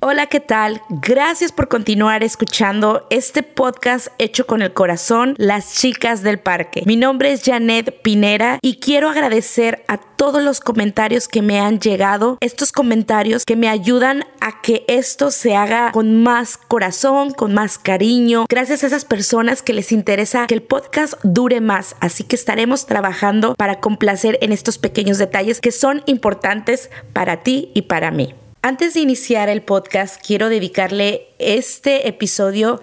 Hola, 0.00 0.26
¿qué 0.26 0.38
tal? 0.38 0.80
Gracias 0.90 1.50
por 1.50 1.66
continuar 1.66 2.22
escuchando 2.22 3.08
este 3.10 3.42
podcast 3.42 4.06
hecho 4.18 4.46
con 4.46 4.62
el 4.62 4.72
corazón, 4.72 5.34
Las 5.38 5.74
Chicas 5.74 6.22
del 6.22 6.38
Parque. 6.38 6.84
Mi 6.86 6.94
nombre 6.94 7.32
es 7.32 7.42
Janet 7.42 8.00
Pinera 8.00 8.60
y 8.62 8.76
quiero 8.76 9.10
agradecer 9.10 9.84
a 9.88 9.98
todos 9.98 10.40
los 10.40 10.60
comentarios 10.60 11.26
que 11.26 11.42
me 11.42 11.58
han 11.58 11.80
llegado, 11.80 12.38
estos 12.40 12.70
comentarios 12.70 13.44
que 13.44 13.56
me 13.56 13.68
ayudan 13.68 14.22
a 14.40 14.62
que 14.62 14.84
esto 14.86 15.32
se 15.32 15.56
haga 15.56 15.90
con 15.90 16.22
más 16.22 16.58
corazón, 16.58 17.32
con 17.32 17.52
más 17.52 17.76
cariño, 17.76 18.46
gracias 18.48 18.84
a 18.84 18.86
esas 18.86 19.04
personas 19.04 19.62
que 19.62 19.74
les 19.74 19.90
interesa 19.90 20.46
que 20.46 20.54
el 20.54 20.62
podcast 20.62 21.14
dure 21.24 21.60
más, 21.60 21.96
así 21.98 22.22
que 22.22 22.36
estaremos 22.36 22.86
trabajando 22.86 23.56
para 23.56 23.80
complacer 23.80 24.38
en 24.42 24.52
estos 24.52 24.78
pequeños 24.78 25.18
detalles 25.18 25.60
que 25.60 25.72
son 25.72 26.04
importantes 26.06 26.88
para 27.12 27.42
ti 27.42 27.72
y 27.74 27.82
para 27.82 28.12
mí. 28.12 28.32
Antes 28.60 28.94
de 28.94 29.00
iniciar 29.00 29.48
el 29.48 29.62
podcast, 29.62 30.20
quiero 30.20 30.48
dedicarle 30.48 31.28
este 31.38 32.08
episodio 32.08 32.82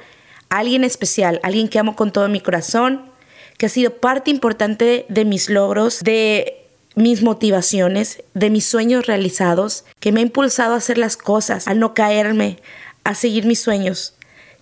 a 0.49 0.59
alguien 0.59 0.85
especial, 0.85 1.41
alguien 1.43 1.67
que 1.67 1.79
amo 1.79 1.97
con 1.97 2.13
todo 2.13 2.29
mi 2.29 2.39
corazón, 2.39 3.11
que 3.57 3.65
ha 3.65 3.69
sido 3.69 3.97
parte 3.97 4.31
importante 4.31 5.05
de 5.09 5.25
mis 5.25 5.49
logros, 5.49 5.99
de 5.99 6.65
mis 6.95 7.23
motivaciones, 7.23 8.23
de 8.33 8.49
mis 8.49 8.65
sueños 8.65 9.05
realizados, 9.05 9.83
que 9.99 10.13
me 10.13 10.21
ha 10.21 10.23
impulsado 10.23 10.75
a 10.75 10.77
hacer 10.77 10.97
las 10.97 11.17
cosas, 11.17 11.67
a 11.67 11.73
no 11.73 11.93
caerme, 11.93 12.59
a 13.03 13.13
seguir 13.13 13.45
mis 13.45 13.59
sueños. 13.59 14.13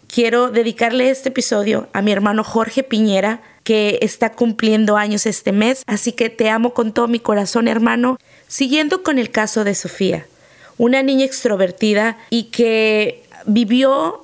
Quiero 0.07 0.49
dedicarle 0.49 1.12
este 1.12 1.30
episodio 1.30 1.90
a 1.93 2.02
mi 2.02 2.12
hermano 2.12 2.43
Jorge 2.43 2.82
Piñera, 2.82 3.43
que 3.63 3.99
está 4.02 4.32
cumpliendo 4.32 4.98
años 4.98 5.27
este 5.27 5.52
mes, 5.52 5.84
así 5.85 6.12
que 6.12 6.32
te 6.32 6.49
amo 6.49 6.73
con 6.73 6.91
todo 6.91 7.07
mi 7.07 7.20
corazón, 7.20 7.68
hermano. 7.68 8.18
Siguiendo 8.48 9.04
con 9.04 9.20
el 9.20 9.30
caso 9.30 9.63
de 9.63 9.76
Sofía 9.76 10.26
una 10.77 11.04
niña 11.04 11.26
extrovertida 11.26 12.18
y 12.30 12.45
que 12.45 13.23
vivió, 13.45 14.21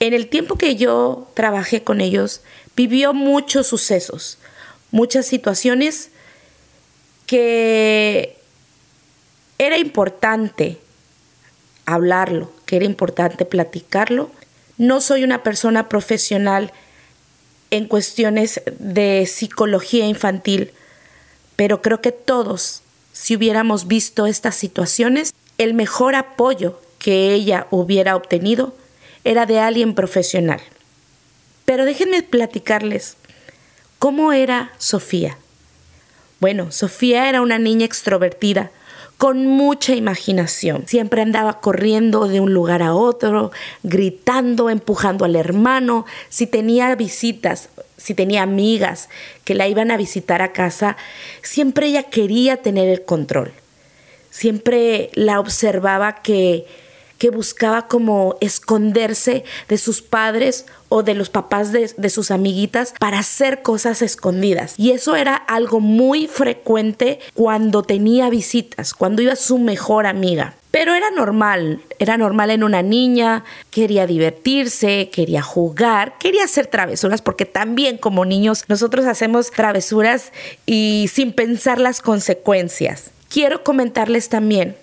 en 0.00 0.14
el 0.14 0.28
tiempo 0.28 0.56
que 0.56 0.76
yo 0.76 1.28
trabajé 1.34 1.82
con 1.82 2.00
ellos, 2.00 2.42
vivió 2.76 3.14
muchos 3.14 3.66
sucesos, 3.66 4.38
muchas 4.90 5.26
situaciones 5.26 6.10
que 7.26 8.36
era 9.58 9.78
importante 9.78 10.78
hablarlo, 11.86 12.52
que 12.66 12.76
era 12.76 12.84
importante 12.84 13.44
platicarlo. 13.44 14.30
No 14.76 15.00
soy 15.00 15.24
una 15.24 15.42
persona 15.42 15.88
profesional 15.88 16.72
en 17.70 17.86
cuestiones 17.86 18.60
de 18.78 19.26
psicología 19.26 20.06
infantil, 20.06 20.72
pero 21.56 21.80
creo 21.80 22.00
que 22.00 22.12
todos, 22.12 22.82
si 23.12 23.36
hubiéramos 23.36 23.86
visto 23.86 24.26
estas 24.26 24.56
situaciones, 24.56 25.32
el 25.58 25.74
mejor 25.74 26.14
apoyo 26.14 26.80
que 26.98 27.32
ella 27.32 27.66
hubiera 27.70 28.16
obtenido 28.16 28.74
era 29.24 29.46
de 29.46 29.58
alguien 29.58 29.94
profesional. 29.94 30.60
Pero 31.64 31.84
déjenme 31.84 32.22
platicarles 32.22 33.16
cómo 33.98 34.32
era 34.32 34.72
Sofía. 34.78 35.36
Bueno, 36.40 36.70
Sofía 36.70 37.28
era 37.28 37.40
una 37.40 37.58
niña 37.58 37.86
extrovertida, 37.86 38.70
con 39.16 39.46
mucha 39.46 39.94
imaginación. 39.94 40.86
Siempre 40.86 41.22
andaba 41.22 41.60
corriendo 41.60 42.28
de 42.28 42.40
un 42.40 42.52
lugar 42.52 42.82
a 42.82 42.94
otro, 42.94 43.50
gritando, 43.82 44.68
empujando 44.68 45.24
al 45.24 45.36
hermano. 45.36 46.04
Si 46.28 46.46
tenía 46.46 46.94
visitas, 46.94 47.70
si 47.96 48.14
tenía 48.14 48.42
amigas 48.42 49.08
que 49.44 49.54
la 49.54 49.68
iban 49.68 49.90
a 49.90 49.96
visitar 49.96 50.42
a 50.42 50.52
casa, 50.52 50.98
siempre 51.42 51.86
ella 51.86 52.02
quería 52.02 52.58
tener 52.58 52.88
el 52.88 53.04
control 53.04 53.52
siempre 54.36 55.08
la 55.14 55.40
observaba 55.40 56.16
que, 56.16 56.66
que 57.16 57.30
buscaba 57.30 57.88
como 57.88 58.36
esconderse 58.42 59.44
de 59.66 59.78
sus 59.78 60.02
padres 60.02 60.66
o 60.90 61.02
de 61.02 61.14
los 61.14 61.30
papás 61.30 61.72
de, 61.72 61.90
de, 61.96 62.10
sus 62.10 62.30
amiguitas 62.30 62.92
para 63.00 63.20
hacer 63.20 63.62
cosas 63.62 64.02
escondidas. 64.02 64.74
Y 64.76 64.90
eso 64.90 65.16
era 65.16 65.34
algo 65.34 65.80
muy 65.80 66.26
frecuente 66.26 67.18
cuando 67.32 67.82
tenía 67.82 68.28
visitas, 68.28 68.92
cuando 68.92 69.22
iba 69.22 69.36
su 69.36 69.56
mejor 69.58 70.06
amiga. 70.06 70.54
Pero 70.70 70.94
era 70.94 71.10
normal, 71.10 71.80
era 71.98 72.18
normal 72.18 72.50
en 72.50 72.62
una 72.62 72.82
niña, 72.82 73.42
quería 73.70 74.06
divertirse, 74.06 75.08
quería 75.10 75.40
jugar, 75.40 76.18
quería 76.18 76.44
hacer 76.44 76.66
travesuras, 76.66 77.22
porque 77.22 77.46
también 77.46 77.96
como 77.96 78.26
niños 78.26 78.64
nosotros 78.68 79.06
hacemos 79.06 79.50
travesuras 79.50 80.32
y 80.66 81.08
sin 81.10 81.32
pensar 81.32 81.80
las 81.80 82.02
consecuencias. 82.02 83.12
Quiero 83.28 83.64
comentarles 83.64 84.28
también 84.28 84.76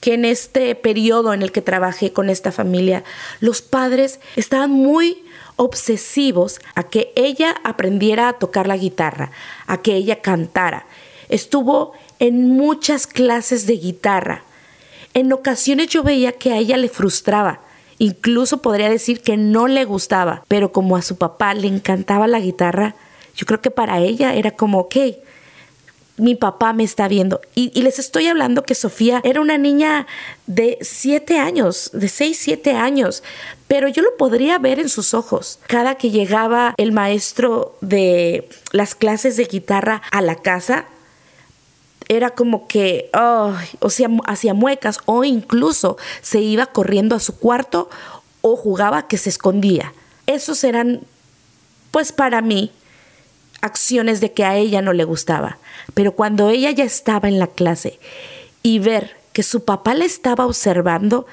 que 0.00 0.14
en 0.14 0.24
este 0.24 0.74
periodo 0.74 1.32
en 1.32 1.42
el 1.42 1.52
que 1.52 1.62
trabajé 1.62 2.12
con 2.12 2.28
esta 2.28 2.50
familia, 2.50 3.04
los 3.38 3.62
padres 3.62 4.18
estaban 4.34 4.70
muy 4.70 5.22
obsesivos 5.56 6.60
a 6.74 6.82
que 6.84 7.12
ella 7.14 7.54
aprendiera 7.62 8.28
a 8.28 8.32
tocar 8.32 8.66
la 8.66 8.76
guitarra, 8.76 9.30
a 9.66 9.80
que 9.80 9.94
ella 9.94 10.20
cantara. 10.20 10.86
Estuvo 11.28 11.92
en 12.18 12.48
muchas 12.48 13.06
clases 13.06 13.66
de 13.66 13.74
guitarra. 13.74 14.42
En 15.14 15.32
ocasiones 15.32 15.88
yo 15.88 16.02
veía 16.02 16.32
que 16.32 16.52
a 16.52 16.56
ella 16.56 16.76
le 16.76 16.88
frustraba, 16.88 17.60
incluso 17.98 18.62
podría 18.62 18.88
decir 18.88 19.20
que 19.20 19.36
no 19.36 19.68
le 19.68 19.84
gustaba, 19.84 20.44
pero 20.48 20.72
como 20.72 20.96
a 20.96 21.02
su 21.02 21.16
papá 21.16 21.54
le 21.54 21.68
encantaba 21.68 22.26
la 22.26 22.40
guitarra, 22.40 22.96
yo 23.36 23.46
creo 23.46 23.60
que 23.60 23.70
para 23.70 24.00
ella 24.00 24.34
era 24.34 24.50
como, 24.50 24.80
ok, 24.80 24.96
mi 26.16 26.34
papá 26.34 26.72
me 26.72 26.84
está 26.84 27.08
viendo. 27.08 27.40
Y, 27.54 27.80
les 27.80 27.98
estoy 27.98 28.26
hablando 28.26 28.62
que 28.62 28.74
Sofía 28.74 29.20
era 29.24 29.40
una 29.40 29.58
niña 29.58 30.06
de 30.46 30.78
siete 30.82 31.38
años, 31.38 31.90
de 31.92 32.08
seis, 32.08 32.38
siete 32.40 32.72
años, 32.72 33.22
pero 33.68 33.88
yo 33.88 34.02
lo 34.02 34.16
podría 34.16 34.58
ver 34.58 34.78
en 34.78 34.88
sus 34.88 35.14
ojos. 35.14 35.58
Cada 35.66 35.96
que 35.96 36.10
llegaba 36.10 36.74
el 36.76 36.92
maestro 36.92 37.76
de 37.80 38.48
las 38.72 38.94
clases 38.94 39.36
de 39.36 39.44
guitarra 39.44 40.02
a 40.10 40.20
la 40.20 40.36
casa, 40.36 40.86
era 42.08 42.30
como 42.30 42.66
que, 42.68 43.10
o 43.14 43.90
sea, 43.90 44.08
hacía 44.26 44.54
muecas 44.54 44.98
o 45.06 45.24
incluso 45.24 45.96
se 46.20 46.40
iba 46.40 46.66
corriendo 46.66 47.14
a 47.14 47.20
su 47.20 47.38
cuarto 47.38 47.88
o 48.42 48.56
jugaba 48.56 49.06
que 49.08 49.16
se 49.16 49.30
escondía. 49.30 49.94
Esos 50.26 50.62
eran, 50.64 51.00
pues 51.90 52.12
para 52.12 52.42
mí, 52.42 52.72
acciones 53.62 54.20
de 54.20 54.32
que 54.32 54.44
a 54.44 54.56
ella 54.56 54.82
no 54.82 54.92
le 54.92 55.04
gustaba. 55.04 55.56
Pero 55.94 56.12
cuando 56.12 56.50
ella 56.50 56.70
ya 56.70 56.84
estaba 56.84 57.28
en 57.28 57.38
la 57.38 57.46
clase 57.46 57.98
y 58.62 58.78
ver 58.78 59.16
que 59.32 59.42
su 59.42 59.64
papá 59.64 59.94
le 59.94 60.04
estaba 60.04 60.44
observando, 60.44 61.26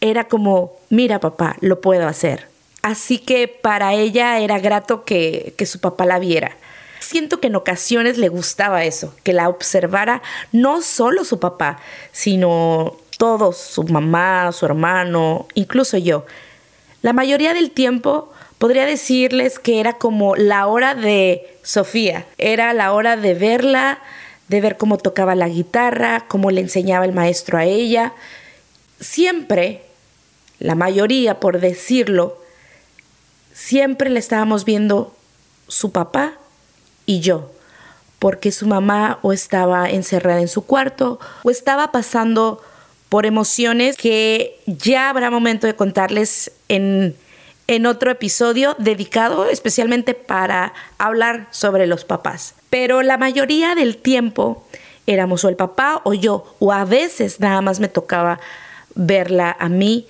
era 0.00 0.28
como, 0.28 0.72
mira 0.90 1.18
papá, 1.18 1.56
lo 1.60 1.80
puedo 1.80 2.06
hacer. 2.06 2.48
Así 2.82 3.18
que 3.18 3.48
para 3.48 3.94
ella 3.94 4.38
era 4.38 4.58
grato 4.58 5.04
que, 5.04 5.54
que 5.56 5.66
su 5.66 5.80
papá 5.80 6.04
la 6.04 6.18
viera. 6.18 6.56
Siento 7.00 7.40
que 7.40 7.48
en 7.48 7.56
ocasiones 7.56 8.18
le 8.18 8.28
gustaba 8.28 8.84
eso, 8.84 9.14
que 9.24 9.32
la 9.32 9.48
observara 9.48 10.22
no 10.52 10.82
solo 10.82 11.24
su 11.24 11.40
papá, 11.40 11.78
sino 12.12 12.96
todos, 13.18 13.56
su 13.56 13.84
mamá, 13.84 14.52
su 14.52 14.66
hermano, 14.66 15.46
incluso 15.54 15.96
yo. 15.96 16.26
La 17.02 17.12
mayoría 17.12 17.54
del 17.54 17.70
tiempo 17.70 18.33
podría 18.58 18.86
decirles 18.86 19.58
que 19.58 19.80
era 19.80 19.94
como 19.94 20.36
la 20.36 20.66
hora 20.66 20.94
de 20.94 21.58
Sofía, 21.62 22.26
era 22.38 22.72
la 22.72 22.92
hora 22.92 23.16
de 23.16 23.34
verla, 23.34 23.98
de 24.48 24.60
ver 24.60 24.76
cómo 24.76 24.98
tocaba 24.98 25.34
la 25.34 25.48
guitarra, 25.48 26.24
cómo 26.28 26.50
le 26.50 26.60
enseñaba 26.60 27.04
el 27.04 27.12
maestro 27.12 27.58
a 27.58 27.64
ella. 27.64 28.12
Siempre, 29.00 29.82
la 30.58 30.74
mayoría 30.74 31.40
por 31.40 31.60
decirlo, 31.60 32.38
siempre 33.52 34.10
le 34.10 34.18
estábamos 34.18 34.64
viendo 34.64 35.14
su 35.68 35.92
papá 35.92 36.34
y 37.06 37.20
yo, 37.20 37.50
porque 38.18 38.52
su 38.52 38.66
mamá 38.66 39.18
o 39.22 39.32
estaba 39.32 39.90
encerrada 39.90 40.40
en 40.40 40.48
su 40.48 40.64
cuarto 40.64 41.18
o 41.42 41.50
estaba 41.50 41.92
pasando 41.92 42.62
por 43.08 43.26
emociones 43.26 43.96
que 43.96 44.60
ya 44.66 45.08
habrá 45.08 45.30
momento 45.30 45.66
de 45.66 45.76
contarles 45.76 46.50
en 46.68 47.16
en 47.66 47.86
otro 47.86 48.10
episodio 48.10 48.76
dedicado 48.78 49.48
especialmente 49.48 50.14
para 50.14 50.74
hablar 50.98 51.48
sobre 51.50 51.86
los 51.86 52.04
papás. 52.04 52.54
Pero 52.70 53.02
la 53.02 53.18
mayoría 53.18 53.74
del 53.74 53.96
tiempo 53.96 54.64
éramos 55.06 55.44
o 55.44 55.48
el 55.48 55.56
papá 55.56 56.00
o 56.04 56.14
yo, 56.14 56.54
o 56.58 56.72
a 56.72 56.84
veces 56.84 57.40
nada 57.40 57.60
más 57.60 57.80
me 57.80 57.88
tocaba 57.88 58.40
verla 58.94 59.56
a 59.58 59.68
mí, 59.68 60.06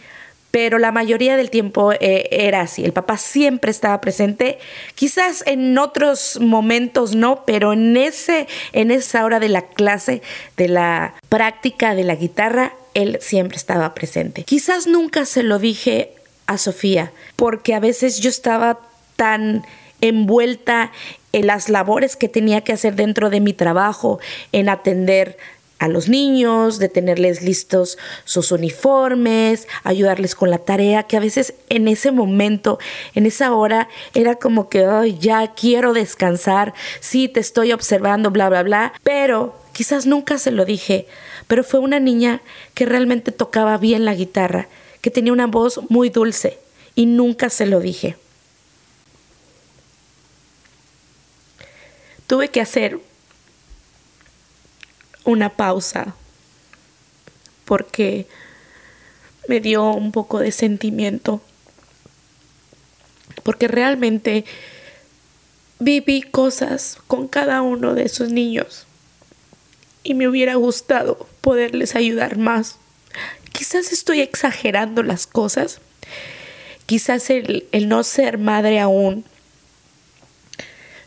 pero 0.51 0.79
la 0.79 0.93
mayoría 0.93 1.37
del 1.37 1.51
tiempo 1.51 1.93
eh, 1.93 2.29
era 2.31 2.61
así. 2.61 2.85
El 2.85 2.93
papá 2.93 3.19
siempre 3.19 3.73
estaba 3.73 4.01
presente, 4.01 4.61
quizás 4.95 5.43
en 5.47 5.77
otros 5.79 6.39
momentos 6.41 7.17
no, 7.17 7.45
pero 7.45 7.73
en 7.73 7.97
ese 7.97 8.47
en 8.73 8.93
esa 8.93 9.25
hora 9.25 9.41
de 9.41 9.49
la 9.49 9.63
clase, 9.63 10.23
de 10.57 10.69
la 10.69 11.15
práctica 11.29 11.97
de 11.97 12.05
la 12.05 12.15
guitarra, 12.15 12.73
él 12.95 13.19
siempre 13.21 13.57
estaba 13.57 13.95
presente. 13.95 14.45
Quizás 14.45 14.87
nunca 14.87 15.25
se 15.25 15.43
lo 15.43 15.59
dije 15.59 16.14
a 16.47 16.59
Sofía, 16.59 17.13
porque 17.37 17.75
a 17.75 17.81
veces 17.81 18.21
yo 18.21 18.31
estaba 18.31 18.81
tan 19.17 19.65
envuelta 20.01 20.93
en 21.33 21.47
las 21.47 21.69
labores 21.69 22.17
que 22.17 22.29
tenía 22.29 22.61
que 22.61 22.73
hacer 22.73 22.95
dentro 22.95 23.31
de 23.31 23.41
mi 23.41 23.53
trabajo, 23.53 24.19
en 24.53 24.69
atender 24.69 25.37
a 25.79 25.89
los 25.89 26.09
niños, 26.09 26.79
de 26.79 26.89
tenerles 26.89 27.43
listos 27.43 27.99
sus 28.25 28.53
uniformes, 28.53 29.67
ayudarles 29.83 30.35
con 30.35 30.51
la 30.51 30.59
tarea, 30.59 31.03
que 31.03 31.17
a 31.17 31.21
veces 31.21 31.55
en 31.69 31.89
ese 31.89 32.13
momento, 32.13 32.79
en 33.15 33.27
esa 33.27 33.53
hora, 33.53 33.89
era 34.15 34.37
como 34.37 34.69
que, 34.69 34.85
ay, 34.85 35.19
ya 35.19 35.53
quiero 35.55 35.93
descansar, 35.93 36.75
sí, 37.01 37.29
te 37.29 37.41
estoy 37.41 37.73
observando, 37.73 38.31
bla, 38.31 38.49
bla, 38.49 38.63
bla, 38.63 38.93
pero 39.03 39.55
quizás 39.73 40.07
nunca 40.07 40.39
se 40.39 40.53
lo 40.53 40.65
dije, 40.65 41.07
pero 41.49 41.65
fue 41.65 41.81
una 41.81 42.01
niña 42.01 42.41
que 42.75 42.87
realmente 42.87 43.33
tocaba 43.33 43.77
bien 43.77 44.05
la 44.05 44.15
guitarra, 44.15 44.69
que 45.05 45.11
tenía 45.11 45.35
una 45.35 45.47
voz 45.47 45.81
muy 45.91 46.09
dulce 46.09 46.59
y 46.95 47.05
nunca 47.05 47.51
se 47.51 47.67
lo 47.67 47.79
dije. 47.79 48.17
Tuve 52.27 52.49
que 52.49 52.63
hacer 52.63 52.99
una 55.25 55.51
pausa 55.51 56.15
porque 57.67 58.27
me 59.47 59.61
dio 59.61 59.91
un 59.91 60.11
poco 60.11 60.39
de 60.39 60.53
sentimiento, 60.53 61.43
porque 63.43 63.69
realmente 63.69 64.47
viví 65.81 66.23
cosas 66.23 66.97
con 67.07 67.29
cada 67.29 67.61
uno 67.61 67.93
de 67.93 68.05
esos 68.05 68.31
niños 68.31 68.87
y 70.03 70.15
me 70.15 70.29
hubiera 70.29 70.55
gustado 70.55 71.29
poderles 71.43 71.95
ayudar 71.95 72.39
más. 72.39 72.79
Quizás 73.55 73.93
estoy 73.93 74.21
exagerando 74.21 75.05
las 75.05 75.29
cosas, 75.29 75.81
quizás 76.87 77.31
el, 77.31 77.69
el 77.71 77.89
no 77.89 78.03
ser 78.03 78.37
madre 78.37 78.81
aún, 78.81 79.25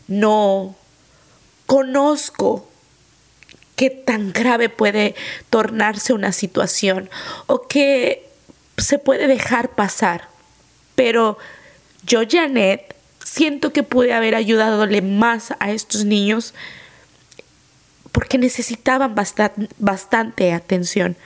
no 0.06 0.74
conozco 1.66 2.66
qué 3.76 3.90
tan 3.90 4.32
grave 4.32 4.70
puede 4.70 5.14
tornarse 5.50 6.14
una 6.14 6.32
situación 6.32 7.10
o 7.46 7.68
qué 7.68 8.26
se 8.78 8.98
puede 8.98 9.26
dejar 9.26 9.74
pasar. 9.74 10.30
Pero 10.94 11.36
yo, 12.04 12.22
Janet, 12.28 12.96
siento 13.22 13.72
que 13.72 13.82
pude 13.82 14.14
haber 14.14 14.34
ayudadole 14.34 15.02
más 15.02 15.52
a 15.60 15.70
estos 15.70 16.06
niños 16.06 16.54
porque 18.10 18.38
necesitaban 18.38 19.14
bastante, 19.14 19.68
bastante 19.78 20.52
atención. 20.52 21.16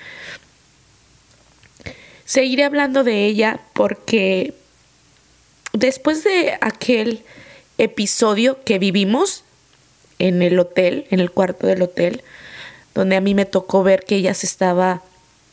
Seguiré 2.33 2.65
hablando 2.65 3.05
de 3.05 3.27
ella 3.27 3.61
porque 3.75 4.55
después 5.75 6.25
de 6.25 6.57
aquel 6.63 7.25
episodio 7.77 8.65
que 8.65 8.79
vivimos 8.79 9.45
en 10.19 10.41
el 10.41 10.59
hotel, 10.59 11.07
en 11.11 11.21
el 11.21 11.31
cuarto 11.31 11.67
del 11.67 11.83
hotel, 11.83 12.23
donde 12.95 13.17
a 13.17 13.21
mí 13.21 13.35
me 13.35 13.45
tocó 13.45 13.83
ver 13.83 14.07
que 14.07 14.17
ella 14.17 14.33
se 14.33 14.47
estaba 14.47 15.03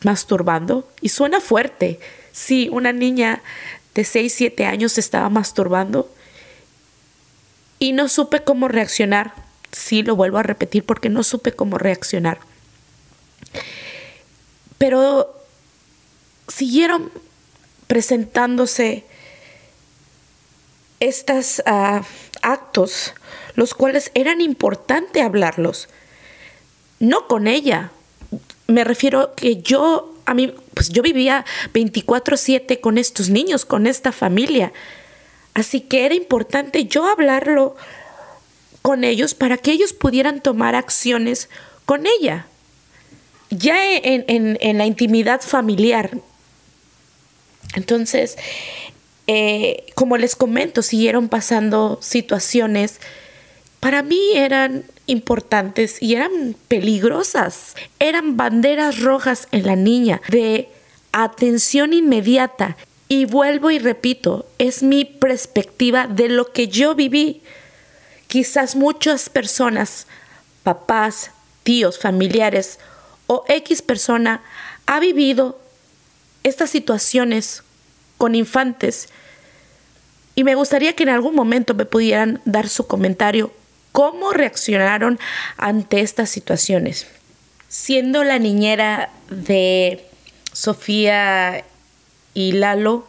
masturbando. 0.04 0.88
Y 1.02 1.10
suena 1.10 1.42
fuerte. 1.42 2.00
Sí, 2.32 2.70
una 2.72 2.94
niña 2.94 3.42
de 3.94 4.02
6, 4.02 4.32
7 4.34 4.64
años 4.64 4.92
se 4.92 5.00
estaba 5.02 5.28
masturbando. 5.28 6.10
Y 7.78 7.92
no 7.92 8.08
supe 8.08 8.42
cómo 8.42 8.68
reaccionar. 8.68 9.34
Sí, 9.70 10.02
lo 10.02 10.16
vuelvo 10.16 10.38
a 10.38 10.44
repetir 10.44 10.86
porque 10.86 11.10
no 11.10 11.24
supe 11.24 11.52
cómo 11.52 11.76
reaccionar. 11.76 12.38
Pero 14.78 15.39
siguieron 16.52 17.10
presentándose 17.86 19.04
estos 21.00 21.62
ah, 21.66 22.02
actos, 22.42 23.14
los 23.54 23.74
cuales 23.74 24.10
eran 24.14 24.40
importante 24.40 25.22
hablarlos 25.22 25.88
no 27.00 27.26
con 27.26 27.48
ella. 27.48 27.90
Me 28.68 28.84
refiero 28.84 29.34
que 29.34 29.60
yo, 29.60 30.14
a 30.26 30.34
mí, 30.34 30.54
pues 30.74 30.90
yo 30.90 31.02
vivía 31.02 31.44
24/7 31.72 32.78
con 32.80 32.98
estos 32.98 33.30
niños, 33.30 33.64
con 33.64 33.88
esta 33.88 34.12
familia. 34.12 34.72
Así 35.54 35.80
que 35.80 36.06
era 36.06 36.14
importante 36.14 36.84
yo 36.84 37.06
hablarlo 37.06 37.74
con 38.82 39.02
ellos 39.02 39.34
para 39.34 39.56
que 39.56 39.72
ellos 39.72 39.92
pudieran 39.92 40.40
tomar 40.40 40.76
acciones 40.76 41.48
con 41.86 42.06
ella. 42.06 42.46
Ya 43.50 43.76
en, 43.96 44.78
la 44.78 44.86
intimidad 44.86 45.40
familiar. 45.40 46.10
Entonces, 47.74 48.36
eh, 49.26 49.86
como 49.94 50.16
les 50.16 50.34
comento, 50.36 50.82
siguieron 50.82 51.28
pasando 51.28 51.98
situaciones, 52.02 53.00
para 53.80 54.02
mí 54.02 54.32
eran 54.34 54.84
importantes 55.06 56.02
y 56.02 56.14
eran 56.14 56.54
peligrosas. 56.68 57.74
Eran 57.98 58.36
banderas 58.36 59.00
rojas 59.00 59.48
en 59.52 59.66
la 59.66 59.76
niña 59.76 60.20
de 60.28 60.68
atención 61.12 61.92
inmediata. 61.92 62.76
Y 63.08 63.24
vuelvo 63.24 63.70
y 63.70 63.78
repito, 63.78 64.46
es 64.58 64.82
mi 64.82 65.04
perspectiva 65.04 66.06
de 66.06 66.28
lo 66.28 66.52
que 66.52 66.68
yo 66.68 66.94
viví. 66.94 67.42
Quizás 68.28 68.76
muchas 68.76 69.28
personas, 69.28 70.06
papás, 70.62 71.32
tíos, 71.64 71.98
familiares 71.98 72.78
o 73.26 73.44
X 73.48 73.82
persona 73.82 74.42
ha 74.86 75.00
vivido 75.00 75.60
estas 76.42 76.70
situaciones 76.70 77.62
con 78.16 78.34
infantes 78.34 79.08
y 80.34 80.44
me 80.44 80.54
gustaría 80.54 80.94
que 80.94 81.02
en 81.02 81.10
algún 81.10 81.34
momento 81.34 81.74
me 81.74 81.84
pudieran 81.84 82.40
dar 82.44 82.68
su 82.68 82.86
comentario 82.86 83.52
cómo 83.92 84.32
reaccionaron 84.32 85.18
ante 85.56 86.00
estas 86.00 86.30
situaciones. 86.30 87.06
Siendo 87.68 88.24
la 88.24 88.38
niñera 88.38 89.10
de 89.28 90.04
Sofía 90.52 91.64
y 92.34 92.52
Lalo, 92.52 93.06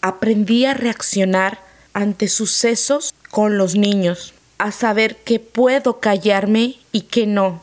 aprendí 0.00 0.66
a 0.66 0.74
reaccionar 0.74 1.60
ante 1.92 2.28
sucesos 2.28 3.14
con 3.30 3.58
los 3.58 3.74
niños, 3.76 4.34
a 4.58 4.72
saber 4.72 5.16
que 5.16 5.40
puedo 5.40 6.00
callarme 6.00 6.76
y 6.92 7.02
que 7.02 7.26
no. 7.26 7.62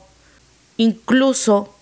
Incluso 0.78 1.76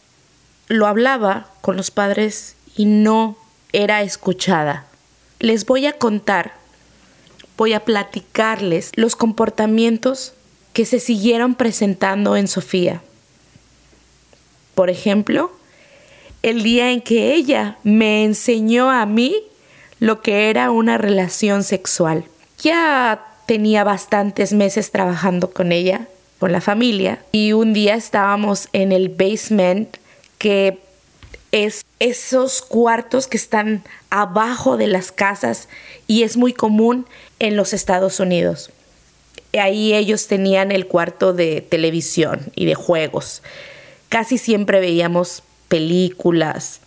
lo 0.68 0.88
hablaba 0.88 1.50
con 1.62 1.78
los 1.78 1.92
padres 1.92 2.56
y 2.76 2.86
no 2.86 3.38
era 3.74 4.02
escuchada. 4.02 4.86
Les 5.40 5.66
voy 5.66 5.86
a 5.86 5.94
contar, 5.94 6.54
voy 7.58 7.74
a 7.74 7.86
platicarles 7.86 8.92
los 8.96 9.16
comportamientos 9.16 10.34
que 10.74 10.86
se 10.86 11.00
siguieron 11.00 11.56
presentando 11.56 12.36
en 12.36 12.48
Sofía. 12.48 13.02
Por 14.76 14.90
ejemplo, 14.90 15.52
el 16.44 16.64
día 16.64 16.92
en 16.92 17.02
que 17.02 17.34
ella 17.34 17.78
me 17.84 18.24
enseñó 18.24 18.90
a 18.90 19.06
mí 19.06 19.36
lo 20.00 20.22
que 20.22 20.50
era 20.50 20.72
una 20.72 20.98
relación 20.98 21.64
sexual. 21.64 22.26
Ya 22.62 23.24
tenía 23.46 23.84
bastantes 23.84 24.54
meses 24.54 24.92
trabajando 24.92 25.52
con 25.52 25.72
ella, 25.72 26.08
con 26.40 26.52
la 26.52 26.62
familia, 26.62 27.24
y 27.32 27.54
un 27.54 27.74
día 27.74 27.96
estábamos 27.96 28.70
en 28.74 28.92
el 28.92 29.10
basement, 29.10 29.98
que 30.38 30.80
es 31.52 31.86
esos 32.00 32.62
cuartos 32.62 33.28
que 33.28 33.38
están 33.38 33.84
abajo 34.10 34.78
de 34.78 34.88
las 34.88 35.12
casas 35.12 35.68
y 36.08 36.24
es 36.24 36.38
muy 36.38 36.54
común 36.54 37.06
en 37.40 37.56
los 37.56 37.74
Estados 37.74 38.20
Unidos 38.20 38.72
ahí 39.60 39.94
ellos 39.94 40.28
tenían 40.28 40.72
el 40.72 40.88
cuarto 40.88 41.34
de 41.34 41.62
televisión 41.62 42.52
y 42.56 42.66
de 42.66 42.76
juegos. 42.76 43.42
Casi 44.10 44.38
siempre 44.38 44.80
veíamos 44.80 45.44
películas 45.68 46.80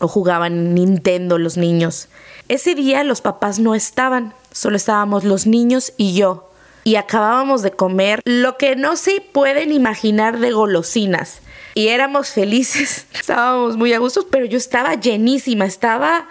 o 0.00 0.08
jugaban 0.08 0.74
Nintendo 0.74 1.38
los 1.38 1.56
niños. 1.56 2.08
Ese 2.48 2.74
día 2.74 3.04
los 3.04 3.20
papás 3.20 3.58
no 3.58 3.74
estaban, 3.74 4.34
solo 4.52 4.76
estábamos 4.76 5.24
los 5.24 5.46
niños 5.46 5.92
y 5.96 6.14
yo. 6.14 6.50
Y 6.84 6.96
acabábamos 6.96 7.62
de 7.62 7.70
comer 7.70 8.20
lo 8.24 8.58
que 8.58 8.76
no 8.76 8.96
se 8.96 9.20
pueden 9.20 9.72
imaginar 9.72 10.38
de 10.38 10.50
golosinas. 10.50 11.40
Y 11.74 11.88
éramos 11.88 12.30
felices, 12.30 13.06
estábamos 13.14 13.76
muy 13.76 13.92
a 13.92 13.98
gusto, 13.98 14.26
pero 14.30 14.46
yo 14.46 14.58
estaba 14.58 14.94
llenísima, 14.94 15.64
estaba 15.64 16.28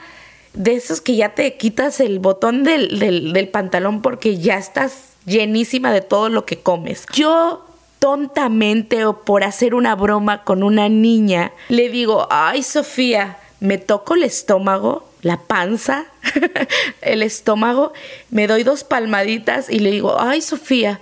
de 0.53 0.75
esos 0.75 1.01
que 1.01 1.15
ya 1.15 1.29
te 1.29 1.57
quitas 1.57 1.99
el 1.99 2.19
botón 2.19 2.63
del, 2.63 2.99
del 2.99 3.47
pantalón 3.49 4.01
porque 4.01 4.37
ya 4.37 4.57
estás 4.57 5.13
llenísima 5.25 5.91
de 5.91 6.01
todo 6.01 6.29
lo 6.29 6.45
que 6.45 6.59
comes. 6.59 7.05
Yo 7.13 7.65
tontamente 7.99 9.05
o 9.05 9.23
por 9.23 9.43
hacer 9.43 9.73
una 9.73 9.95
broma 9.95 10.43
con 10.43 10.61
una 10.61 10.89
niña, 10.89 11.53
le 11.69 11.89
digo, 11.89 12.27
ay 12.29 12.61
Sofía, 12.61 13.37
me 13.61 13.77
toco 13.77 14.15
el 14.15 14.23
estómago, 14.23 15.07
la 15.21 15.37
panza, 15.37 16.05
el 17.01 17.23
estómago, 17.23 17.93
me 18.29 18.45
doy 18.47 18.63
dos 18.63 18.83
palmaditas 18.83 19.69
y 19.69 19.79
le 19.79 19.91
digo, 19.91 20.19
ay 20.19 20.41
Sofía, 20.41 20.99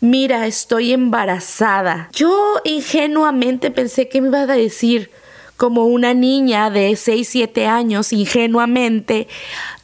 mira, 0.00 0.46
estoy 0.46 0.92
embarazada. 0.92 2.08
Yo 2.12 2.60
ingenuamente 2.64 3.70
pensé 3.70 4.08
que 4.08 4.20
me 4.20 4.28
iba 4.28 4.42
a 4.42 4.46
decir, 4.46 5.10
como 5.56 5.86
una 5.86 6.14
niña 6.14 6.70
de 6.70 6.94
6, 6.96 7.28
7 7.28 7.66
años, 7.66 8.12
ingenuamente, 8.12 9.26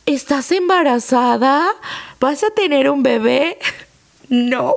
¿estás 0.07 0.53
embarazada? 0.53 1.67
¿Vas 2.21 2.45
a 2.45 2.51
tener 2.51 2.91
un 2.91 3.03
bebé? 3.03 3.59
No. 4.29 4.77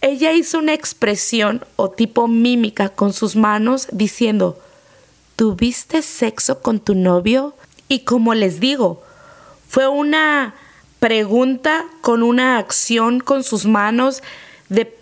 ella 0.00 0.32
hizo 0.32 0.58
una 0.58 0.74
expresión 0.74 1.64
o 1.76 1.88
tipo 1.88 2.26
mímica 2.26 2.88
con 2.88 3.12
sus 3.12 3.36
manos 3.36 3.86
diciendo, 3.92 4.58
¿tuviste 5.36 6.02
sexo 6.02 6.60
con 6.60 6.80
tu 6.80 6.96
novio? 6.96 7.54
Y 7.86 8.00
como 8.00 8.34
les 8.34 8.58
digo, 8.58 9.04
fue 9.68 9.86
una 9.86 10.56
pregunta 11.00 11.86
con 12.02 12.22
una 12.22 12.58
acción 12.58 13.20
con 13.20 13.42
sus 13.42 13.66
manos, 13.66 14.22
de, 14.68 14.96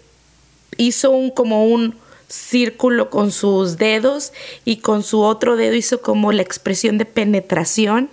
hizo 0.78 1.10
un 1.10 1.30
como 1.30 1.66
un 1.66 1.96
círculo 2.28 3.10
con 3.10 3.32
sus 3.32 3.78
dedos 3.78 4.32
y 4.64 4.78
con 4.78 5.02
su 5.02 5.20
otro 5.20 5.56
dedo 5.56 5.74
hizo 5.74 6.00
como 6.00 6.32
la 6.32 6.42
expresión 6.42 6.98
de 6.98 7.04
penetración. 7.04 8.08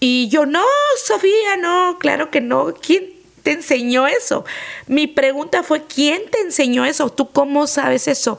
Y 0.00 0.28
yo, 0.28 0.46
no, 0.46 0.62
Sofía, 1.04 1.56
no, 1.56 1.98
claro 1.98 2.30
que 2.30 2.40
no. 2.40 2.74
¿Quién 2.74 3.10
te 3.42 3.52
enseñó 3.52 4.06
eso? 4.06 4.44
Mi 4.86 5.06
pregunta 5.06 5.62
fue, 5.62 5.84
¿quién 5.84 6.22
te 6.30 6.40
enseñó 6.40 6.84
eso? 6.84 7.10
¿Tú 7.10 7.30
cómo 7.30 7.66
sabes 7.66 8.06
eso? 8.06 8.38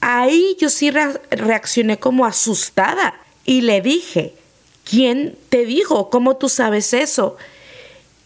Ahí 0.00 0.56
yo 0.60 0.68
sí 0.70 0.90
reaccioné 0.90 1.98
como 1.98 2.26
asustada 2.26 3.14
y 3.44 3.62
le 3.62 3.80
dije, 3.80 4.34
¿quién 4.88 5.36
te 5.48 5.64
dijo? 5.66 6.10
¿Cómo 6.10 6.36
tú 6.36 6.48
sabes 6.48 6.92
eso? 6.92 7.36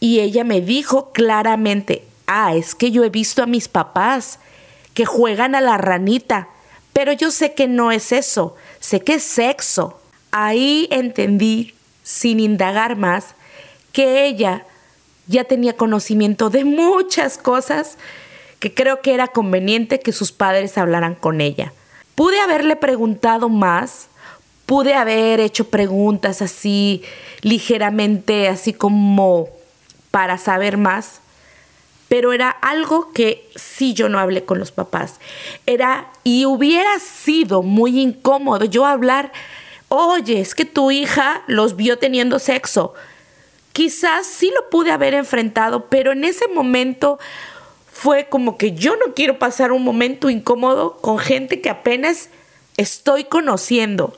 Y 0.00 0.20
ella 0.20 0.44
me 0.44 0.60
dijo 0.60 1.10
claramente, 1.12 2.04
ah, 2.26 2.54
es 2.54 2.74
que 2.74 2.90
yo 2.90 3.04
he 3.04 3.10
visto 3.10 3.42
a 3.42 3.46
mis 3.46 3.68
papás 3.68 4.38
que 4.94 5.04
juegan 5.04 5.54
a 5.54 5.60
la 5.60 5.78
ranita, 5.78 6.48
pero 6.92 7.12
yo 7.12 7.30
sé 7.30 7.54
que 7.54 7.68
no 7.68 7.92
es 7.92 8.12
eso, 8.12 8.56
sé 8.80 9.00
que 9.00 9.14
es 9.14 9.22
sexo. 9.22 10.00
Ahí 10.30 10.88
entendí, 10.90 11.74
sin 12.02 12.40
indagar 12.40 12.96
más, 12.96 13.34
que 13.92 14.26
ella 14.26 14.64
ya 15.26 15.44
tenía 15.44 15.76
conocimiento 15.76 16.50
de 16.50 16.64
muchas 16.64 17.38
cosas 17.38 17.98
que 18.58 18.74
creo 18.74 19.00
que 19.02 19.14
era 19.14 19.28
conveniente 19.28 20.00
que 20.00 20.12
sus 20.12 20.32
padres 20.32 20.78
hablaran 20.78 21.14
con 21.14 21.40
ella. 21.40 21.72
Pude 22.14 22.40
haberle 22.40 22.74
preguntado 22.74 23.48
más, 23.48 24.08
pude 24.66 24.94
haber 24.94 25.40
hecho 25.40 25.68
preguntas 25.68 26.42
así 26.42 27.02
ligeramente, 27.42 28.48
así 28.48 28.72
como 28.72 29.48
para 30.10 30.38
saber 30.38 30.76
más, 30.76 31.20
pero 32.08 32.32
era 32.32 32.50
algo 32.50 33.12
que 33.12 33.48
sí 33.54 33.92
yo 33.92 34.08
no 34.08 34.18
hablé 34.18 34.44
con 34.44 34.58
los 34.58 34.72
papás. 34.72 35.20
Era, 35.66 36.10
y 36.24 36.46
hubiera 36.46 36.98
sido 36.98 37.62
muy 37.62 38.00
incómodo 38.00 38.64
yo 38.64 38.86
hablar, 38.86 39.32
oye, 39.88 40.40
es 40.40 40.54
que 40.54 40.64
tu 40.64 40.90
hija 40.90 41.42
los 41.46 41.76
vio 41.76 41.98
teniendo 41.98 42.38
sexo. 42.38 42.94
Quizás 43.72 44.26
sí 44.26 44.50
lo 44.54 44.70
pude 44.70 44.90
haber 44.90 45.14
enfrentado, 45.14 45.86
pero 45.86 46.12
en 46.12 46.24
ese 46.24 46.48
momento 46.48 47.18
fue 47.92 48.28
como 48.28 48.56
que 48.56 48.72
yo 48.72 48.96
no 48.96 49.14
quiero 49.14 49.38
pasar 49.38 49.72
un 49.72 49.84
momento 49.84 50.30
incómodo 50.30 50.96
con 50.96 51.18
gente 51.18 51.60
que 51.60 51.68
apenas 51.68 52.30
estoy 52.76 53.24
conociendo. 53.24 54.16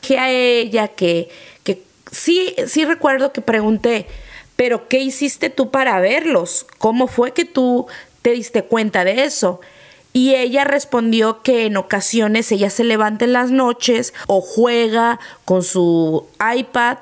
Que 0.00 0.18
a 0.18 0.30
ella 0.30 0.88
que, 0.88 1.30
que 1.62 1.82
sí, 2.10 2.54
sí 2.66 2.84
recuerdo 2.84 3.32
que 3.32 3.40
pregunté, 3.40 4.06
pero 4.56 4.88
¿qué 4.88 5.00
hiciste 5.00 5.50
tú 5.50 5.70
para 5.70 5.98
verlos? 6.00 6.66
¿Cómo 6.78 7.06
fue 7.06 7.32
que 7.32 7.44
tú 7.44 7.86
te 8.22 8.30
diste 8.30 8.64
cuenta 8.64 9.04
de 9.04 9.24
eso? 9.24 9.60
Y 10.12 10.36
ella 10.36 10.62
respondió 10.62 11.42
que 11.42 11.66
en 11.66 11.76
ocasiones 11.76 12.52
ella 12.52 12.70
se 12.70 12.84
levanta 12.84 13.24
en 13.24 13.32
las 13.32 13.50
noches 13.50 14.14
o 14.28 14.40
juega 14.40 15.18
con 15.44 15.64
su 15.64 16.26
iPad 16.56 16.98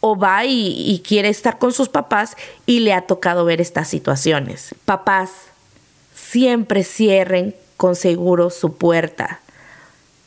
o 0.00 0.16
va 0.18 0.44
y, 0.44 1.02
quiere 1.06 1.28
estar 1.28 1.58
con 1.58 1.72
sus 1.72 1.88
papás 1.88 2.36
y 2.66 2.80
le 2.80 2.92
ha 2.92 3.02
tocado 3.02 3.44
ver 3.44 3.60
estas 3.60 3.88
situaciones. 3.88 4.74
Papás, 4.84 5.30
siempre 6.14 6.82
cierren 6.82 7.54
con 7.76 7.94
seguro 7.94 8.50
su 8.50 8.76
puerta. 8.76 9.40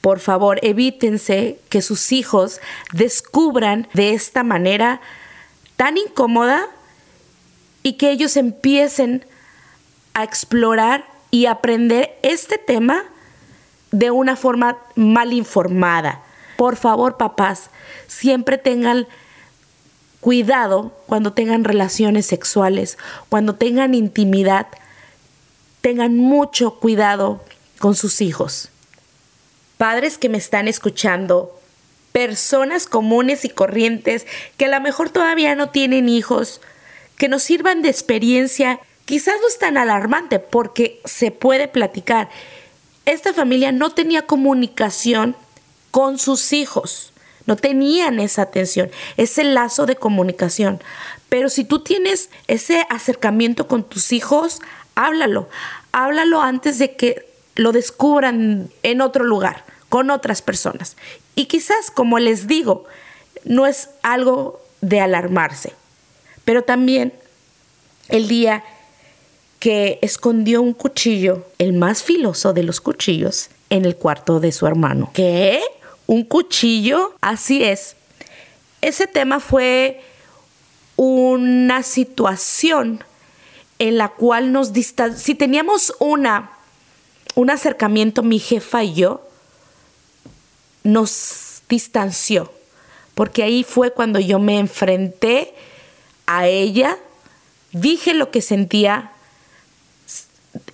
Por 0.02 0.20
favor, 0.20 0.60
evítense 0.64 1.60
que 1.68 1.82
sus 1.82 2.14
hijos 2.14 2.62
descubran 2.94 3.88
de 3.94 4.14
esta 4.14 4.44
manera 4.44 5.02
tan 5.80 5.96
incómoda 5.96 6.68
y 7.84 7.94
que 7.94 8.12
ellos 8.12 8.36
empiecen 8.36 9.24
a 10.14 10.26
explorar 10.26 11.06
y 11.32 11.46
aprender 11.46 12.20
este 12.22 12.58
tema 12.58 13.06
de 13.92 14.12
una 14.12 14.36
forma 14.36 14.78
mal 14.96 15.32
informada. 15.32 16.22
Por 16.58 16.76
favor, 16.76 17.16
papás, 17.16 17.70
siempre 18.08 18.58
tengan 18.58 19.08
cuidado 20.20 20.92
cuando 21.08 21.32
tengan 21.32 21.64
relaciones 21.64 22.26
sexuales, 22.26 22.98
cuando 23.30 23.56
tengan 23.56 23.96
intimidad, 23.96 24.68
tengan 25.80 26.18
mucho 26.18 26.76
cuidado 26.76 27.42
con 27.80 27.96
sus 27.96 28.20
hijos. 28.20 28.68
Padres 29.78 30.18
que 30.18 30.28
me 30.28 30.40
están 30.40 30.68
escuchando, 30.68 31.58
personas 32.12 32.86
comunes 32.86 33.46
y 33.46 33.50
corrientes 33.50 34.26
que 34.58 34.66
a 34.66 34.70
lo 34.70 34.82
mejor 34.82 35.10
todavía 35.10 35.56
no 35.56 35.70
tienen 35.70 36.10
hijos, 36.10 36.62
que 37.18 37.28
nos 37.28 37.44
sirvan 37.44 37.82
de 37.82 37.90
experiencia. 37.90 38.80
Quizás 39.06 39.36
no 39.42 39.48
es 39.48 39.60
tan 39.60 39.78
alarmante 39.78 40.40
porque 40.40 41.02
se 41.06 41.32
puede 41.32 41.68
platicar. 41.68 42.30
Esta 43.06 43.34
familia 43.34 43.72
no 43.72 43.92
tenía 43.92 44.24
comunicación 44.24 45.36
con 45.92 46.20
sus 46.20 46.54
hijos, 46.54 47.12
no 47.46 47.56
tenían 47.56 48.20
esa 48.20 48.44
atención, 48.44 48.92
ese 49.18 49.44
lazo 49.44 49.86
de 49.86 49.96
comunicación. 49.96 50.80
Pero 51.30 51.50
si 51.50 51.64
tú 51.64 51.80
tienes 51.80 52.30
ese 52.48 52.86
acercamiento 52.90 53.68
con 53.68 53.84
tus 53.84 54.12
hijos, 54.12 54.62
háblalo, 54.96 55.50
háblalo 55.92 56.42
antes 56.42 56.78
de 56.78 56.96
que 56.96 57.28
lo 57.56 57.72
descubran 57.72 58.70
en 58.84 59.02
otro 59.02 59.24
lugar, 59.24 59.66
con 59.90 60.12
otras 60.12 60.42
personas. 60.42 60.96
Y 61.36 61.46
quizás, 61.46 61.92
como 61.92 62.20
les 62.20 62.48
digo, 62.48 62.86
no 63.44 63.66
es 63.66 63.90
algo 64.04 64.62
de 64.82 65.02
alarmarse, 65.02 65.74
pero 66.46 66.64
también 66.64 67.14
el 68.08 68.28
día 68.28 68.64
que 69.60 70.00
escondió 70.02 70.62
un 70.62 70.74
cuchillo, 70.74 71.46
el 71.58 71.74
más 71.74 72.02
filoso 72.02 72.54
de 72.54 72.64
los 72.64 72.80
cuchillos, 72.80 73.50
en 73.70 73.86
el 73.86 73.96
cuarto 73.96 74.40
de 74.40 74.52
su 74.52 74.66
hermano. 74.66 75.12
¿Qué? 75.14 75.62
¿Un 76.08 76.24
cuchillo? 76.24 77.14
Así 77.22 77.64
es. 77.64 77.96
Ese 78.82 79.06
tema 79.06 79.40
fue 79.40 80.02
una 80.96 81.84
situación 81.84 83.04
en 83.78 83.98
la 83.98 84.10
cual 84.10 84.52
nos 84.52 84.74
distanciamos. 84.74 85.24
Si 85.24 85.36
teníamos 85.36 85.94
una, 86.00 86.52
un 87.36 87.50
acercamiento, 87.50 88.24
mi 88.24 88.40
jefa 88.40 88.84
y 88.84 88.94
yo, 88.94 89.29
nos 90.94 91.62
distanció, 91.70 92.52
porque 93.16 93.44
ahí 93.44 93.64
fue 93.64 93.92
cuando 93.92 94.20
yo 94.20 94.40
me 94.40 94.60
enfrenté 94.60 95.54
a 96.26 96.48
ella, 96.48 96.98
dije 97.72 98.14
lo 98.14 98.32
que 98.32 98.42
sentía, 98.42 99.12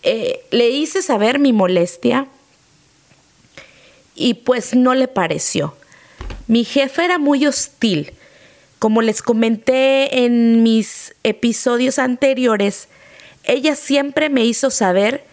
eh, 0.03 0.45
le 0.51 0.69
hice 0.69 1.01
saber 1.01 1.39
mi 1.39 1.53
molestia 1.53 2.27
y 4.15 4.35
pues 4.35 4.73
no 4.73 4.93
le 4.95 5.07
pareció. 5.07 5.75
Mi 6.47 6.63
jefe 6.63 7.03
era 7.03 7.17
muy 7.17 7.45
hostil. 7.45 8.13
Como 8.79 9.01
les 9.01 9.21
comenté 9.21 10.25
en 10.25 10.63
mis 10.63 11.15
episodios 11.23 11.97
anteriores, 11.97 12.87
ella 13.43 13.75
siempre 13.75 14.29
me 14.29 14.45
hizo 14.45 14.69
saber 14.69 15.23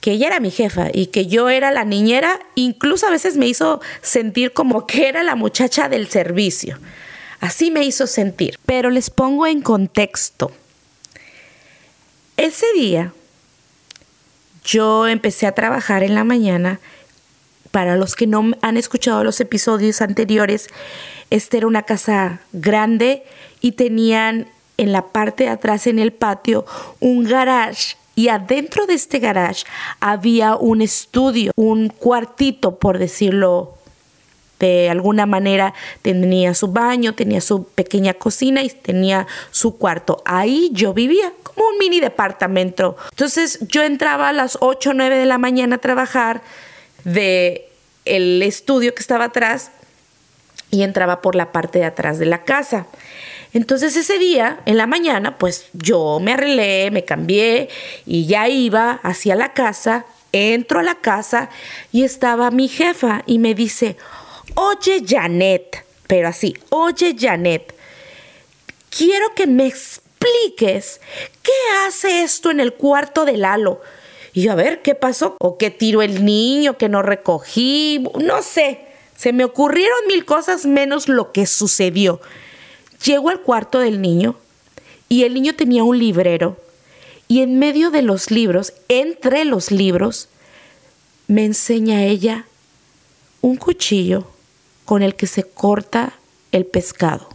que 0.00 0.12
ella 0.12 0.28
era 0.28 0.40
mi 0.40 0.50
jefa 0.50 0.88
y 0.92 1.06
que 1.06 1.26
yo 1.26 1.48
era 1.48 1.70
la 1.72 1.84
niñera, 1.84 2.38
incluso 2.54 3.06
a 3.06 3.10
veces 3.10 3.36
me 3.36 3.46
hizo 3.46 3.80
sentir 4.02 4.52
como 4.52 4.86
que 4.86 5.08
era 5.08 5.22
la 5.22 5.34
muchacha 5.34 5.88
del 5.88 6.08
servicio. 6.08 6.78
Así 7.40 7.70
me 7.70 7.84
hizo 7.84 8.06
sentir. 8.06 8.58
Pero 8.66 8.90
les 8.90 9.10
pongo 9.10 9.46
en 9.46 9.60
contexto. 9.60 10.52
Ese 12.36 12.66
día 12.74 13.12
yo 14.64 15.06
empecé 15.06 15.46
a 15.46 15.52
trabajar 15.52 16.02
en 16.02 16.14
la 16.14 16.24
mañana. 16.24 16.80
Para 17.70 17.96
los 17.96 18.14
que 18.14 18.26
no 18.26 18.52
han 18.62 18.76
escuchado 18.76 19.22
los 19.22 19.40
episodios 19.40 20.00
anteriores, 20.00 20.68
esta 21.30 21.58
era 21.58 21.66
una 21.66 21.82
casa 21.82 22.40
grande 22.52 23.22
y 23.60 23.72
tenían 23.72 24.48
en 24.78 24.92
la 24.92 25.08
parte 25.08 25.44
de 25.44 25.50
atrás 25.50 25.86
en 25.86 25.98
el 25.98 26.12
patio 26.12 26.64
un 27.00 27.24
garage 27.24 27.96
y 28.16 28.28
adentro 28.28 28.86
de 28.86 28.94
este 28.94 29.18
garage 29.18 29.64
había 30.00 30.56
un 30.56 30.80
estudio, 30.80 31.52
un 31.54 31.88
cuartito, 31.88 32.78
por 32.78 32.98
decirlo 32.98 33.74
de 34.58 34.88
alguna 34.88 35.26
manera. 35.26 35.74
Tenía 36.00 36.54
su 36.54 36.68
baño, 36.68 37.14
tenía 37.14 37.42
su 37.42 37.64
pequeña 37.64 38.14
cocina 38.14 38.62
y 38.62 38.70
tenía 38.70 39.26
su 39.50 39.76
cuarto. 39.76 40.22
Ahí 40.24 40.70
yo 40.72 40.94
vivía 40.94 41.30
como 41.42 41.68
un 41.68 41.78
mini 41.78 42.00
departamento. 42.00 42.96
Entonces 43.10 43.58
yo 43.68 43.82
entraba 43.82 44.30
a 44.30 44.32
las 44.32 44.56
8 44.60 44.90
o 44.90 44.94
9 44.94 45.18
de 45.18 45.26
la 45.26 45.36
mañana 45.36 45.76
a 45.76 45.78
trabajar 45.78 46.40
de 47.04 47.68
el 48.06 48.42
estudio 48.42 48.94
que 48.94 49.02
estaba 49.02 49.24
atrás 49.24 49.72
y 50.70 50.82
entraba 50.82 51.20
por 51.20 51.34
la 51.34 51.52
parte 51.52 51.80
de 51.80 51.84
atrás 51.84 52.18
de 52.18 52.26
la 52.26 52.44
casa. 52.44 52.86
Entonces 53.56 53.96
ese 53.96 54.18
día, 54.18 54.60
en 54.66 54.76
la 54.76 54.86
mañana, 54.86 55.38
pues 55.38 55.68
yo 55.72 56.18
me 56.20 56.34
arreglé, 56.34 56.90
me 56.90 57.06
cambié 57.06 57.70
y 58.04 58.26
ya 58.26 58.50
iba 58.50 59.00
hacia 59.02 59.34
la 59.34 59.54
casa, 59.54 60.04
entro 60.30 60.80
a 60.80 60.82
la 60.82 60.96
casa 60.96 61.48
y 61.90 62.04
estaba 62.04 62.50
mi 62.50 62.68
jefa 62.68 63.22
y 63.24 63.38
me 63.38 63.54
dice, 63.54 63.96
oye 64.56 65.02
Janet, 65.08 65.86
pero 66.06 66.28
así, 66.28 66.52
oye 66.68 67.16
Janet, 67.18 67.74
quiero 68.90 69.34
que 69.34 69.46
me 69.46 69.66
expliques 69.66 71.00
qué 71.42 71.86
hace 71.86 72.24
esto 72.24 72.50
en 72.50 72.60
el 72.60 72.74
cuarto 72.74 73.24
de 73.24 73.38
Lalo. 73.38 73.80
Y 74.34 74.42
yo, 74.42 74.52
a 74.52 74.56
ver, 74.56 74.82
¿qué 74.82 74.94
pasó? 74.94 75.34
¿O 75.40 75.56
qué 75.56 75.70
tiró 75.70 76.02
el 76.02 76.26
niño 76.26 76.76
que 76.76 76.90
no 76.90 77.00
recogí? 77.00 78.06
No 78.20 78.42
sé. 78.42 78.80
Se 79.16 79.32
me 79.32 79.44
ocurrieron 79.44 79.96
mil 80.08 80.26
cosas 80.26 80.66
menos 80.66 81.08
lo 81.08 81.32
que 81.32 81.46
sucedió. 81.46 82.20
Llego 83.06 83.30
al 83.30 83.40
cuarto 83.40 83.78
del 83.78 84.02
niño 84.02 84.34
y 85.08 85.22
el 85.22 85.34
niño 85.34 85.54
tenía 85.54 85.84
un 85.84 85.96
librero 85.96 86.56
y 87.28 87.40
en 87.40 87.58
medio 87.58 87.90
de 87.90 88.02
los 88.02 88.30
libros, 88.32 88.72
entre 88.88 89.44
los 89.44 89.70
libros, 89.70 90.28
me 91.28 91.44
enseña 91.44 92.04
ella 92.04 92.46
un 93.42 93.56
cuchillo 93.56 94.26
con 94.84 95.02
el 95.02 95.14
que 95.14 95.28
se 95.28 95.44
corta 95.44 96.14
el 96.50 96.66
pescado. 96.66 97.28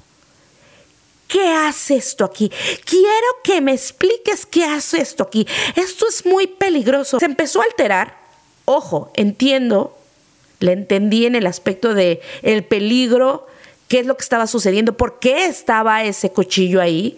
¿Qué 1.28 1.48
hace 1.48 1.96
esto 1.96 2.26
aquí? 2.26 2.52
Quiero 2.84 3.28
que 3.42 3.62
me 3.62 3.74
expliques 3.74 4.46
qué 4.46 4.66
hace 4.66 5.02
esto 5.02 5.24
aquí. 5.24 5.48
Esto 5.78 6.06
es 6.10 6.26
muy 6.26 6.48
peligroso. 6.48 7.20
Se 7.20 7.26
empezó 7.26 7.62
a 7.62 7.66
alterar. 7.66 8.18
Ojo, 8.66 9.12
entiendo, 9.16 9.98
le 10.60 10.74
entendí 10.74 11.26
en 11.26 11.36
el 11.36 11.48
aspecto 11.48 11.94
de 11.94 12.22
el 12.42 12.66
peligro, 12.66 13.48
qué 13.92 14.00
es 14.00 14.06
lo 14.06 14.16
que 14.16 14.24
estaba 14.24 14.48
sucediendo, 14.48 14.96
por 14.96 15.20
qué 15.20 15.48
estaba 15.48 16.02
ese 16.06 16.32
cuchillo 16.32 16.80
ahí. 16.80 17.18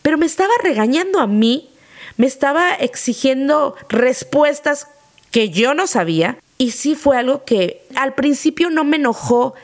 Pero 0.00 0.16
me 0.16 0.26
estaba 0.26 0.52
regañando 0.62 1.18
a 1.18 1.26
mí, 1.26 1.70
me 2.16 2.28
estaba 2.28 2.72
exigiendo 2.72 3.74
respuestas 3.88 4.86
que 5.32 5.50
yo 5.50 5.74
no 5.74 5.88
sabía. 5.88 6.38
Y 6.56 6.70
sí 6.70 6.94
fue 6.94 7.16
algo 7.16 7.44
que 7.44 7.84
al 7.96 8.14
principio 8.14 8.70
no 8.70 8.84
me 8.84 8.96
enojó 8.96 9.54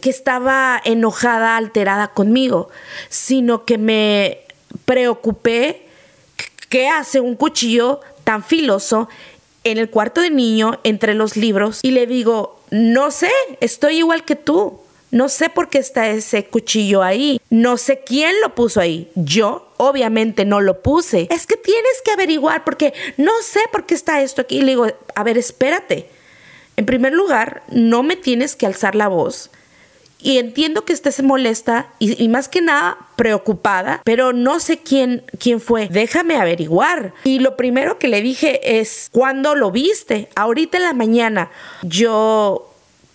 que 0.00 0.10
estaba 0.10 0.82
enojada, 0.84 1.56
alterada 1.56 2.08
conmigo, 2.08 2.70
sino 3.08 3.64
que 3.64 3.78
me 3.78 4.40
preocupé 4.84 5.86
qué 6.70 6.88
hace 6.88 7.20
un 7.20 7.36
cuchillo 7.36 8.00
tan 8.24 8.42
filoso 8.42 9.08
en 9.62 9.78
el 9.78 9.90
cuarto 9.90 10.22
de 10.22 10.30
niño 10.30 10.80
entre 10.82 11.14
los 11.14 11.36
libros 11.36 11.78
y 11.84 11.92
le 11.92 12.08
digo, 12.08 12.60
no 12.72 13.12
sé, 13.12 13.30
estoy 13.60 13.98
igual 13.98 14.24
que 14.24 14.34
tú. 14.34 14.80
No 15.10 15.28
sé 15.28 15.48
por 15.48 15.68
qué 15.68 15.78
está 15.78 16.08
ese 16.08 16.44
cuchillo 16.44 17.02
ahí. 17.02 17.40
No 17.50 17.76
sé 17.76 18.02
quién 18.04 18.40
lo 18.42 18.54
puso 18.54 18.80
ahí. 18.80 19.10
Yo 19.14 19.72
obviamente 19.76 20.44
no 20.44 20.60
lo 20.60 20.82
puse. 20.82 21.28
Es 21.30 21.46
que 21.46 21.56
tienes 21.56 22.02
que 22.04 22.10
averiguar 22.12 22.64
porque 22.64 22.92
no 23.16 23.32
sé 23.42 23.60
por 23.72 23.86
qué 23.86 23.94
está 23.94 24.20
esto 24.22 24.42
aquí. 24.42 24.58
Y 24.58 24.62
le 24.62 24.72
digo, 24.72 24.86
a 25.14 25.22
ver, 25.22 25.38
espérate. 25.38 26.08
En 26.76 26.86
primer 26.86 27.12
lugar, 27.12 27.62
no 27.68 28.02
me 28.02 28.16
tienes 28.16 28.54
que 28.54 28.66
alzar 28.66 28.94
la 28.94 29.08
voz 29.08 29.50
y 30.20 30.38
entiendo 30.38 30.84
que 30.84 30.92
estés 30.92 31.22
molesta 31.22 31.88
y, 31.98 32.28
más 32.28 32.48
que 32.48 32.60
nada 32.60 32.98
preocupada, 33.16 34.02
pero 34.04 34.32
no 34.32 34.60
sé 34.60 34.78
quién, 34.78 35.24
quién 35.38 35.60
fue. 35.60 35.88
Déjame 35.88 36.36
averiguar. 36.36 37.14
Y 37.24 37.38
lo 37.38 37.56
primero 37.56 37.98
que 37.98 38.08
le 38.08 38.20
dije 38.20 38.80
es, 38.80 39.08
¿cuándo 39.12 39.54
lo 39.54 39.70
viste? 39.70 40.28
Ahorita 40.34 40.78
en 40.78 40.84
la 40.84 40.92
mañana. 40.92 41.50
Yo 41.82 42.67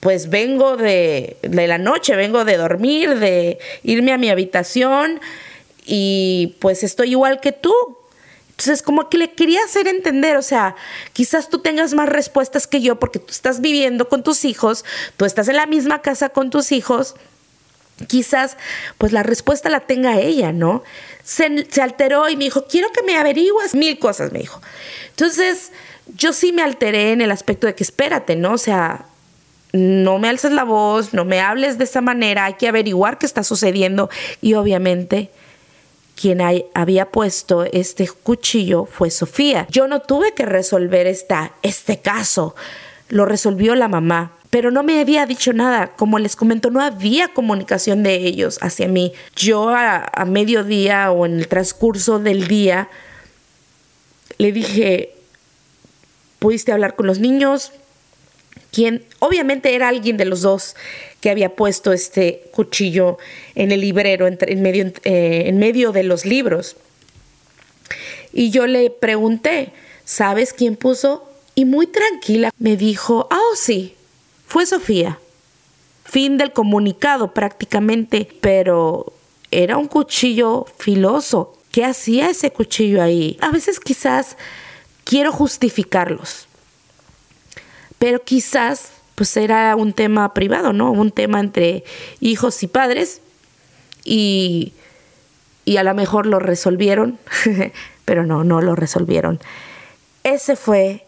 pues 0.04 0.30
vengo 0.30 0.76
de, 0.76 1.38
de 1.44 1.66
la 1.66 1.78
noche, 1.78 2.18
vengo 2.18 2.44
de 2.44 2.58
dormir, 2.58 3.20
de 3.20 3.58
irme 3.84 4.12
a 4.12 4.18
mi 4.18 4.30
habitación 4.30 5.22
y 5.86 6.58
pues 6.60 6.84
estoy 6.84 7.12
igual 7.12 7.40
que 7.40 7.54
tú. 7.54 7.74
Entonces, 8.50 8.82
como 8.82 9.08
que 9.08 9.18
le 9.18 9.32
quería 9.32 9.64
hacer 9.64 9.88
entender, 9.88 10.36
o 10.36 10.42
sea, 10.42 10.76
quizás 11.14 11.50
tú 11.50 11.60
tengas 11.60 11.94
más 11.94 12.10
respuestas 12.10 12.68
que 12.68 12.82
yo 12.82 13.00
porque 13.00 13.18
tú 13.18 13.32
estás 13.32 13.62
viviendo 13.62 14.10
con 14.10 14.24
tus 14.24 14.44
hijos, 14.44 14.84
tú 15.16 15.24
estás 15.24 15.48
en 15.48 15.56
la 15.56 15.68
misma 15.68 16.02
casa 16.02 16.28
con 16.28 16.50
tus 16.50 16.74
hijos, 16.74 17.16
quizás 18.10 18.58
pues 18.98 19.14
la 19.14 19.24
respuesta 19.24 19.70
la 19.70 19.80
tenga 19.80 20.20
ella, 20.20 20.52
¿no? 20.52 20.84
Se, 21.24 21.66
se, 21.72 21.82
alteró 21.82 22.28
y 22.28 22.36
me 22.36 22.44
dijo, 22.44 22.66
quiero 22.68 22.92
que 22.92 23.04
me 23.04 23.16
averigües 23.16 23.74
mil 23.74 23.98
cosas, 24.00 24.34
me 24.34 24.40
dijo. 24.40 24.62
Entonces, 25.12 25.72
yo 26.18 26.34
sí 26.34 26.52
me 26.52 26.62
alteré 26.62 27.14
en 27.14 27.22
el 27.22 27.32
aspecto 27.32 27.68
de 27.68 27.74
que 27.74 27.84
espérate, 27.84 28.36
¿no? 28.36 28.52
O 28.52 28.58
sea, 28.58 29.06
no 29.74 30.20
me 30.20 30.30
alces 30.30 30.52
la 30.52 30.64
voz, 30.64 31.14
no 31.14 31.26
me 31.26 31.42
hables 31.42 31.78
de 31.78 31.84
esa 31.84 32.00
manera, 32.00 32.46
hay 32.46 32.54
que 32.54 32.68
averiguar 32.68 33.18
qué 33.18 33.26
está 33.26 33.44
sucediendo 33.44 34.10
y 34.40 34.54
obviamente 34.54 35.32
quien 36.16 36.42
había 36.76 37.10
puesto 37.10 37.64
este 37.66 38.08
cuchillo 38.08 38.86
fue 38.86 39.10
Sofía. 39.10 39.68
Yo 39.72 39.88
no 39.88 40.00
tuve 40.00 40.34
que 40.34 40.46
resolver 40.46 41.08
esta, 41.08 41.54
este 41.64 42.00
caso, 42.00 42.56
lo 43.10 43.26
resolvió 43.26 43.74
la 43.74 43.88
mamá, 43.88 44.34
pero 44.52 44.70
no 44.70 44.84
me 44.84 45.00
había 45.00 45.26
dicho 45.26 45.54
nada. 45.54 45.94
Como 45.96 46.20
les 46.20 46.36
comento, 46.36 46.70
no 46.70 46.80
había 46.80 47.30
comunicación 47.30 48.04
de 48.04 48.16
ellos 48.16 48.60
hacia 48.62 48.88
mí. 48.88 49.12
Yo 49.36 49.70
a, 49.70 50.06
a 50.14 50.26
mediodía 50.26 51.12
o 51.12 51.26
en 51.26 51.40
el 51.40 51.48
transcurso 51.48 52.20
del 52.20 52.48
día 52.48 52.90
le 54.38 54.52
dije, 54.52 55.16
¿pudiste 56.38 56.72
hablar 56.72 56.96
con 56.96 57.08
los 57.08 57.18
niños? 57.18 57.72
Obviamente 59.20 59.76
era 59.76 59.88
alguien 59.88 60.18
de 60.18 60.26
los 60.26 60.42
dos 60.42 60.76
que 61.22 61.30
había 61.30 61.56
puesto 61.56 61.94
este 61.94 62.44
cuchillo 62.52 63.18
en 63.56 63.72
el 63.72 63.82
librero, 63.82 64.28
en, 64.28 64.62
medio, 64.62 64.92
eh, 65.04 65.44
en 65.46 65.58
medio 65.58 65.92
de 65.92 66.04
los 66.04 66.26
libros. 66.26 66.76
Y 68.34 68.50
yo 68.50 68.68
le 68.68 68.90
pregunté, 68.90 69.72
¿sabes 70.06 70.54
quién 70.54 70.76
puso? 70.76 71.30
Y 71.56 71.66
muy 71.66 71.88
tranquila 71.88 72.52
me 72.58 72.76
dijo, 72.76 73.28
ah, 73.30 73.38
oh, 73.40 73.56
sí, 73.56 73.96
fue 74.48 74.66
Sofía. 74.66 75.20
Fin 76.04 76.38
del 76.38 76.52
comunicado 76.52 77.34
prácticamente, 77.34 78.28
pero 78.42 79.14
era 79.52 79.78
un 79.78 79.88
cuchillo 79.88 80.66
filoso. 80.78 81.58
¿Qué 81.72 81.86
hacía 81.86 82.30
ese 82.30 82.52
cuchillo 82.52 83.02
ahí? 83.02 83.38
A 83.42 83.50
veces 83.52 83.80
quizás 83.80 84.36
quiero 85.04 85.32
justificarlos, 85.32 86.48
pero 88.04 88.22
quizás 88.22 88.92
pues 89.16 89.38
era 89.38 89.78
un 89.78 89.94
tema 89.94 90.34
privado, 90.34 90.74
¿no? 90.74 90.92
Un 90.92 91.10
tema 91.10 91.40
entre 91.40 91.86
hijos 92.20 92.62
y 92.62 92.68
padres 92.68 93.22
y, 94.04 94.74
y 95.64 95.78
a 95.78 95.84
lo 95.84 95.94
mejor 95.94 96.26
lo 96.26 96.40
resolvieron, 96.40 97.18
pero 98.04 98.26
no, 98.26 98.44
no 98.44 98.60
lo 98.60 98.76
resolvieron. 98.76 99.40
Ese 100.26 100.58
fue 100.58 101.06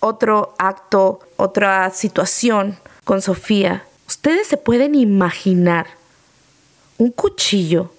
otro 0.00 0.56
acto, 0.58 1.20
otra 1.36 1.88
situación 1.90 2.76
con 3.04 3.22
Sofía. 3.22 3.84
Ustedes 4.08 4.48
se 4.48 4.56
pueden 4.56 4.96
imaginar 4.96 5.86
un 6.98 7.12
cuchillo 7.12 7.92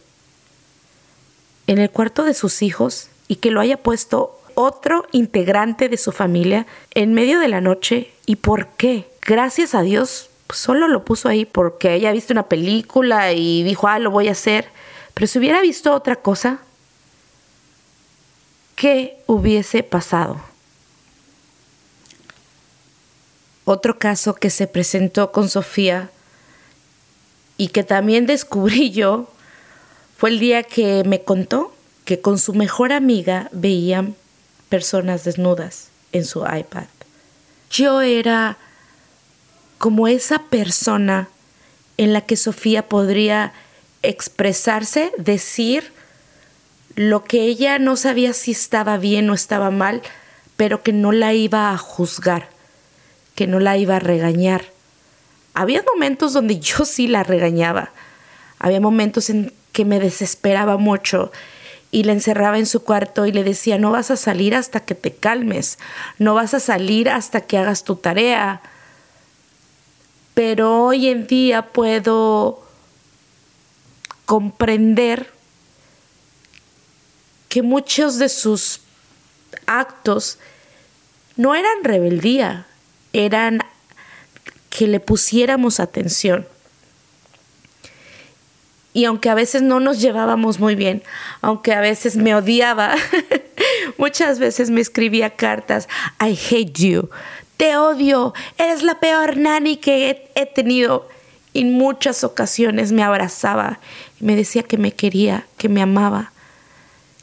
en 1.68 1.80
el 1.80 1.90
cuarto 1.90 2.26
de 2.26 2.34
sus 2.34 2.62
hijos 2.62 3.08
y 3.30 3.38
que 3.38 3.52
lo 3.52 3.62
haya 3.62 3.82
puesto 3.82 4.38
otro 4.56 5.06
integrante 5.14 5.88
de 5.88 5.96
su 5.96 6.12
familia 6.12 6.68
en 6.94 7.14
medio 7.14 7.40
de 7.40 7.48
la 7.48 7.62
noche. 7.62 8.13
¿Y 8.26 8.38
por 8.38 8.68
qué? 8.70 9.10
Gracias 9.22 9.76
a 9.76 9.82
Dios, 9.82 10.30
solo 10.52 10.88
lo 10.88 11.04
puso 11.04 11.30
ahí 11.30 11.46
porque 11.46 11.96
ella 11.96 12.12
visto 12.12 12.34
una 12.34 12.48
película 12.48 13.34
y 13.34 13.64
dijo, 13.64 13.88
ah, 13.88 14.00
lo 14.00 14.12
voy 14.12 14.28
a 14.28 14.32
hacer. 14.32 14.70
Pero 15.14 15.28
si 15.28 15.40
hubiera 15.40 15.62
visto 15.62 15.94
otra 15.94 16.16
cosa, 16.16 16.60
¿qué 18.76 19.22
hubiese 19.28 19.84
pasado? 19.84 20.42
Otro 23.66 23.98
caso 23.98 24.36
que 24.36 24.50
se 24.50 24.68
presentó 24.68 25.32
con 25.32 25.50
Sofía 25.50 26.10
y 27.58 27.70
que 27.70 27.84
también 27.84 28.26
descubrí 28.28 28.92
yo 28.92 29.30
fue 30.18 30.30
el 30.30 30.40
día 30.40 30.64
que 30.64 31.04
me 31.06 31.24
contó 31.24 31.74
que 32.06 32.20
con 32.22 32.38
su 32.38 32.54
mejor 32.54 32.92
amiga 32.92 33.50
veían 33.52 34.16
personas 34.70 35.24
desnudas 35.24 35.90
en 36.12 36.26
su 36.26 36.46
iPad. 36.46 36.86
Yo 37.74 38.02
era 38.04 38.58
como 39.80 40.08
esa 40.08 40.44
persona 40.44 41.28
en 41.98 42.14
la 42.14 42.22
que 42.22 42.38
Sofía 42.38 42.88
podría 42.88 43.52
expresarse, 44.04 45.12
decir 45.18 45.92
lo 46.96 47.24
que 47.24 47.46
ella 47.46 47.80
no 47.80 47.96
sabía 47.96 48.34
si 48.34 48.52
estaba 48.52 48.98
bien 48.98 49.28
o 49.32 49.34
estaba 49.34 49.72
mal, 49.72 50.04
pero 50.56 50.84
que 50.84 50.94
no 50.94 51.12
la 51.12 51.34
iba 51.34 51.72
a 51.72 51.78
juzgar, 51.80 52.48
que 53.34 53.48
no 53.48 53.60
la 53.60 53.76
iba 53.76 53.96
a 53.96 54.00
regañar. 54.00 54.66
Había 55.56 55.84
momentos 55.84 56.34
donde 56.34 56.60
yo 56.60 56.86
sí 56.86 57.08
la 57.08 57.24
regañaba, 57.24 57.90
había 58.60 58.82
momentos 58.82 59.32
en 59.32 59.52
que 59.72 59.84
me 59.84 60.00
desesperaba 60.00 60.78
mucho 60.78 61.32
y 61.94 62.06
la 62.06 62.14
encerraba 62.14 62.58
en 62.58 62.66
su 62.66 62.84
cuarto 62.84 63.28
y 63.28 63.32
le 63.32 63.44
decía, 63.44 63.78
no 63.78 63.92
vas 63.92 64.10
a 64.10 64.18
salir 64.18 64.56
hasta 64.56 64.80
que 64.80 64.96
te 64.96 65.14
calmes, 65.14 65.78
no 66.18 66.34
vas 66.34 66.56
a 66.56 66.60
salir 66.60 67.08
hasta 67.08 67.42
que 67.42 67.60
hagas 67.60 67.84
tu 67.84 67.96
tarea. 67.96 68.62
pero 70.34 70.86
hoy 70.86 71.10
en 71.10 71.28
día 71.28 71.62
puedo 71.72 72.66
comprender 74.26 75.32
que 77.48 77.62
muchos 77.62 78.18
de 78.18 78.30
sus 78.30 78.82
actos 79.68 80.40
no 81.36 81.54
eran 81.54 81.84
rebeldía, 81.84 82.66
eran 83.14 83.60
que 84.72 84.88
le 84.88 85.00
pusiéramos 85.00 85.80
atención. 85.80 86.48
Y 88.94 89.06
aunque 89.06 89.30
a 89.30 89.36
veces 89.36 89.64
no 89.64 89.80
nos 89.80 90.00
llevábamos 90.00 90.60
muy 90.60 90.76
bien, 90.76 91.02
aunque 91.42 91.74
a 91.74 91.82
veces 91.82 92.16
me 92.16 92.36
odiaba, 92.36 92.94
muchas 93.98 94.38
veces 94.38 94.70
me 94.70 94.82
escribía 94.82 95.32
cartas, 95.32 95.90
I 96.22 96.38
hate 96.38 96.74
you, 96.74 97.10
te 97.58 97.76
odio, 97.76 98.34
eres 98.58 98.84
la 98.84 99.00
peor 99.00 99.38
nani 99.38 99.78
que 99.78 100.30
he, 100.36 100.46
tenido. 100.46 101.10
En 101.56 101.74
muchas 101.74 102.24
ocasiones 102.24 102.92
me 102.92 103.04
abrazaba 103.04 103.80
y 104.20 104.26
me 104.26 104.36
decía 104.36 104.64
que 104.64 104.78
me 104.78 104.92
quería, 104.92 105.46
que 105.58 105.70
me 105.70 105.82
amaba, 105.82 106.32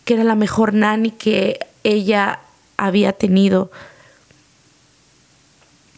que 0.04 0.14
era 0.14 0.24
la 0.24 0.36
mejor 0.36 0.72
nani 0.72 1.10
que 1.10 1.58
ella 1.84 2.40
había 2.76 3.12
tenido. 3.12 3.70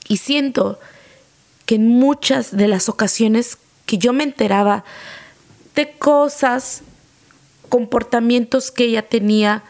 Y 0.09 0.17
siento 0.19 0.81
que 1.67 1.77
en 1.77 1.89
muchas 1.89 2.57
de 2.57 2.69
las 2.69 2.89
ocasiones 2.89 3.59
que 3.87 3.99
yo 3.99 4.13
me 4.13 4.25
enteraba 4.25 4.85
de 5.75 5.93
cosas, 5.99 6.83
comportamientos 7.69 8.71
que 8.71 8.85
ella 8.85 9.09
tenía, 9.09 9.63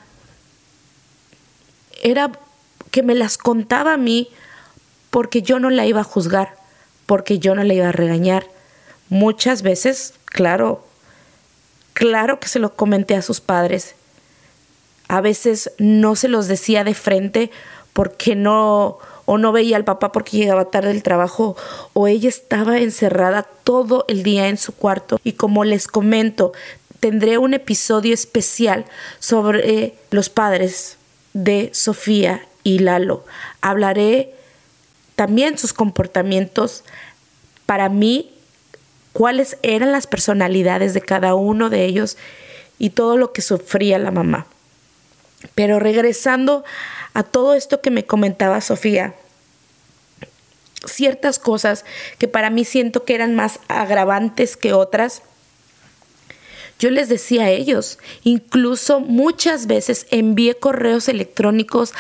era 2.03 2.33
que 2.91 3.03
me 3.03 3.15
las 3.15 3.39
contaba 3.39 3.95
a 3.95 3.97
mí 3.97 4.29
porque 5.11 5.43
yo 5.43 5.59
no 5.59 5.71
la 5.71 5.87
iba 5.87 6.01
a 6.01 6.05
juzgar, 6.05 6.57
porque 7.07 7.39
yo 7.39 7.55
no 7.55 7.63
la 7.63 7.75
iba 7.75 7.89
a 7.89 7.93
regañar. 7.93 8.47
Muchas 9.09 9.63
veces, 9.63 10.15
claro, 10.25 10.85
claro 11.93 12.41
que 12.41 12.49
se 12.49 12.59
lo 12.59 12.75
comenté 12.75 13.15
a 13.15 13.23
sus 13.23 13.41
padres. 13.41 13.95
A 15.09 15.21
veces 15.21 15.73
no 15.79 16.17
se 16.17 16.29
los 16.29 16.49
decía 16.49 16.85
de 16.85 16.95
frente 16.95 17.51
porque 17.93 18.35
no 18.35 18.99
o 19.25 19.39
no 19.39 19.53
veía 19.53 19.77
al 19.77 19.85
papá 19.85 20.13
porque 20.13 20.37
llegaba 20.37 20.71
tarde 20.71 20.89
del 20.89 21.03
trabajo, 21.03 21.57
o 21.93 22.09
ella 22.09 22.29
estaba 22.29 22.79
encerrada 22.79 23.43
todo 23.43 24.05
el 24.09 24.23
día 24.23 24.49
en 24.49 24.59
su 24.59 24.75
cuarto. 24.75 25.21
Y 25.25 25.33
como 25.33 25.65
les 25.65 25.87
comento, 25.87 26.53
tendré 27.01 27.39
un 27.39 27.55
episodio 27.55 28.15
especial 28.15 28.85
sobre 29.19 29.95
los 30.11 30.29
padres 30.29 30.99
de 31.33 31.71
Sofía 31.73 32.47
y 32.65 32.79
Lalo. 32.79 33.25
Hablaré 33.61 34.35
también 35.17 35.59
sus 35.59 35.73
comportamientos. 35.73 36.85
Para 37.67 37.89
mí, 37.89 38.33
cuáles 39.13 39.59
eran 39.63 39.93
las 39.93 40.07
personalidades 40.07 40.95
de 40.95 41.01
cada 41.01 41.35
uno 41.35 41.71
de 41.71 41.85
ellos 41.85 42.17
y 42.79 42.91
todo 42.91 43.17
lo 43.17 43.33
que 43.33 43.43
sufría 43.43 43.99
la 43.99 44.11
mamá. 44.11 44.47
Pero 45.55 45.79
regresando 45.79 46.65
a 47.15 47.23
todo 47.23 47.55
esto 47.55 47.81
que 47.81 47.91
me 47.91 48.05
comentaba 48.05 48.61
Sofía, 48.61 49.15
ciertas 50.87 51.39
cosas 51.39 51.85
que 52.19 52.29
para 52.29 52.51
mí 52.51 52.65
siento 52.65 53.05
que 53.05 53.15
eran 53.15 53.35
más 53.35 53.61
agravantes 53.69 54.57
que 54.57 54.73
otras, 54.73 55.23
yo 56.79 56.91
les 56.91 57.09
decía 57.09 57.45
a 57.45 57.51
ellos, 57.51 57.99
incluso 58.25 58.99
muchas 58.99 59.67
veces 59.69 60.07
envié 60.11 60.57
correos 60.57 61.09
electrónicos 61.09 61.93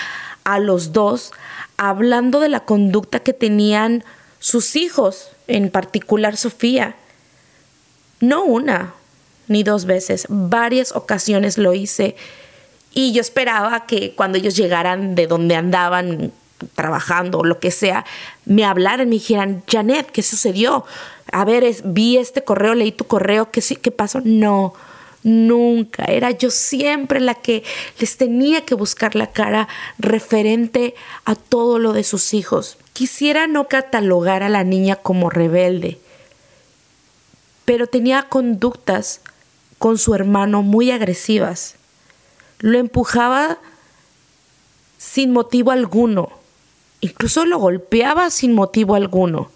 a 0.42 0.58
los 0.58 0.92
dos 0.92 1.32
hablando 1.76 2.40
de 2.40 2.48
la 2.48 2.64
conducta 2.64 3.20
que 3.20 3.32
tenían 3.32 4.04
sus 4.40 4.74
hijos, 4.74 5.30
en 5.46 5.70
particular 5.70 6.36
Sofía. 6.36 6.96
No 8.20 8.44
una 8.44 8.94
ni 9.46 9.62
dos 9.62 9.84
veces, 9.84 10.26
varias 10.28 10.92
ocasiones 10.96 11.58
lo 11.58 11.74
hice 11.74 12.16
y 12.94 13.12
yo 13.12 13.20
esperaba 13.20 13.86
que 13.86 14.14
cuando 14.14 14.38
ellos 14.38 14.56
llegaran 14.56 15.14
de 15.14 15.26
donde 15.26 15.56
andaban 15.56 16.32
trabajando 16.74 17.38
o 17.38 17.44
lo 17.44 17.58
que 17.58 17.70
sea, 17.70 18.04
me 18.44 18.64
hablaran, 18.64 19.08
me 19.08 19.14
dijeran, 19.14 19.62
Janet, 19.68 20.10
¿qué 20.10 20.22
sucedió? 20.22 20.84
A 21.32 21.44
ver, 21.44 21.64
vi 21.84 22.18
este 22.18 22.44
correo, 22.44 22.74
leí 22.74 22.92
tu 22.92 23.04
correo, 23.04 23.50
¿qué, 23.50 23.62
qué 23.80 23.90
pasó? 23.90 24.20
No, 24.24 24.74
nunca. 25.22 26.04
Era 26.04 26.30
yo 26.30 26.50
siempre 26.50 27.20
la 27.20 27.34
que 27.34 27.64
les 27.98 28.16
tenía 28.16 28.64
que 28.64 28.74
buscar 28.74 29.14
la 29.14 29.28
cara 29.32 29.68
referente 29.98 30.94
a 31.24 31.34
todo 31.34 31.78
lo 31.78 31.92
de 31.92 32.04
sus 32.04 32.34
hijos. 32.34 32.76
Quisiera 32.92 33.46
no 33.46 33.68
catalogar 33.68 34.42
a 34.42 34.48
la 34.48 34.64
niña 34.64 34.96
como 34.96 35.30
rebelde, 35.30 35.98
pero 37.64 37.86
tenía 37.86 38.28
conductas 38.28 39.20
con 39.78 39.98
su 39.98 40.14
hermano 40.14 40.62
muy 40.62 40.90
agresivas 40.90 41.76
lo 42.62 42.78
empujaba 42.78 43.58
sin 44.96 45.32
motivo 45.32 45.72
alguno, 45.72 46.30
incluso 47.00 47.44
lo 47.44 47.58
golpeaba 47.58 48.30
sin 48.30 48.54
motivo 48.54 48.94
alguno. 48.94 49.50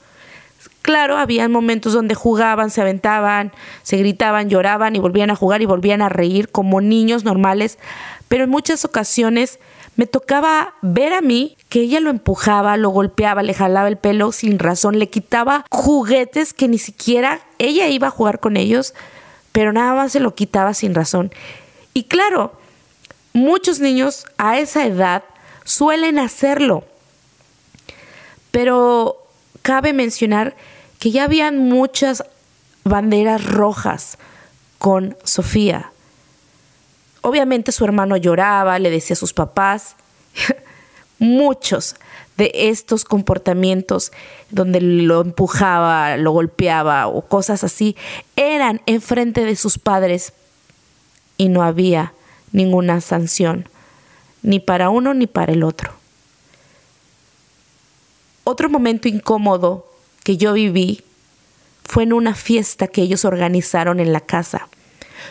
Claro, 0.83 1.17
había 1.17 1.49
momentos 1.49 1.93
donde 1.93 2.15
jugaban, 2.15 2.71
se 2.71 2.81
aventaban, 2.81 3.53
se 3.83 3.97
gritaban, 3.97 4.49
lloraban 4.51 4.97
y 4.97 4.99
volvían 4.99 5.31
a 5.31 5.37
jugar 5.37 5.63
y 5.63 5.67
volvían 5.67 6.03
a 6.03 6.09
reír 6.09 6.51
como 6.51 6.81
niños 6.81 7.25
normales, 7.25 7.79
pero 8.29 8.45
en 8.45 8.51
muchas 8.51 8.85
ocasiones 8.85 9.61
me 9.95 10.07
tocaba 10.07 10.75
ver 10.83 11.13
a 11.13 11.21
mí 11.21 11.57
que 11.69 11.81
ella 11.81 12.01
lo 12.01 12.11
empujaba, 12.11 12.77
lo 12.77 12.91
golpeaba, 12.91 13.43
le 13.45 13.55
jalaba 13.55 13.89
el 13.89 13.99
pelo 13.99 14.33
sin 14.33 14.59
razón, 14.59 14.99
le 14.99 15.09
quitaba 15.09 15.65
juguetes 15.71 16.53
que 16.53 16.67
ni 16.67 16.79
siquiera 16.79 17.41
ella 17.59 17.89
iba 17.89 18.09
a 18.09 18.13
jugar 18.13 18.41
con 18.41 18.57
ellos, 18.57 18.95
pero 19.53 19.73
nada 19.73 19.95
más 19.95 20.13
se 20.13 20.21
lo 20.21 20.35
quitaba 20.35 20.75
sin 20.75 20.95
razón. 20.95 21.31
Y 21.95 22.05
claro, 22.05 22.53
Muchos 23.37 23.81
niños 23.81 24.25
a 24.39 24.59
esa 24.59 24.87
edad 24.87 25.23
suelen 25.63 26.19
hacerlo. 26.19 26.85
Pero 28.51 29.29
cabe 29.61 29.93
mencionar 29.93 30.57
que 30.99 31.11
ya 31.11 31.25
habían 31.25 31.59
muchas 31.59 32.25
banderas 32.85 33.45
rojas 33.45 34.17
con 34.79 35.19
Sofía. 35.23 35.93
Obviamente 37.21 37.73
su 37.73 37.85
hermano 37.85 38.17
lloraba, 38.17 38.79
le 38.79 38.89
decía 38.89 39.13
a 39.13 39.19
sus 39.19 39.35
papás. 39.35 39.97
Muchos 41.19 41.97
de 42.39 42.51
estos 42.55 43.05
comportamientos 43.05 44.13
donde 44.49 44.81
lo 44.81 45.21
empujaba, 45.21 46.17
lo 46.17 46.31
golpeaba 46.31 47.07
o 47.07 47.21
cosas 47.21 47.65
así 47.65 47.97
eran 48.35 48.81
enfrente 48.87 49.45
de 49.45 49.57
sus 49.57 49.79
padres 49.79 50.33
y 51.37 51.51
no 51.51 51.63
había 51.63 52.15
ninguna 52.57 53.03
sanción, 53.03 53.69
ni 54.43 54.61
para 54.61 54.89
uno 54.89 55.13
ni 55.13 55.27
para 55.27 55.53
el 55.53 55.63
otro. 55.63 55.93
Otro 58.45 58.71
momento 58.71 59.09
incómodo 59.09 59.87
que 60.25 60.39
yo 60.39 60.55
viví 60.55 61.03
fue 61.85 62.05
en 62.05 62.15
una 62.15 62.35
fiesta 62.35 62.87
que 62.89 63.03
ellos 63.03 63.27
organizaron 63.27 64.01
en 64.01 64.11
la 64.11 64.21
casa. 64.21 64.69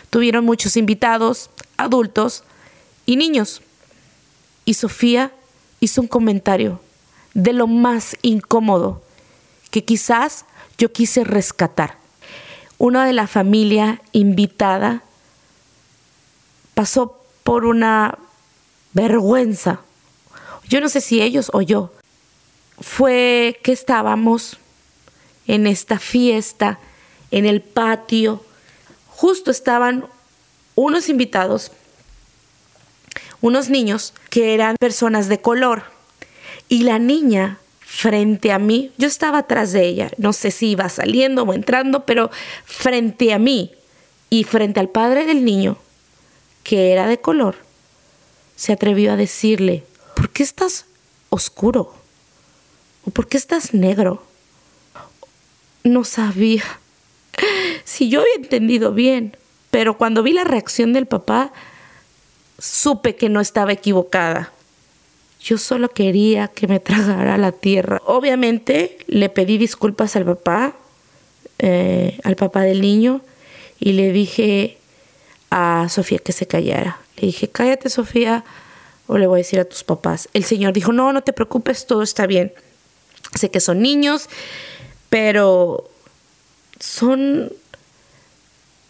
Tuvieron 0.08 0.44
muchos 0.44 0.76
invitados, 0.76 1.50
adultos 1.76 2.44
y 3.06 3.16
niños. 3.16 3.60
Y 4.64 4.74
Sofía 4.74 5.32
hizo 5.80 6.00
un 6.02 6.06
comentario 6.06 6.80
de 7.34 7.52
lo 7.52 7.66
más 7.66 8.16
incómodo 8.22 9.02
que 9.72 9.84
quizás 9.84 10.44
yo 10.78 10.92
quise 10.92 11.24
rescatar. 11.24 11.98
Una 12.78 13.04
de 13.04 13.14
la 13.14 13.26
familia 13.26 14.00
invitada 14.12 15.02
pasó 16.74 17.15
por 17.46 17.64
una 17.64 18.18
vergüenza. 18.92 19.78
Yo 20.68 20.80
no 20.80 20.88
sé 20.88 21.00
si 21.00 21.22
ellos 21.22 21.48
o 21.52 21.62
yo. 21.62 21.92
Fue 22.80 23.60
que 23.62 23.70
estábamos 23.70 24.58
en 25.46 25.68
esta 25.68 26.00
fiesta, 26.00 26.80
en 27.30 27.46
el 27.46 27.60
patio. 27.62 28.44
Justo 29.06 29.52
estaban 29.52 30.06
unos 30.74 31.08
invitados, 31.08 31.70
unos 33.40 33.70
niños 33.70 34.12
que 34.28 34.52
eran 34.52 34.74
personas 34.80 35.28
de 35.28 35.40
color. 35.40 35.84
Y 36.68 36.82
la 36.82 36.98
niña 36.98 37.60
frente 37.78 38.50
a 38.50 38.58
mí, 38.58 38.90
yo 38.98 39.06
estaba 39.06 39.38
atrás 39.38 39.70
de 39.70 39.86
ella, 39.86 40.10
no 40.18 40.32
sé 40.32 40.50
si 40.50 40.70
iba 40.70 40.88
saliendo 40.88 41.44
o 41.44 41.54
entrando, 41.54 42.06
pero 42.06 42.28
frente 42.64 43.32
a 43.32 43.38
mí 43.38 43.70
y 44.30 44.42
frente 44.42 44.80
al 44.80 44.88
padre 44.88 45.26
del 45.26 45.44
niño, 45.44 45.78
que 46.66 46.90
era 46.90 47.06
de 47.06 47.20
color, 47.20 47.54
se 48.56 48.72
atrevió 48.72 49.12
a 49.12 49.16
decirle, 49.16 49.84
¿por 50.16 50.30
qué 50.30 50.42
estás 50.42 50.86
oscuro? 51.30 51.94
¿O 53.06 53.12
por 53.12 53.28
qué 53.28 53.36
estás 53.36 53.72
negro? 53.72 54.20
No 55.84 56.02
sabía 56.02 56.64
si 57.84 58.08
yo 58.08 58.20
había 58.20 58.34
entendido 58.34 58.92
bien, 58.92 59.36
pero 59.70 59.96
cuando 59.96 60.24
vi 60.24 60.32
la 60.32 60.42
reacción 60.42 60.92
del 60.92 61.06
papá, 61.06 61.52
supe 62.58 63.14
que 63.14 63.28
no 63.28 63.40
estaba 63.40 63.70
equivocada. 63.70 64.52
Yo 65.40 65.58
solo 65.58 65.90
quería 65.90 66.48
que 66.48 66.66
me 66.66 66.80
tragara 66.80 67.38
la 67.38 67.52
tierra. 67.52 68.02
Obviamente 68.06 68.98
le 69.06 69.28
pedí 69.28 69.56
disculpas 69.56 70.16
al 70.16 70.24
papá, 70.24 70.74
eh, 71.60 72.18
al 72.24 72.34
papá 72.34 72.62
del 72.62 72.80
niño, 72.80 73.20
y 73.78 73.92
le 73.92 74.10
dije 74.10 74.75
a 75.58 75.88
Sofía 75.88 76.18
que 76.18 76.32
se 76.32 76.46
callara. 76.46 76.98
Le 77.16 77.28
dije, 77.28 77.48
cállate 77.48 77.88
Sofía, 77.88 78.44
o 79.06 79.16
le 79.16 79.26
voy 79.26 79.38
a 79.38 79.42
decir 79.42 79.58
a 79.58 79.64
tus 79.64 79.84
papás. 79.84 80.28
El 80.34 80.44
Señor 80.44 80.74
dijo, 80.74 80.92
no, 80.92 81.14
no 81.14 81.22
te 81.22 81.32
preocupes, 81.32 81.86
todo 81.86 82.02
está 82.02 82.26
bien. 82.26 82.52
Sé 83.34 83.50
que 83.50 83.60
son 83.60 83.80
niños, 83.80 84.28
pero 85.08 85.88
son 86.78 87.50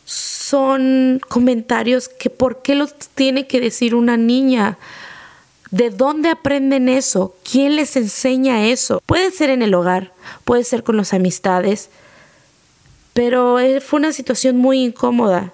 son 0.05 1.21
comentarios 1.29 2.09
que 2.09 2.31
por 2.31 2.63
qué 2.63 2.75
los 2.75 2.95
tiene 3.15 3.47
que 3.47 3.61
decir 3.61 3.95
una 3.95 4.17
niña. 4.17 4.79
¿De 5.71 5.91
dónde 5.91 6.31
aprenden 6.31 6.89
eso? 6.89 7.37
¿Quién 7.49 7.77
les 7.77 7.97
enseña 7.97 8.67
eso? 8.67 9.01
Puede 9.07 9.31
ser 9.31 9.51
en 9.51 9.63
el 9.63 9.75
hogar, 9.75 10.13
puede 10.45 10.65
ser 10.65 10.83
con 10.83 10.97
las 10.97 11.13
amistades, 11.13 11.91
pero 13.13 13.59
eh, 13.61 13.81
fue 13.81 14.01
una 14.01 14.13
situación 14.13 14.57
muy 14.57 14.83
incómoda. 14.83 15.53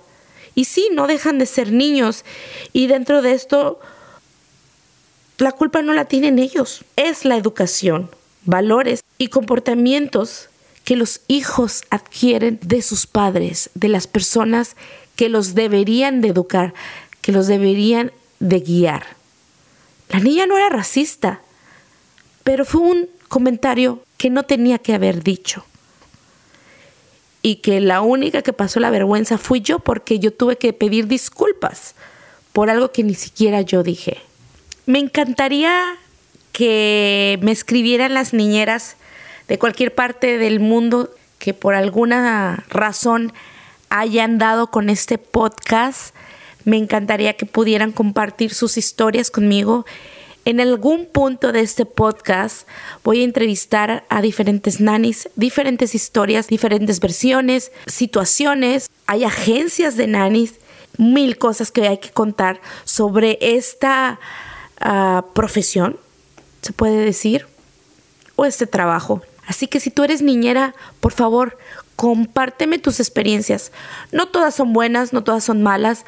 Y 0.55 0.65
sí, 0.65 0.88
no 0.93 1.07
dejan 1.07 1.38
de 1.38 1.47
ser 1.47 1.73
niños. 1.73 2.25
Y 2.73 2.87
dentro 2.87 3.23
de 3.23 3.33
esto, 3.33 3.81
la 5.38 5.53
culpa 5.53 5.83
no 5.83 5.93
la 5.93 6.05
tienen 6.05 6.38
ellos. 6.38 6.85
Es 6.97 7.25
la 7.25 7.37
educación, 7.37 8.11
valores 8.45 9.03
y 9.19 9.29
comportamientos 9.29 10.49
que 10.85 10.97
los 10.97 11.21
hijos 11.29 11.83
adquieren 11.91 12.59
de 12.62 12.83
sus 12.83 13.07
padres, 13.07 13.71
de 13.75 13.88
las 13.88 14.07
personas 14.07 14.77
que 15.17 15.29
los 15.29 15.55
deberían 15.55 16.21
de 16.21 16.29
educar, 16.29 16.75
que 17.21 17.33
los 17.33 17.47
deberían 17.47 18.12
de 18.41 18.61
guiar. 18.61 19.07
La 20.09 20.19
niña 20.19 20.47
no 20.47 20.57
era 20.57 20.69
racista, 20.69 21.41
pero 22.45 22.65
fue 22.65 22.81
un 22.83 23.09
comentario 23.29 24.03
que 24.17 24.31
no 24.31 24.43
tenía 24.43 24.79
que 24.79 24.95
haber 24.95 25.23
dicho. 25.23 25.65
Y 27.42 27.57
que 27.57 27.81
la 27.81 28.00
única 28.02 28.42
que 28.42 28.52
pasó 28.52 28.78
la 28.78 28.90
vergüenza 28.90 29.37
fui 29.37 29.61
yo 29.61 29.81
porque 29.81 30.18
yo 30.18 30.33
tuve 30.33 30.57
que 30.57 30.72
pedir 30.72 31.09
disculpas 31.09 31.94
por 32.52 32.70
algo 32.70 32.92
que 32.92 33.02
ni 33.02 33.14
siquiera 33.14 33.62
yo 33.62 33.83
dije. 33.83 34.18
Me 34.87 34.98
encantaría 34.98 35.96
que 36.52 37.38
me 37.42 37.50
escribieran 37.50 38.14
las 38.14 38.33
niñeras 38.33 38.96
de 39.48 39.59
cualquier 39.59 39.94
parte 39.94 40.38
del 40.38 40.61
mundo 40.61 41.11
que 41.38 41.55
por 41.55 41.74
alguna 41.74 42.64
razón 42.68 43.33
hayan 43.88 44.38
dado 44.38 44.68
con 44.68 44.90
este 44.90 45.18
podcast. 45.18 46.14
Me 46.64 46.76
encantaría 46.76 47.35
que 47.35 47.46
pudieran 47.46 47.90
compartir 47.90 48.55
sus 48.55 48.76
historias 48.76 49.31
conmigo. 49.31 49.85
En 50.44 50.61
algún 50.61 51.07
punto 51.07 51.52
de 51.52 51.61
este 51.61 51.87
podcast 51.87 52.66
voy 53.05 53.20
a 53.20 53.24
entrevistar 53.24 54.05
a 54.09 54.20
diferentes 54.20 54.81
nanis, 54.81 55.28
diferentes 55.37 55.94
historias, 55.94 56.48
diferentes 56.48 56.98
versiones, 56.98 57.70
situaciones. 57.87 58.90
Hay 59.07 59.22
agencias 59.22 59.96
de 59.96 60.09
nanis, 60.09 60.55
mil 60.98 61.38
cosas 61.38 61.70
que 61.70 61.87
hay 61.87 61.98
que 61.98 62.11
contar 62.11 62.61
sobre 62.85 63.38
esta 63.40 64.18
ah, 64.81 65.26
profesión, 65.33 65.96
se 66.61 66.72
puede 66.72 67.05
decir, 67.05 67.46
o 68.35 68.44
este 68.44 68.66
trabajo. 68.66 69.22
Así 69.46 69.68
que 69.68 69.78
si 69.78 69.90
tú 69.90 70.02
eres 70.02 70.22
niñera, 70.22 70.74
por 70.98 71.12
favor, 71.12 71.57
compárteme 71.94 72.78
tus 72.78 72.98
experiencias. 72.98 73.70
No 74.11 74.26
todas 74.26 74.57
son 74.57 74.72
buenas, 74.72 75.12
no 75.12 75.22
todas 75.22 75.44
son 75.44 75.62
malas. 75.62 76.05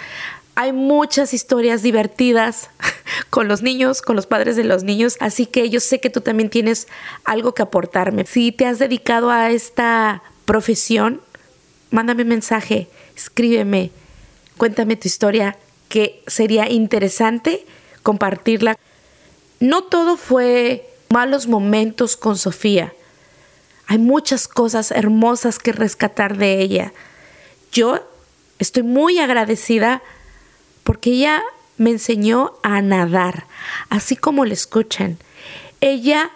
Hay 0.56 0.72
muchas 0.72 1.34
historias 1.34 1.82
divertidas 1.82 2.70
con 3.30 3.48
los 3.48 3.62
niños, 3.62 4.02
con 4.02 4.16
los 4.16 4.26
padres 4.26 4.56
de 4.56 4.64
los 4.64 4.84
niños, 4.84 5.16
así 5.20 5.46
que 5.46 5.68
yo 5.68 5.80
sé 5.80 6.00
que 6.00 6.10
tú 6.10 6.20
también 6.20 6.50
tienes 6.50 6.86
algo 7.24 7.54
que 7.54 7.62
aportarme. 7.62 8.24
Si 8.26 8.52
te 8.52 8.66
has 8.66 8.78
dedicado 8.78 9.30
a 9.30 9.50
esta 9.50 10.22
profesión, 10.44 11.20
mándame 11.90 12.22
un 12.22 12.28
mensaje, 12.28 12.88
escríbeme, 13.16 13.90
cuéntame 14.56 14.96
tu 14.96 15.08
historia, 15.08 15.56
que 15.88 16.22
sería 16.26 16.70
interesante 16.70 17.66
compartirla. 18.02 18.76
No 19.60 19.84
todo 19.84 20.16
fue 20.16 20.88
malos 21.08 21.46
momentos 21.46 22.16
con 22.16 22.36
Sofía. 22.36 22.92
Hay 23.86 23.98
muchas 23.98 24.48
cosas 24.48 24.90
hermosas 24.90 25.58
que 25.58 25.72
rescatar 25.72 26.36
de 26.36 26.60
ella. 26.60 26.92
Yo 27.72 28.00
estoy 28.58 28.82
muy 28.82 29.18
agradecida 29.18 30.02
porque 30.84 31.10
ella 31.10 31.42
me 31.76 31.90
enseñó 31.90 32.52
a 32.62 32.80
nadar, 32.80 33.46
así 33.88 34.16
como 34.16 34.44
le 34.44 34.54
escuchan. 34.54 35.18
Ella 35.80 36.30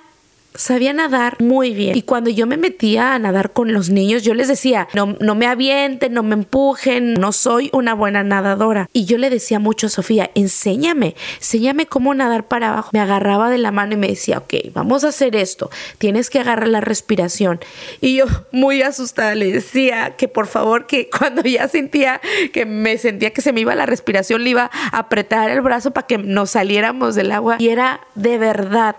sabía 0.54 0.92
nadar 0.92 1.40
muy 1.40 1.74
bien. 1.74 1.96
Y 1.96 2.02
cuando 2.02 2.30
yo 2.30 2.46
me 2.46 2.56
metía 2.56 3.14
a 3.14 3.18
nadar 3.18 3.52
con 3.52 3.72
los 3.72 3.90
niños, 3.90 4.22
yo 4.22 4.34
les 4.34 4.48
decía, 4.48 4.88
no, 4.94 5.16
no 5.20 5.34
me 5.34 5.46
avienten, 5.46 6.12
no 6.12 6.22
me 6.22 6.34
empujen, 6.34 7.14
no 7.14 7.32
soy 7.32 7.70
una 7.72 7.94
buena 7.94 8.24
nadadora. 8.24 8.88
Y 8.92 9.04
yo 9.04 9.18
le 9.18 9.30
decía 9.30 9.58
mucho 9.58 9.86
a 9.86 9.90
Sofía, 9.90 10.30
enséñame, 10.34 11.14
enséñame 11.36 11.86
cómo 11.86 12.14
nadar 12.14 12.48
para 12.48 12.70
abajo. 12.70 12.90
Me 12.92 13.00
agarraba 13.00 13.50
de 13.50 13.58
la 13.58 13.70
mano 13.70 13.94
y 13.94 13.96
me 13.96 14.08
decía, 14.08 14.38
ok, 14.38 14.54
vamos 14.72 15.04
a 15.04 15.08
hacer 15.08 15.36
esto, 15.36 15.70
tienes 15.98 16.30
que 16.30 16.40
agarrar 16.40 16.68
la 16.68 16.80
respiración. 16.80 17.60
Y 18.00 18.16
yo 18.16 18.26
muy 18.52 18.82
asustada 18.82 19.34
le 19.34 19.52
decía 19.52 20.16
que 20.16 20.28
por 20.28 20.46
favor, 20.46 20.86
que 20.86 21.08
cuando 21.18 21.42
ya 21.42 21.68
sentía 21.68 22.20
que 22.52 22.66
me 22.66 22.98
sentía 22.98 23.32
que 23.32 23.42
se 23.42 23.52
me 23.52 23.60
iba 23.60 23.74
la 23.74 23.86
respiración, 23.86 24.44
le 24.44 24.50
iba 24.50 24.70
a 24.72 24.98
apretar 24.98 25.50
el 25.50 25.60
brazo 25.60 25.92
para 25.92 26.06
que 26.06 26.18
nos 26.18 26.50
saliéramos 26.50 27.14
del 27.14 27.32
agua. 27.32 27.56
Y 27.58 27.68
era 27.68 28.00
de 28.14 28.38
verdad 28.38 28.96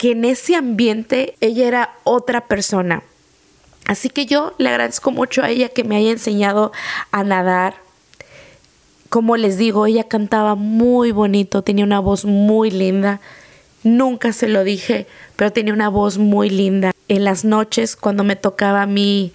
que 0.00 0.12
en 0.12 0.24
ese 0.24 0.56
ambiente 0.56 1.34
ella 1.42 1.68
era 1.68 1.94
otra 2.04 2.46
persona. 2.46 3.02
Así 3.86 4.08
que 4.08 4.24
yo 4.24 4.54
le 4.56 4.70
agradezco 4.70 5.10
mucho 5.10 5.42
a 5.42 5.50
ella 5.50 5.68
que 5.68 5.84
me 5.84 5.94
haya 5.94 6.10
enseñado 6.10 6.72
a 7.12 7.22
nadar. 7.22 7.74
Como 9.10 9.36
les 9.36 9.58
digo, 9.58 9.84
ella 9.84 10.04
cantaba 10.04 10.54
muy 10.54 11.12
bonito, 11.12 11.60
tenía 11.60 11.84
una 11.84 12.00
voz 12.00 12.24
muy 12.24 12.70
linda. 12.70 13.20
Nunca 13.82 14.32
se 14.32 14.48
lo 14.48 14.64
dije, 14.64 15.06
pero 15.36 15.52
tenía 15.52 15.74
una 15.74 15.90
voz 15.90 16.16
muy 16.16 16.48
linda. 16.48 16.92
En 17.08 17.24
las 17.24 17.44
noches, 17.44 17.94
cuando 17.94 18.24
me 18.24 18.36
tocaba 18.36 18.80
a 18.80 18.86
mí 18.86 19.34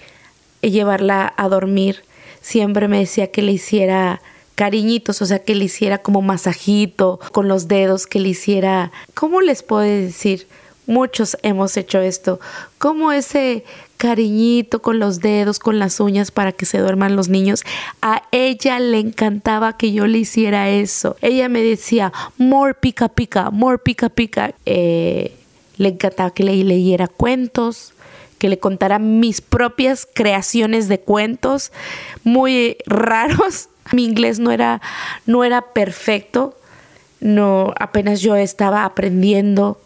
llevarla 0.61 1.31
a 1.37 1.47
dormir, 1.47 2.01
siempre 2.41 2.87
me 2.87 2.97
decía 2.97 3.27
que 3.27 3.43
le 3.43 3.51
hiciera 3.51 4.19
cariñitos, 4.55 5.21
o 5.21 5.25
sea, 5.25 5.39
que 5.39 5.53
le 5.53 5.65
hiciera 5.65 5.99
como 5.99 6.21
masajito 6.21 7.19
con 7.31 7.47
los 7.47 7.67
dedos, 7.67 8.07
que 8.07 8.19
le 8.19 8.29
hiciera, 8.29 8.91
¿cómo 9.13 9.41
les 9.41 9.61
puedo 9.63 9.81
decir? 9.81 10.47
Muchos 10.87 11.37
hemos 11.41 11.75
hecho 11.77 11.99
esto, 11.99 12.39
como 12.77 13.11
ese 13.11 13.63
cariñito 13.97 14.81
con 14.81 14.99
los 14.99 15.19
dedos, 15.19 15.59
con 15.59 15.79
las 15.79 15.99
uñas 15.99 16.31
para 16.31 16.51
que 16.51 16.65
se 16.65 16.77
duerman 16.77 17.15
los 17.15 17.27
niños. 17.27 17.63
A 18.01 18.23
ella 18.31 18.79
le 18.79 18.99
encantaba 18.99 19.77
que 19.77 19.91
yo 19.91 20.05
le 20.05 20.19
hiciera 20.19 20.69
eso. 20.69 21.15
Ella 21.21 21.49
me 21.49 21.63
decía, 21.63 22.13
more 22.37 22.75
pica 22.75 23.09
pica, 23.09 23.49
more 23.49 23.79
pica 23.79 24.09
pica. 24.09 24.53
Eh, 24.65 25.35
le 25.77 25.89
encantaba 25.89 26.31
que 26.31 26.43
le 26.43 26.63
leyera 26.63 27.07
cuentos, 27.07 27.93
que 28.37 28.47
le 28.47 28.59
contara 28.59 28.99
mis 28.99 29.41
propias 29.41 30.07
creaciones 30.13 30.87
de 30.87 30.99
cuentos 30.99 31.71
muy 32.23 32.77
raros 32.85 33.69
mi 33.91 34.03
inglés 34.05 34.39
no 34.39 34.51
era, 34.51 34.81
no 35.25 35.43
era 35.43 35.61
perfecto, 35.61 36.57
no, 37.19 37.73
apenas 37.79 38.21
yo 38.21 38.35
estaba 38.35 38.85
aprendiendo 38.85 39.79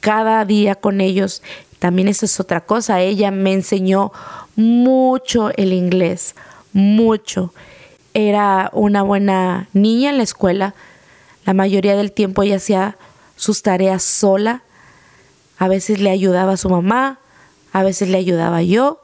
cada 0.00 0.44
día 0.44 0.74
con 0.74 1.00
ellos. 1.00 1.42
También 1.78 2.08
eso 2.08 2.26
es 2.26 2.38
otra 2.40 2.60
cosa, 2.60 3.00
ella 3.00 3.30
me 3.30 3.52
enseñó 3.52 4.12
mucho 4.56 5.50
el 5.56 5.72
inglés, 5.72 6.34
mucho. 6.72 7.52
Era 8.12 8.70
una 8.72 9.02
buena 9.02 9.68
niña 9.72 10.10
en 10.10 10.18
la 10.18 10.24
escuela, 10.24 10.74
la 11.46 11.54
mayoría 11.54 11.96
del 11.96 12.12
tiempo 12.12 12.42
ella 12.42 12.56
hacía 12.56 12.98
sus 13.36 13.62
tareas 13.62 14.02
sola, 14.02 14.62
a 15.58 15.68
veces 15.68 16.00
le 16.00 16.10
ayudaba 16.10 16.52
a 16.52 16.56
su 16.56 16.68
mamá, 16.68 17.18
a 17.72 17.82
veces 17.82 18.08
le 18.08 18.18
ayudaba 18.18 18.62
yo, 18.62 19.00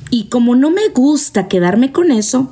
Y 0.10 0.24
como 0.26 0.56
no 0.56 0.72
me 0.72 0.90
gusta 0.94 1.48
quedarme 1.48 1.92
con 1.92 2.12
eso, 2.12 2.52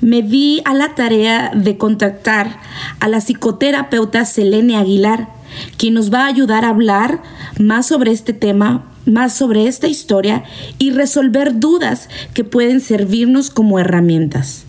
me 0.00 0.22
di 0.22 0.62
a 0.64 0.74
la 0.74 0.94
tarea 0.94 1.50
de 1.54 1.76
contactar 1.76 2.58
a 3.00 3.08
la 3.08 3.20
psicoterapeuta 3.20 4.24
Selene 4.24 4.76
Aguilar, 4.76 5.28
quien 5.76 5.94
nos 5.94 6.12
va 6.12 6.24
a 6.24 6.28
ayudar 6.28 6.64
a 6.64 6.70
hablar 6.70 7.22
más 7.58 7.86
sobre 7.86 8.12
este 8.12 8.32
tema, 8.32 8.84
más 9.06 9.36
sobre 9.36 9.66
esta 9.66 9.86
historia 9.86 10.44
y 10.78 10.90
resolver 10.90 11.58
dudas 11.58 12.08
que 12.34 12.44
pueden 12.44 12.80
servirnos 12.80 13.50
como 13.50 13.78
herramientas. 13.78 14.66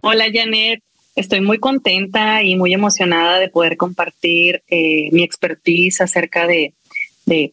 Hola 0.00 0.24
Janet, 0.32 0.82
estoy 1.14 1.40
muy 1.40 1.58
contenta 1.58 2.42
y 2.42 2.56
muy 2.56 2.74
emocionada 2.74 3.38
de 3.38 3.48
poder 3.48 3.76
compartir 3.76 4.62
eh, 4.68 5.10
mi 5.12 5.22
expertise 5.22 6.00
acerca 6.00 6.46
de 6.46 6.74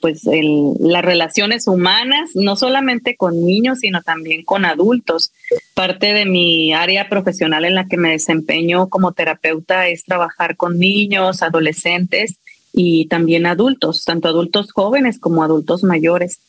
pues 0.01 0.23
las 0.23 1.05
relaciones 1.05 1.67
humanas, 1.67 2.31
no 2.33 2.57
solamente 2.57 3.15
con 3.15 3.45
niños, 3.45 3.79
sino 3.79 4.01
también 4.01 4.43
con 4.43 4.65
adultos. 4.65 5.31
Parte 5.73 6.11
de 6.11 6.25
mi 6.25 6.73
área 6.73 7.07
profesional 7.07 7.63
en 7.63 7.75
la 7.75 7.87
que 7.87 7.95
me 7.95 8.09
desempeño 8.09 8.89
como 8.89 9.13
terapeuta 9.13 9.87
es 9.87 10.03
trabajar 10.03 10.57
con 10.57 10.79
niños, 10.79 11.43
adolescentes 11.43 12.39
y 12.73 13.07
también 13.07 13.45
adultos, 13.45 14.05
tanto 14.05 14.27
adultos 14.27 14.71
jóvenes 14.71 15.19
como 15.19 15.43
adultos 15.43 15.83
mayores. 15.83 16.39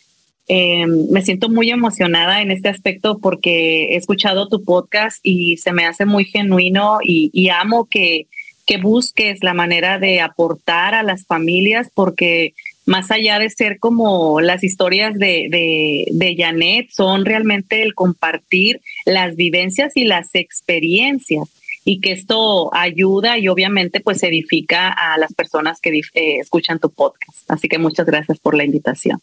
Eh, 0.48 0.86
me 0.86 1.22
siento 1.22 1.48
muy 1.48 1.70
emocionada 1.70 2.42
en 2.42 2.50
este 2.50 2.68
aspecto 2.68 3.18
porque 3.18 3.94
he 3.94 3.96
escuchado 3.96 4.48
tu 4.48 4.64
podcast 4.64 5.18
y 5.22 5.56
se 5.58 5.72
me 5.72 5.86
hace 5.86 6.06
muy 6.06 6.24
genuino 6.24 6.98
y, 7.02 7.30
y 7.32 7.50
amo 7.50 7.86
que, 7.88 8.26
que 8.66 8.78
busques 8.78 9.42
la 9.42 9.54
manera 9.54 9.98
de 9.98 10.20
aportar 10.20 10.94
a 10.94 11.02
las 11.02 11.24
familias 11.24 11.90
porque 11.94 12.54
más 12.86 13.10
allá 13.12 13.38
de 13.38 13.50
ser 13.50 13.78
como 13.78 14.40
las 14.40 14.64
historias 14.64 15.14
de, 15.14 15.46
de, 15.50 16.06
de, 16.10 16.34
Janet, 16.36 16.88
son 16.90 17.24
realmente 17.24 17.82
el 17.82 17.94
compartir 17.94 18.80
las 19.04 19.36
vivencias 19.36 19.96
y 19.96 20.04
las 20.04 20.34
experiencias 20.34 21.48
y 21.84 22.00
que 22.00 22.12
esto 22.12 22.74
ayuda 22.74 23.38
y 23.38 23.48
obviamente 23.48 24.00
pues 24.00 24.22
edifica 24.22 24.88
a 24.90 25.18
las 25.18 25.32
personas 25.32 25.80
que 25.80 25.98
eh, 25.98 26.38
escuchan 26.38 26.78
tu 26.78 26.90
podcast. 26.90 27.50
Así 27.50 27.68
que 27.68 27.78
muchas 27.78 28.06
gracias 28.06 28.38
por 28.38 28.54
la 28.54 28.64
invitación. 28.64 29.20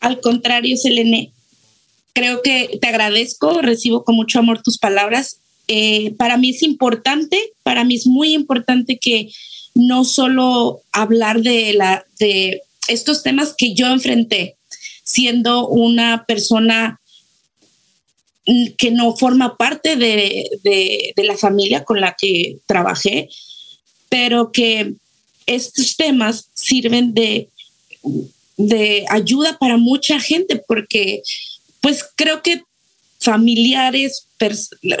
Al 0.00 0.20
contrario, 0.20 0.76
Selene, 0.76 1.32
creo 2.12 2.42
que 2.42 2.78
te 2.80 2.88
agradezco, 2.88 3.60
recibo 3.60 4.04
con 4.04 4.16
mucho 4.16 4.38
amor 4.38 4.62
tus 4.62 4.78
palabras. 4.78 5.38
Eh, 5.66 6.14
para 6.18 6.36
mí 6.36 6.50
es 6.50 6.62
importante, 6.62 7.52
para 7.62 7.84
mí 7.84 7.94
es 7.94 8.06
muy 8.06 8.34
importante 8.34 8.98
que 8.98 9.30
no 9.74 10.04
solo 10.04 10.80
hablar 10.92 11.40
de 11.40 11.72
la 11.74 12.04
de 12.18 12.62
estos 12.86 13.22
temas 13.22 13.54
que 13.56 13.74
yo 13.74 13.88
enfrenté 13.88 14.56
siendo 15.04 15.68
una 15.68 16.24
persona 16.26 17.00
que 18.76 18.90
no 18.90 19.16
forma 19.16 19.56
parte 19.56 19.96
de, 19.96 21.14
la 21.16 21.36
familia 21.36 21.84
con 21.84 22.00
la 22.00 22.14
que 22.18 22.58
trabajé, 22.66 23.28
pero 24.08 24.52
que 24.52 24.92
estos 25.46 25.96
temas 25.96 26.48
sirven 26.54 27.14
de, 27.14 27.48
de 28.56 29.04
ayuda 29.08 29.58
para 29.58 29.76
mucha 29.76 30.20
gente, 30.20 30.62
porque 30.66 31.22
pues 31.80 32.04
creo 32.16 32.42
que 32.42 32.62
familiares, 33.18 34.26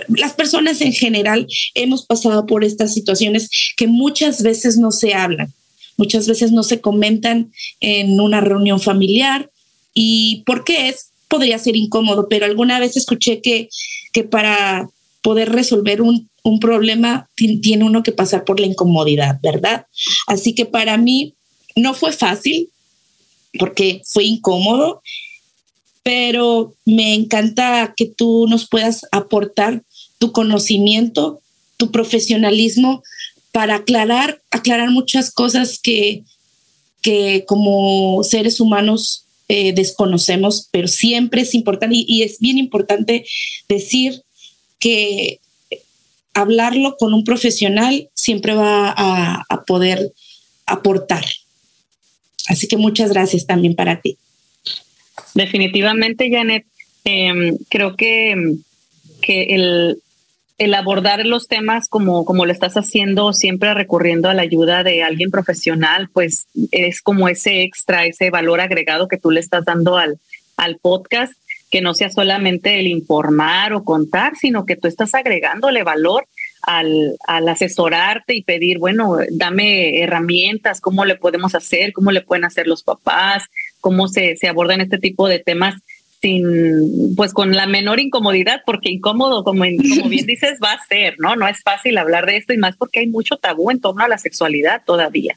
las 0.08 0.32
personas 0.32 0.80
en 0.80 0.92
general 0.92 1.46
hemos 1.74 2.06
pasado 2.06 2.46
por 2.46 2.64
estas 2.64 2.94
situaciones 2.94 3.50
que 3.76 3.86
muchas 3.86 4.42
veces 4.42 4.78
no 4.78 4.90
se 4.90 5.12
hablan 5.12 5.52
muchas 5.96 6.26
veces 6.26 6.52
no 6.52 6.62
se 6.62 6.80
comentan 6.80 7.52
en 7.80 8.20
una 8.20 8.40
reunión 8.40 8.80
familiar 8.80 9.50
y 9.92 10.42
por 10.46 10.64
qué 10.64 10.88
es, 10.88 11.10
podría 11.34 11.58
ser 11.58 11.74
incómodo, 11.74 12.28
pero 12.28 12.46
alguna 12.46 12.78
vez 12.78 12.96
escuché 12.96 13.40
que, 13.40 13.68
que 14.12 14.22
para 14.22 14.88
poder 15.20 15.50
resolver 15.50 16.00
un, 16.00 16.30
un 16.44 16.60
problema 16.60 17.28
tiene 17.34 17.82
uno 17.82 18.04
que 18.04 18.12
pasar 18.12 18.44
por 18.44 18.60
la 18.60 18.66
incomodidad, 18.66 19.40
¿verdad? 19.42 19.86
Así 20.28 20.54
que 20.54 20.64
para 20.64 20.96
mí 20.96 21.34
no 21.74 21.92
fue 21.92 22.12
fácil 22.12 22.68
porque 23.58 24.00
fue 24.04 24.24
incómodo, 24.24 25.02
pero 26.04 26.74
me 26.84 27.14
encanta 27.14 27.94
que 27.96 28.06
tú 28.06 28.46
nos 28.48 28.68
puedas 28.68 29.00
aportar 29.10 29.82
tu 30.18 30.30
conocimiento, 30.30 31.40
tu 31.78 31.90
profesionalismo 31.90 33.02
para 33.50 33.76
aclarar, 33.76 34.40
aclarar 34.52 34.90
muchas 34.90 35.32
cosas 35.32 35.80
que, 35.82 36.22
que 37.02 37.44
como 37.48 38.22
seres 38.22 38.60
humanos 38.60 39.23
eh, 39.48 39.72
desconocemos, 39.74 40.68
pero 40.70 40.88
siempre 40.88 41.42
es 41.42 41.54
importante 41.54 41.96
y, 41.98 42.22
es 42.22 42.38
bien 42.38 42.56
importante 42.56 43.26
decir 43.68 44.22
que 44.78 45.40
hablarlo 46.32 46.96
con 46.96 47.12
un 47.12 47.24
profesional 47.24 48.08
siempre 48.14 48.54
va 48.54 48.94
a, 48.96 49.64
poder 49.66 50.12
aportar. 50.66 51.24
Así 52.48 52.68
que 52.68 52.76
muchas 52.76 53.10
gracias 53.12 53.46
también 53.46 53.74
para 53.74 54.00
ti. 54.00 54.16
Definitivamente, 55.34 56.30
Janet, 56.30 56.66
em, 57.04 57.56
creo 57.68 57.96
que, 57.96 58.56
que 59.20 59.54
el, 59.54 59.98
el 60.58 60.74
abordar 60.74 61.26
los 61.26 61.48
temas 61.48 61.88
como, 61.88 62.24
como 62.24 62.46
lo 62.46 62.52
estás 62.52 62.74
haciendo, 62.74 63.32
siempre 63.32 63.74
recurriendo 63.74 64.28
a 64.28 64.34
la 64.34 64.42
ayuda 64.42 64.84
de 64.84 65.02
alguien 65.02 65.30
profesional, 65.30 66.08
pues 66.12 66.46
es 66.70 67.02
como 67.02 67.28
ese 67.28 67.62
extra, 67.62 68.06
ese 68.06 68.30
valor 68.30 68.60
agregado 68.60 69.08
que 69.08 69.18
tú 69.18 69.30
le 69.30 69.40
estás 69.40 69.64
dando 69.64 69.96
al, 69.96 70.18
al 70.56 70.78
podcast, 70.78 71.32
que 71.70 71.80
no 71.80 71.92
sea 71.94 72.10
solamente 72.10 72.78
el 72.78 72.86
informar 72.86 73.72
o 73.72 73.82
contar, 73.82 74.36
sino 74.36 74.64
que 74.64 74.76
tú 74.76 74.86
estás 74.86 75.14
agregándole 75.14 75.82
valor 75.82 76.26
al, 76.62 77.16
al 77.26 77.48
asesorarte 77.48 78.34
y 78.36 78.44
pedir, 78.44 78.78
bueno, 78.78 79.18
dame 79.30 80.00
herramientas, 80.00 80.80
cómo 80.80 81.04
le 81.04 81.16
podemos 81.16 81.54
hacer, 81.56 81.92
cómo 81.92 82.12
le 82.12 82.20
pueden 82.20 82.44
hacer 82.44 82.68
los 82.68 82.84
papás, 82.84 83.44
cómo 83.80 84.06
se, 84.06 84.36
se 84.36 84.48
abordan 84.48 84.80
este 84.80 84.98
tipo 84.98 85.28
de 85.28 85.40
temas 85.40 85.74
sin, 86.24 87.14
pues 87.16 87.34
con 87.34 87.54
la 87.54 87.66
menor 87.66 88.00
incomodidad, 88.00 88.62
porque 88.64 88.88
incómodo, 88.88 89.44
como, 89.44 89.64
como 89.64 90.08
bien 90.08 90.24
dices, 90.26 90.58
va 90.64 90.72
a 90.72 90.86
ser, 90.86 91.16
¿no? 91.18 91.36
No 91.36 91.46
es 91.46 91.60
fácil 91.62 91.98
hablar 91.98 92.24
de 92.24 92.38
esto 92.38 92.54
y 92.54 92.56
más 92.56 92.78
porque 92.78 93.00
hay 93.00 93.08
mucho 93.08 93.36
tabú 93.36 93.70
en 93.70 93.78
torno 93.78 94.02
a 94.02 94.08
la 94.08 94.16
sexualidad 94.16 94.80
todavía. 94.86 95.36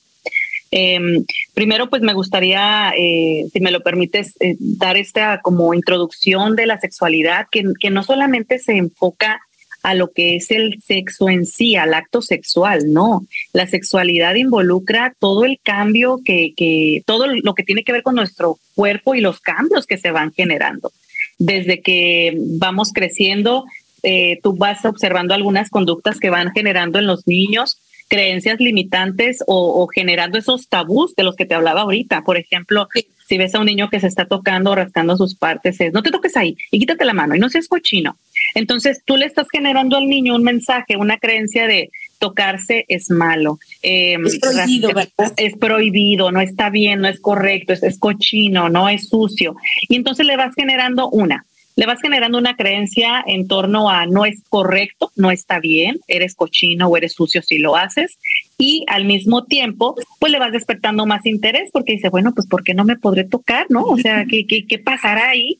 Em, 0.71 1.26
primero, 1.54 1.89
pues 1.89 2.02
me 2.02 2.13
gustaría, 2.13 2.93
eh, 2.97 3.47
si 3.52 3.60
me 3.60 3.71
lo 3.71 3.82
permites, 3.82 4.36
eh, 4.39 4.56
dar 4.60 4.95
esta 4.95 5.41
como 5.41 5.73
introducción 5.73 6.56
de 6.56 6.67
la 6.67 6.78
sexualidad, 6.78 7.47
que, 7.52 7.65
que 7.78 7.89
no 7.89 8.02
solamente 8.02 8.58
se 8.58 8.78
enfoca 8.78 9.41
a 9.84 9.94
lo 9.94 10.12
que 10.12 10.36
es 10.36 10.52
el 10.52 10.82
sexo 10.82 11.30
en 11.30 11.46
sí, 11.46 11.76
al 11.76 11.94
acto 11.94 12.22
sexual, 12.22 12.92
no. 12.92 13.26
La 13.54 13.68
sexualidad 13.68 14.36
involucra 14.36 15.16
todo 15.20 15.46
el 15.46 15.60
cambio 15.63 16.20
que, 16.26 16.54
que, 16.56 17.04
todo 17.06 17.28
lo 17.28 17.54
que 17.54 17.63
tiene 17.63 17.84
que 17.84 17.94
ver 17.94 18.04
con 18.04 18.16
nuestro 18.16 18.60
cuerpo 18.76 19.16
y 19.16 19.22
los 19.22 19.40
cambios 19.40 19.86
que 19.86 19.98
se 19.98 20.12
van 20.12 20.34
generando. 20.34 20.92
Desde 21.40 21.82
que 21.82 22.36
vamos 22.38 22.92
creciendo, 22.94 23.66
eh, 24.04 24.40
tú 24.44 24.56
vas 24.56 24.86
observando 24.86 25.34
algunas 25.34 25.70
conductas 25.70 26.20
que 26.20 26.30
van 26.30 26.52
generando 26.52 27.00
en 27.00 27.08
los 27.08 27.28
niños, 27.28 27.80
creencias 28.08 28.60
limitantes 28.60 29.44
o, 29.48 29.88
generando 29.88 30.38
esos 30.38 30.70
tabús 30.70 31.16
de 31.16 31.24
los 31.24 31.36
que 31.36 31.46
te 31.46 31.56
hablaba 31.56 31.82
ahorita. 31.82 32.24
Por 32.24 32.38
ejemplo, 32.38 32.88
si 33.28 33.38
ves 33.38 33.54
a 33.56 33.60
un 33.60 33.65
niño 33.65 33.90
que 33.90 34.00
se 34.00 34.08
está 34.08 34.25
tocando 34.25 34.71
o 34.71 34.75
rascando 34.75 35.17
sus 35.17 35.36
partes, 35.36 35.80
es 35.82 35.94
no 35.94 36.02
te 36.02 36.12
toques 36.12 36.38
ahí 36.38 36.58
y 36.71 36.80
quítate 36.80 37.06
la 37.06 37.13
mano 37.13 37.36
y 37.36 37.40
no 37.40 37.50
seas 37.50 37.67
cochino. 37.67 38.17
Entonces 38.56 39.02
tú 39.06 39.17
le 39.17 39.25
estás 39.25 39.48
generando 39.52 39.98
al 39.98 40.08
niño 40.08 40.36
un 40.36 40.44
mensaje, 40.44 40.96
una 40.96 41.17
creencia 41.17 41.67
de 41.67 41.90
tocarse 42.19 42.86
es 42.88 43.10
malo. 43.10 43.60
Em, 43.82 44.25
es 44.25 44.40
prohibido, 44.40 44.94
¿verdad? 44.94 45.34
Es 45.36 45.56
prohibido, 45.58 46.32
no 46.32 46.42
está 46.42 46.69
bien, 46.69 47.02
no 47.02 47.08
es 47.08 47.19
correcto, 47.19 47.73
es, 47.73 47.84
es 47.84 48.00
cochino, 48.00 48.69
no 48.69 48.90
es 48.90 49.10
sucio. 49.10 49.56
Y 49.90 49.96
entonces 49.96 50.25
le 50.25 50.38
vas 50.38 50.54
generando 50.56 51.10
una 51.10 51.46
le 51.78 51.86
vas 51.86 52.02
generando 52.02 52.40
una 52.40 52.56
creencia 52.56 53.23
en 53.25 53.48
torno 53.48 53.90
a 53.90 54.08
no 54.08 54.25
es 54.25 54.42
correcto, 54.50 55.12
no 55.15 55.30
está 55.30 55.60
bien, 55.60 56.00
eres 56.08 56.34
cochino 56.34 56.88
o 56.88 56.98
eres 56.98 57.13
sucio 57.13 57.44
si 57.44 57.60
lo 57.60 57.75
haces. 57.75 58.17
Y 58.58 58.86
al 58.88 59.06
mismo 59.06 59.46
tiempo, 59.46 59.96
pues 60.20 60.32
le 60.32 60.40
vas 60.40 60.52
despertando 60.52 61.06
más 61.06 61.26
interés 61.26 61.70
porque 61.72 61.94
dice, 61.94 62.10
bueno, 62.10 62.34
pues 62.34 62.48
¿por 62.48 62.64
qué 62.64 62.74
no 62.74 62.86
me 62.86 62.98
podré 62.98 63.24
tocar? 63.24 63.68
¿No? 63.70 63.84
O 63.84 63.98
sea, 63.98 64.26
¿qué, 64.26 64.48
qué, 64.48 64.66
qué 64.66 64.80
pasará 64.80 65.30
ahí? 65.30 65.60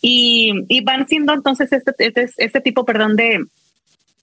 Y, 0.00 0.52
y, 0.68 0.80
van 0.80 1.06
siendo 1.06 1.32
entonces 1.32 1.72
este, 1.72 1.92
este, 1.98 2.28
este 2.36 2.60
tipo, 2.60 2.84
perdón, 2.84 3.14
de, 3.14 3.44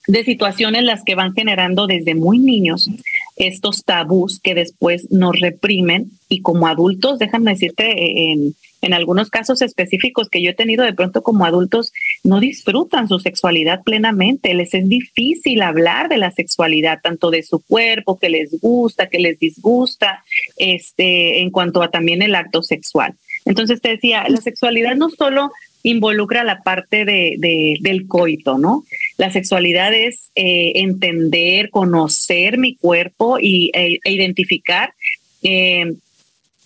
de 0.08 0.24
situaciones 0.26 0.84
las 0.84 1.04
que 1.04 1.16
van 1.16 1.34
generando 1.34 1.88
desde 1.88 2.16
muy 2.16 2.40
niños 2.40 2.90
estos 3.38 3.86
tabús 3.86 4.40
que 4.40 4.56
después 4.56 5.10
nos 5.12 5.40
reprimen 5.40 6.12
y 6.28 6.42
como 6.42 6.68
adultos, 6.68 7.20
déjame 7.20 7.52
decirte, 7.52 8.32
en, 8.32 8.56
en 8.82 8.94
algunos 8.94 9.30
casos 9.30 9.62
específicos 9.62 10.30
que 10.30 10.42
yo 10.42 10.52
he 10.52 10.56
tenido 10.56 10.84
de 10.84 10.94
pronto 10.94 11.22
como 11.22 11.46
adultos, 11.46 11.92
no 12.24 12.40
disfrutan 12.40 13.08
su 13.08 13.20
sexualidad 13.20 13.84
plenamente, 13.84 14.54
les 14.54 14.74
es 14.74 14.88
difícil 14.88 15.62
hablar 15.62 16.10
de 16.10 16.18
la 16.18 16.32
sexualidad, 16.32 17.00
tanto 17.02 17.32
de 17.32 17.44
su 17.44 17.60
cuerpo, 17.60 18.20
que 18.20 18.30
les 18.30 18.60
gusta, 18.62 19.08
que 19.08 19.20
les 19.20 19.40
disgusta, 19.40 20.24
este, 20.58 21.42
en 21.42 21.52
cuanto 21.52 21.82
a 21.82 21.92
también 21.92 22.22
el 22.22 22.36
acto 22.36 22.62
sexual. 22.64 23.16
Entonces 23.46 23.82
te 23.82 23.90
decía, 23.90 24.26
la 24.28 24.38
sexualidad 24.38 24.96
no 24.96 25.10
solo 25.10 25.52
involucra 25.84 26.44
la 26.44 26.62
parte 26.62 27.06
de, 27.06 27.78
del 27.80 28.08
coito, 28.08 28.58
¿no? 28.58 28.84
La 29.18 29.32
sexualidad 29.32 29.94
es 29.94 30.32
eh, 30.36 30.74
entender, 30.76 31.70
conocer 31.70 32.58
mi 32.58 32.76
cuerpo 32.76 33.38
y, 33.40 33.72
e, 33.74 34.00
e 34.04 34.12
identificar 34.12 34.94
eh, 35.42 35.94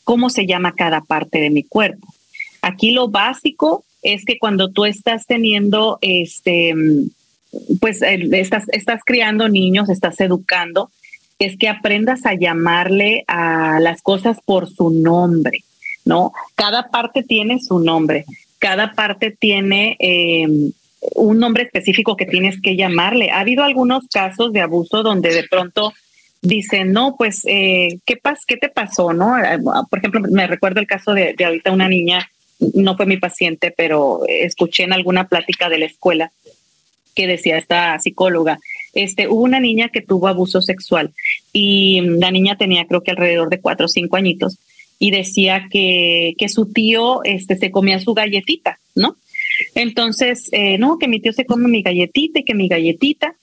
cómo 0.04 0.30
se 0.30 0.45
llama 0.45 0.74
cada 0.74 1.01
parte 1.01 1.39
de 1.39 1.49
mi 1.49 1.64
cuerpo. 1.64 2.08
Aquí 2.62 2.91
lo 2.91 3.10
básico 3.10 3.84
es 4.01 4.26
que 4.26 4.38
cuando 4.38 4.70
tú 4.70 4.86
estás 4.86 5.26
teniendo, 5.26 5.97
este, 6.01 6.74
pues 7.80 8.01
estás, 8.01 8.66
estás 8.70 9.01
criando 9.06 9.49
niños, 9.49 9.89
estás 9.89 10.20
educando, 10.20 10.91
es 11.39 11.58
que 11.58 11.68
aprendas 11.68 12.26
a 12.26 12.34
llamarle 12.36 13.24
a 13.28 13.80
las 13.80 14.01
cosas 14.01 14.38
por 14.45 14.70
su 14.70 14.91
nombre, 14.91 15.64
¿no? 16.06 16.32
Cada 16.56 16.89
parte 16.89 17.24
tiene 17.24 17.60
su 17.60 17.80
nombre 17.80 18.26
cada 18.64 18.93
parte 18.93 19.30
tiene 19.30 19.97
eh, 19.99 20.47
un 21.16 21.38
nombre 21.38 21.64
específico 21.64 22.16
que 22.16 22.26
tienes 22.26 22.62
que 22.62 22.78
llamarle. 22.78 23.30
Ha 23.30 23.41
habido 23.41 23.66
algunos 23.66 24.08
casos 24.08 24.54
de 24.54 24.62
abuso 24.62 25.04
donde 25.04 25.34
de 25.34 25.43
pronto 25.49 25.91
dicen, 26.43 26.91
no, 26.91 27.15
pues, 27.17 27.41
eh, 27.45 27.97
¿qué, 28.05 28.17
pas 28.17 28.45
¿qué 28.45 28.57
te 28.57 28.69
pasó? 28.69 29.13
no 29.13 29.37
eh, 29.37 29.57
Por 29.89 29.99
ejemplo, 29.99 30.21
me 30.29 30.45
recuerdo 30.45 30.79
el 30.79 30.87
caso 30.87 31.13
de, 31.13 31.33
de 31.33 31.45
ahorita 31.45 31.71
una 31.71 31.89
niña, 31.89 32.29
no 32.75 32.95
fue 32.95 33.07
mi 33.07 33.17
paciente, 33.17 33.73
pero 33.75 34.21
escuché 34.27 34.83
en 34.83 34.93
alguna 34.93 35.27
plática 35.27 35.69
de 35.69 35.79
la 35.79 35.85
escuela 35.85 36.31
que 37.15 37.27
decía 37.27 37.57
esta 37.57 37.97
psicóloga, 37.99 38.59
este, 38.93 39.27
hubo 39.27 39.41
una 39.41 39.59
niña 39.59 39.89
que 39.89 40.01
tuvo 40.01 40.27
abuso 40.27 40.61
sexual 40.61 41.13
y 41.51 42.01
la 42.01 42.31
niña 42.31 42.57
tenía 42.57 42.85
creo 42.85 43.01
que 43.01 43.11
alrededor 43.11 43.49
de 43.49 43.59
cuatro 43.59 43.85
o 43.85 43.89
cinco 43.89 44.17
añitos 44.17 44.59
y 44.99 45.11
decía 45.11 45.67
que, 45.71 46.33
que 46.37 46.49
su 46.49 46.71
tío 46.71 47.23
este, 47.23 47.57
se 47.57 47.71
comía 47.71 47.99
su 47.99 48.13
galletita, 48.13 48.79
¿no? 48.95 49.17
Entonces, 49.75 50.49
eh, 50.51 50.77
no, 50.77 50.97
que 50.97 51.07
mi 51.07 51.19
tío 51.19 51.33
se 51.33 51.45
come 51.45 51.67
mi 51.67 51.81
galletita 51.81 52.39
y 52.39 52.43
que 52.43 52.53
mi 52.53 52.67
galletita. 52.67 53.35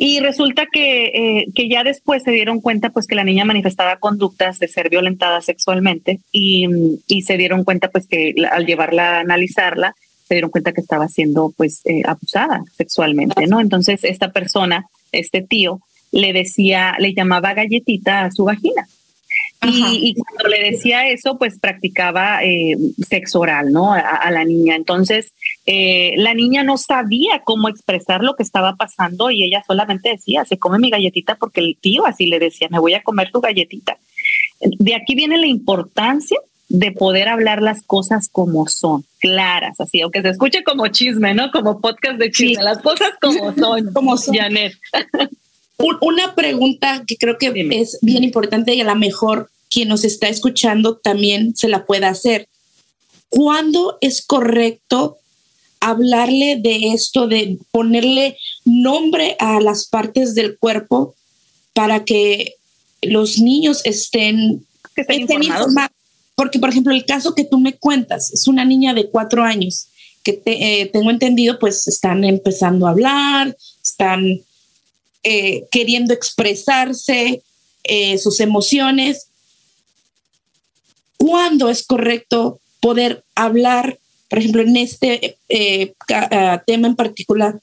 Y 0.00 0.20
resulta 0.20 0.66
que, 0.72 1.06
eh, 1.06 1.46
que 1.56 1.68
ya 1.68 1.82
después 1.82 2.22
se 2.22 2.30
dieron 2.30 2.60
cuenta 2.60 2.90
pues 2.90 3.08
que 3.08 3.16
la 3.16 3.24
niña 3.24 3.44
manifestaba 3.44 3.96
conductas 3.96 4.60
de 4.60 4.68
ser 4.68 4.90
violentada 4.90 5.40
sexualmente 5.40 6.20
y, 6.30 6.68
y 7.08 7.22
se 7.22 7.36
dieron 7.36 7.64
cuenta 7.64 7.88
pues 7.90 8.06
que 8.06 8.32
al 8.48 8.64
llevarla 8.64 9.16
a 9.16 9.20
analizarla, 9.22 9.96
se 10.28 10.34
dieron 10.34 10.52
cuenta 10.52 10.72
que 10.72 10.82
estaba 10.82 11.08
siendo 11.08 11.52
pues 11.56 11.80
eh, 11.84 12.02
abusada 12.04 12.62
sexualmente, 12.76 13.48
¿no? 13.48 13.60
Entonces 13.60 14.04
esta 14.04 14.30
persona, 14.30 14.86
este 15.10 15.42
tío, 15.42 15.80
le 16.12 16.32
decía, 16.32 16.94
le 17.00 17.12
llamaba 17.12 17.54
galletita 17.54 18.24
a 18.24 18.30
su 18.30 18.44
vagina. 18.44 18.86
Y, 19.60 20.14
cuando 20.14 20.48
le 20.48 20.70
decía 20.70 21.08
eso, 21.08 21.36
pues 21.36 21.58
practicaba 21.58 22.44
eh, 22.44 22.76
sexo 23.06 23.40
oral, 23.40 23.72
¿no? 23.72 23.92
A, 23.92 24.30
la 24.30 24.44
niña. 24.44 24.76
Entonces, 24.76 25.32
eh, 25.66 26.14
la 26.16 26.32
niña 26.32 26.62
no 26.62 26.78
sabía 26.78 27.40
cómo 27.44 27.68
expresar 27.68 28.22
lo 28.22 28.36
que 28.36 28.44
estaba 28.44 28.76
pasando 28.76 29.30
y 29.30 29.42
ella 29.42 29.64
solamente 29.66 30.10
decía, 30.10 30.44
se 30.44 30.58
come 30.58 30.78
mi 30.78 30.90
galletita 30.90 31.34
porque 31.34 31.60
el 31.60 31.76
tío 31.80 32.06
así 32.06 32.26
le 32.26 32.38
decía, 32.38 32.68
me 32.70 32.78
voy 32.78 32.94
a 32.94 33.02
comer 33.02 33.30
tu 33.32 33.40
galletita. 33.40 33.98
De 34.60 34.94
aquí 34.94 35.14
viene 35.14 35.38
la 35.38 35.46
importancia 35.46 36.38
de 36.68 36.92
poder 36.92 37.28
hablar 37.28 37.62
las 37.62 37.82
cosas 37.82 38.28
como 38.30 38.68
son, 38.68 39.04
claras, 39.18 39.80
así, 39.80 40.02
aunque 40.02 40.22
se 40.22 40.30
escuche 40.30 40.62
como 40.62 40.86
chisme, 40.88 41.34
¿no? 41.34 41.50
Como 41.50 41.80
podcast 41.80 42.18
de 42.18 42.30
chisme, 42.30 42.62
las 42.62 42.78
cosas 42.78 43.10
como 43.20 43.54
son, 43.58 43.92
como 43.92 44.16
son. 44.16 44.36
Janet. 44.36 44.74
una 45.78 46.34
pregunta 46.34 47.04
que 47.06 47.16
creo 47.16 47.38
que 47.38 47.52
es 47.72 47.98
bien 48.02 48.24
importante 48.24 48.74
y 48.74 48.80
a 48.80 48.84
lo 48.84 48.94
mejor 48.96 49.50
quien 49.70 49.88
nos 49.88 50.04
está 50.04 50.28
escuchando 50.28 50.96
también 50.96 51.54
se 51.56 51.68
la 51.68 51.86
pueda 51.86 52.08
hacer. 52.08 52.48
¿Cuándo 53.28 53.98
es 54.00 54.24
correcto 54.24 55.18
hablarle 55.80 56.56
de 56.56 56.92
esto, 56.92 57.28
de 57.28 57.58
ponerle 57.70 58.36
nombre 58.64 59.36
a 59.38 59.60
las 59.60 59.86
partes 59.86 60.34
del 60.34 60.58
cuerpo 60.58 61.14
para 61.74 62.04
que 62.04 62.54
los 63.02 63.38
niños 63.38 63.82
estén, 63.84 64.66
informados? 65.10 65.74
Porque, 66.34 66.58
por 66.58 66.70
ejemplo, 66.70 66.94
el 66.94 67.04
caso 67.04 67.34
que 67.34 67.44
tú 67.44 67.58
me 67.58 67.74
cuentas 67.74 68.32
es 68.32 68.48
una 68.48 68.64
niña 68.64 68.94
de 68.94 69.10
cuatro 69.10 69.42
años 69.42 69.88
que 70.24 70.40
eh, 70.44 70.90
tengo 70.92 71.10
entendido, 71.10 71.58
pues 71.58 71.86
están 71.86 72.24
empezando 72.24 72.86
a 72.86 72.90
hablar, 72.90 73.56
están 73.82 74.40
eh, 75.22 75.66
queriendo 75.70 76.14
expresarse 76.14 77.42
eh, 77.84 78.18
sus 78.18 78.40
emociones. 78.40 79.28
¿Cuándo 81.16 81.68
es 81.68 81.84
correcto 81.84 82.60
poder 82.80 83.24
hablar, 83.34 83.98
por 84.28 84.38
ejemplo, 84.38 84.62
en 84.62 84.76
este 84.76 85.36
eh, 85.48 85.94
tema 86.66 86.88
en 86.88 86.96
particular, 86.96 87.60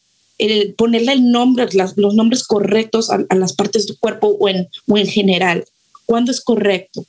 ponerle 0.78 1.14
el 1.14 1.32
nombre, 1.32 1.68
los 1.72 1.96
nombres 2.14 2.44
correctos 2.44 3.10
a, 3.10 3.26
las 3.36 3.54
partes 3.54 3.88
del 3.88 3.98
cuerpo 3.98 4.36
o 4.40 4.50
en, 4.50 4.68
o 4.88 4.98
en 4.98 5.08
general? 5.08 5.66
¿Cuándo 6.06 6.32
es 6.32 6.42
correcto? 6.42 7.06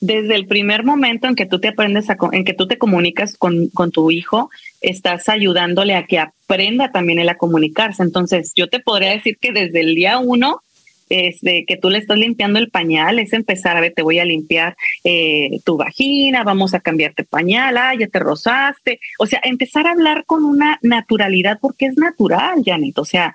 Desde 0.00 0.34
el 0.34 0.46
primer 0.46 0.82
momento 0.82 1.28
en 1.28 1.34
que 1.34 1.46
tú 1.46 1.60
te 1.60 1.68
aprendes 1.68 2.08
a, 2.08 2.16
en 2.32 2.44
que 2.44 2.54
tú 2.54 2.66
te 2.66 2.78
comunicas 2.78 3.36
con, 3.36 3.68
con, 3.68 3.90
tu 3.90 4.10
hijo, 4.10 4.50
estás 4.80 5.28
ayudándole 5.28 5.94
a 5.94 6.06
que 6.06 6.18
aprenda 6.18 6.90
también 6.90 7.18
él 7.18 7.28
a 7.28 7.36
comunicarse. 7.36 8.02
Entonces, 8.02 8.52
yo 8.56 8.68
te 8.68 8.80
podría 8.80 9.10
decir 9.10 9.36
que 9.38 9.52
desde 9.52 9.80
el 9.80 9.94
día 9.94 10.18
uno, 10.18 10.62
desde 11.10 11.64
que 11.66 11.76
tú 11.76 11.90
le 11.90 11.98
estás 11.98 12.16
limpiando 12.16 12.58
el 12.58 12.70
pañal, 12.70 13.18
es 13.18 13.32
empezar 13.34 13.76
a 13.76 13.80
ver, 13.80 13.92
te 13.92 14.02
voy 14.02 14.20
a 14.20 14.24
limpiar 14.24 14.76
eh, 15.04 15.58
tu 15.64 15.76
vagina, 15.76 16.44
vamos 16.44 16.72
a 16.72 16.80
cambiarte 16.80 17.24
pañal, 17.24 17.76
ah, 17.76 17.92
ya 17.98 18.06
te 18.06 18.20
rozaste. 18.20 19.00
O 19.18 19.26
sea, 19.26 19.40
empezar 19.44 19.86
a 19.86 19.90
hablar 19.90 20.24
con 20.24 20.44
una 20.44 20.78
naturalidad, 20.82 21.58
porque 21.60 21.86
es 21.86 21.96
natural, 21.96 22.62
Janet. 22.64 22.96
O 22.98 23.04
sea, 23.04 23.34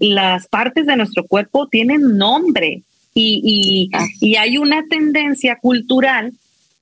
las 0.00 0.46
partes 0.46 0.86
de 0.86 0.96
nuestro 0.96 1.26
cuerpo 1.26 1.68
tienen 1.68 2.16
nombre 2.16 2.82
y, 3.18 3.90
y, 4.20 4.36
hay 4.36 4.58
una 4.58 4.86
tendencia 4.88 5.56
cultural 5.56 6.32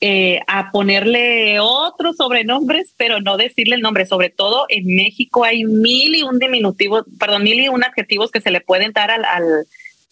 eh, 0.00 0.40
a 0.46 0.70
ponerle 0.70 1.58
otros 1.58 2.16
sobrenombres, 2.18 2.92
pero 2.98 3.20
no 3.20 3.38
decirle 3.38 3.76
el 3.76 3.80
nombre. 3.80 4.04
Sobre 4.06 4.28
todo 4.28 4.66
en 4.68 4.86
México 4.86 5.44
hay 5.44 5.64
mil 5.64 6.14
y 6.14 6.22
un 6.22 6.38
diminutivos, 6.38 7.04
perdón, 7.18 7.44
mil 7.44 7.60
y 7.60 7.68
un 7.68 7.82
adjetivos 7.82 8.30
que 8.30 8.42
se 8.42 8.50
le 8.50 8.60
pueden 8.60 8.92
dar 8.92 9.10
al, 9.10 9.24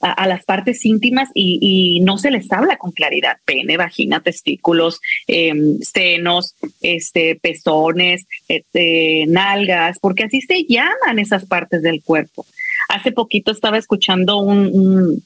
a, 0.01 0.27
las 0.27 0.45
partes 0.45 0.85
íntimas 0.87 1.29
y, 1.35 2.01
no 2.01 2.17
se 2.17 2.31
les 2.31 2.51
habla 2.51 2.79
con 2.79 2.93
claridad. 2.93 3.37
Pene, 3.45 3.77
vagina, 3.77 4.21
testículos, 4.21 5.01
em, 5.27 5.79
senos, 5.81 6.55
este, 6.81 7.37
pezones, 7.37 8.27
este, 8.49 9.25
nalgas, 9.29 9.99
porque 9.99 10.25
así 10.25 10.41
se 10.41 10.65
llaman 10.65 11.19
esas 11.19 11.45
partes 11.45 11.83
del 11.83 12.03
cuerpo. 12.03 12.47
Hace 12.89 13.13
poquito 13.13 13.51
estaba 13.51 13.79
escuchando 13.79 14.39
un 14.39 15.23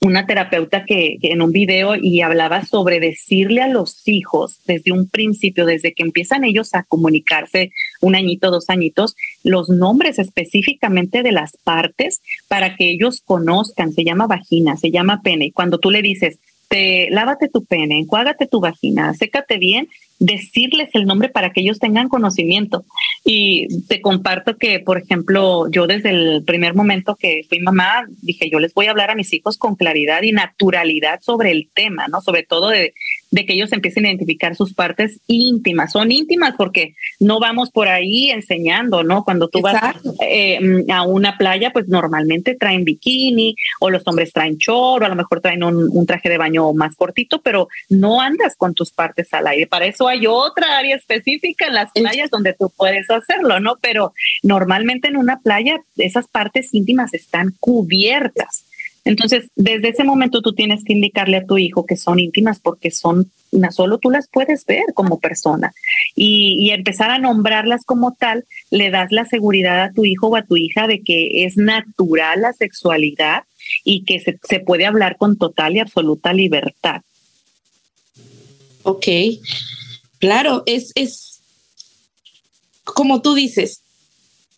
una 0.00 0.26
terapeuta 0.26 0.84
que, 0.84 1.18
en 1.22 1.40
un 1.42 1.52
video 1.52 1.96
y 1.96 2.20
hablaba 2.20 2.64
sobre 2.64 3.00
decirle 3.00 3.62
a 3.62 3.68
los 3.68 4.06
hijos 4.06 4.60
desde 4.66 4.92
un 4.92 5.08
principio, 5.08 5.64
desde 5.64 5.94
que 5.94 6.02
empiezan 6.02 6.44
ellos 6.44 6.74
a 6.74 6.82
comunicarse 6.82 7.70
un 8.00 8.14
añito, 8.14 8.50
dos 8.50 8.68
añitos, 8.68 9.16
los 9.42 9.70
nombres 9.70 10.18
específicamente 10.18 11.22
de 11.22 11.32
las 11.32 11.56
partes 11.64 12.20
para 12.48 12.76
que 12.76 12.90
ellos 12.90 13.22
conozcan. 13.24 13.92
Se 13.92 14.04
llama 14.04 14.26
vagina, 14.26 14.76
se 14.76 14.90
llama 14.90 15.22
pene. 15.22 15.46
Y 15.46 15.52
cuando 15.52 15.78
tú 15.78 15.90
le 15.90 16.02
dices, 16.02 16.38
te, 16.68 17.08
lávate 17.10 17.48
tu 17.48 17.64
pene, 17.64 17.98
enjuágate 17.98 18.46
tu 18.46 18.60
vagina, 18.60 19.14
sécate 19.14 19.58
bien, 19.58 19.88
decirles 20.24 20.90
el 20.94 21.04
nombre 21.04 21.28
para 21.28 21.50
que 21.50 21.60
ellos 21.60 21.78
tengan 21.78 22.08
conocimiento. 22.08 22.84
Y 23.24 23.66
te 23.86 24.00
comparto 24.00 24.56
que, 24.56 24.80
por 24.80 24.98
ejemplo, 24.98 25.70
yo 25.70 25.86
desde 25.86 26.10
el 26.10 26.44
primer 26.44 26.74
momento 26.74 27.16
que 27.16 27.42
fui 27.48 27.60
mamá, 27.60 28.06
dije, 28.22 28.50
yo 28.50 28.58
les 28.58 28.74
voy 28.74 28.86
a 28.86 28.90
hablar 28.90 29.10
a 29.10 29.14
mis 29.14 29.32
hijos 29.32 29.58
con 29.58 29.76
claridad 29.76 30.22
y 30.22 30.32
naturalidad 30.32 31.20
sobre 31.22 31.50
el 31.50 31.68
tema, 31.74 32.08
¿no? 32.08 32.20
Sobre 32.20 32.42
todo 32.42 32.68
de, 32.68 32.94
de 33.34 33.44
que 33.44 33.54
ellos 33.54 33.72
empiecen 33.72 34.04
a 34.04 34.08
identificar 34.08 34.54
sus 34.54 34.74
partes 34.74 35.20
íntimas. 35.26 35.90
Son 35.90 36.12
íntimas 36.12 36.54
porque 36.56 36.94
no 37.18 37.40
vamos 37.40 37.72
por 37.72 37.88
ahí 37.88 38.30
enseñando, 38.30 39.02
¿no? 39.02 39.24
Cuando 39.24 39.48
tú 39.48 39.60
vas 39.60 39.96
eh, 40.22 40.84
a 40.88 41.02
una 41.02 41.36
playa, 41.36 41.72
pues 41.72 41.88
normalmente 41.88 42.54
traen 42.54 42.84
bikini 42.84 43.56
o 43.80 43.90
los 43.90 44.06
hombres 44.06 44.32
traen 44.32 44.56
chor 44.58 45.02
o 45.02 45.06
a 45.06 45.08
lo 45.08 45.16
mejor 45.16 45.40
traen 45.40 45.64
un, 45.64 46.06
traje 46.06 46.28
de 46.28 46.38
baño 46.38 46.72
más 46.74 46.94
cortito, 46.94 47.40
pero 47.42 47.66
no 47.88 48.20
andas 48.20 48.54
con 48.56 48.72
tus 48.72 48.92
partes 48.92 49.34
al 49.34 49.48
aire. 49.48 49.66
Para 49.66 49.86
eso 49.86 50.06
hay 50.06 50.13
otra 50.26 50.78
área 50.78 50.96
específica 50.96 51.66
en 51.66 51.74
las 51.74 51.90
playas 51.92 52.30
donde 52.30 52.54
tú 52.54 52.72
puedes 52.76 53.10
hacerlo, 53.10 53.60
¿no? 53.60 53.76
Pero 53.80 54.12
normalmente 54.42 55.08
en 55.08 55.16
una 55.16 55.40
playa 55.40 55.80
esas 55.96 56.28
partes 56.28 56.72
íntimas 56.72 57.14
están 57.14 57.54
cubiertas. 57.60 58.64
Entonces, 59.04 59.48
desde 59.54 59.90
ese 59.90 60.02
momento 60.02 60.40
tú 60.40 60.54
tienes 60.54 60.82
que 60.82 60.94
indicarle 60.94 61.36
a 61.36 61.44
tu 61.44 61.58
hijo 61.58 61.84
que 61.84 61.96
son 61.96 62.18
íntimas 62.18 62.58
porque 62.58 62.90
son, 62.90 63.30
solo 63.70 63.98
tú 63.98 64.10
las 64.10 64.28
puedes 64.28 64.64
ver 64.64 64.84
como 64.94 65.20
persona. 65.20 65.74
Y, 66.14 66.70
empezar 66.70 67.10
a 67.10 67.18
nombrarlas 67.18 67.84
como 67.84 68.12
tal, 68.12 68.44
le 68.70 68.90
das 68.90 69.12
la 69.12 69.26
seguridad 69.26 69.82
a 69.82 69.92
tu 69.92 70.06
hijo 70.06 70.28
o 70.28 70.36
a 70.36 70.44
tu 70.44 70.56
hija 70.56 70.86
de 70.86 71.02
que 71.02 71.44
es 71.44 71.58
natural 71.58 72.40
la 72.40 72.54
sexualidad 72.54 73.42
y 73.84 74.04
que 74.04 74.20
se, 74.20 74.38
se 74.42 74.60
puede 74.60 74.86
hablar 74.86 75.16
con 75.18 75.36
total 75.36 75.76
y 75.76 75.80
absoluta 75.80 76.32
libertad. 76.32 77.02
Ok, 78.84 79.06
claro, 80.24 80.62
es, 80.64 80.90
es, 80.94 81.40
como 82.82 83.20
tú 83.20 83.34
dices, 83.34 83.82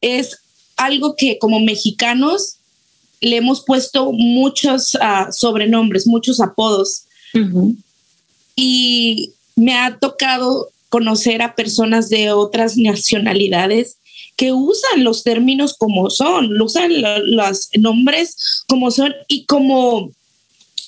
es 0.00 0.38
algo 0.76 1.16
que 1.16 1.40
como 1.40 1.58
mexicanos 1.58 2.58
le 3.20 3.38
hemos 3.38 3.64
puesto 3.64 4.12
muchos 4.12 4.96
ah, 5.00 5.32
sobrenombres, 5.32 6.06
muchos 6.06 6.40
apodos. 6.40 7.06
Y 8.54 9.32
me 9.56 9.76
ha 9.76 9.98
tocado 9.98 10.70
conocer 10.88 11.42
a 11.42 11.56
personas 11.56 12.10
de 12.10 12.30
otras 12.30 12.76
nacionalidades 12.76 13.96
que 14.36 14.52
usan 14.52 15.02
los 15.02 15.24
términos 15.24 15.74
como 15.76 16.10
son, 16.10 16.62
usan 16.62 16.92
los 17.26 17.70
nombres 17.76 18.64
como 18.68 18.92
son 18.92 19.12
y 19.26 19.46
como 19.46 20.12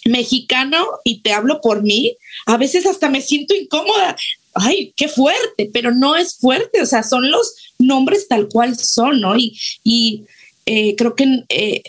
mexicano, 0.05 0.87
y 1.05 1.21
te 1.21 1.33
hablo 1.33 1.61
por 1.61 1.83
mí, 1.83 2.17
a 2.47 2.57
veces 2.57 2.87
hasta 2.87 3.09
me 3.09 3.21
siento 3.21 3.55
incómoda. 3.55 4.17
Ay, 4.61 4.93
qué 4.97 5.09
fuerte, 5.09 5.71
pero 5.73 5.95
no 5.95 6.17
es 6.17 6.37
fuerte, 6.37 6.83
o 6.83 6.87
sea, 6.87 7.03
son 7.03 7.31
los 7.31 7.55
nombres 7.79 8.29
tal 8.29 8.49
cual 8.49 8.77
son, 8.77 9.21
¿no? 9.21 9.37
Y, 9.37 9.59
y 9.85 10.25
eh, 10.67 10.95
creo 10.97 11.15
que 11.15 11.45
eh, 11.49 11.83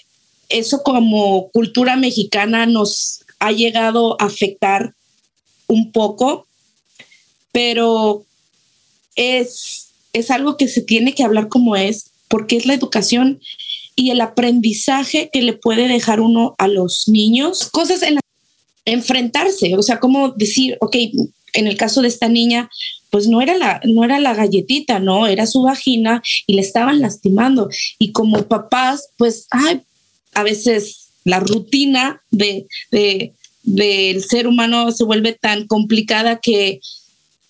eso 0.49 0.83
como 0.83 1.49
cultura 1.51 1.95
mexicana 1.95 2.65
nos 2.65 3.23
ha 3.39 3.51
llegado 3.51 4.15
a 4.21 4.25
afectar 4.25 4.93
un 5.67 5.91
poco, 5.91 6.47
pero 7.51 8.23
es, 9.15 9.89
es 10.13 10.31
algo 10.31 10.57
que 10.57 10.67
se 10.67 10.81
tiene 10.81 11.13
que 11.13 11.23
hablar 11.23 11.47
como 11.47 11.75
es, 11.75 12.11
porque 12.27 12.57
es 12.57 12.65
la 12.65 12.73
educación 12.73 13.39
y 13.95 14.11
el 14.11 14.21
aprendizaje 14.21 15.29
que 15.31 15.41
le 15.41 15.53
puede 15.53 15.87
dejar 15.87 16.21
uno 16.21 16.55
a 16.57 16.67
los 16.67 17.07
niños, 17.07 17.69
cosas 17.69 18.01
en 18.01 18.15
las 18.15 18.23
enfrentarse, 18.85 19.75
o 19.75 19.83
sea, 19.83 19.99
como 19.99 20.29
decir, 20.29 20.77
ok, 20.81 20.95
en 21.53 21.67
el 21.67 21.77
caso 21.77 22.01
de 22.01 22.07
esta 22.07 22.27
niña, 22.27 22.69
pues 23.09 23.27
no 23.27 23.41
era 23.41 23.57
la, 23.57 23.81
no 23.85 24.03
era 24.03 24.19
la 24.19 24.33
galletita, 24.33 24.99
no, 24.99 25.27
era 25.27 25.45
su 25.45 25.63
vagina 25.63 26.21
y 26.45 26.53
le 26.53 26.61
estaban 26.61 26.99
lastimando. 27.01 27.69
Y 27.97 28.11
como 28.11 28.47
papás, 28.47 29.09
pues, 29.17 29.47
ay, 29.49 29.81
a 30.33 30.43
veces 30.43 31.09
la 31.23 31.39
rutina 31.39 32.21
de, 32.31 32.67
del 33.63 34.23
ser 34.23 34.47
humano 34.47 34.91
se 34.91 35.03
vuelve 35.03 35.33
tan 35.33 35.67
complicada 35.67 36.39
que 36.39 36.79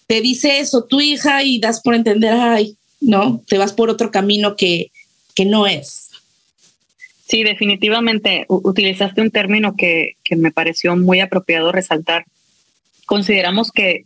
te 0.08 0.22
dice 0.22 0.60
eso 0.60 0.86
tu 0.86 1.02
hija 1.02 1.43
y 1.43 1.60
das 1.60 1.82
por 1.82 1.93
entender, 1.93 2.34
ay, 2.34 2.76
no, 3.00 3.43
te 3.47 3.58
vas 3.58 3.74
por 3.74 3.89
otro 3.89 4.12
camino 4.12 4.56
que, 4.56 4.91
que 5.36 5.45
no 5.45 5.68
es. 5.68 6.10
Sí, 7.28 7.43
definitivamente 7.43 8.45
utilizaste 8.47 9.22
un 9.22 9.30
término 9.30 9.76
que, 9.78 10.14
que 10.24 10.36
me 10.36 10.52
pareció 10.52 10.95
muy 10.97 11.20
apropiado 11.20 11.72
resaltar. 11.72 12.26
Consideramos 13.10 13.72
que 13.72 14.05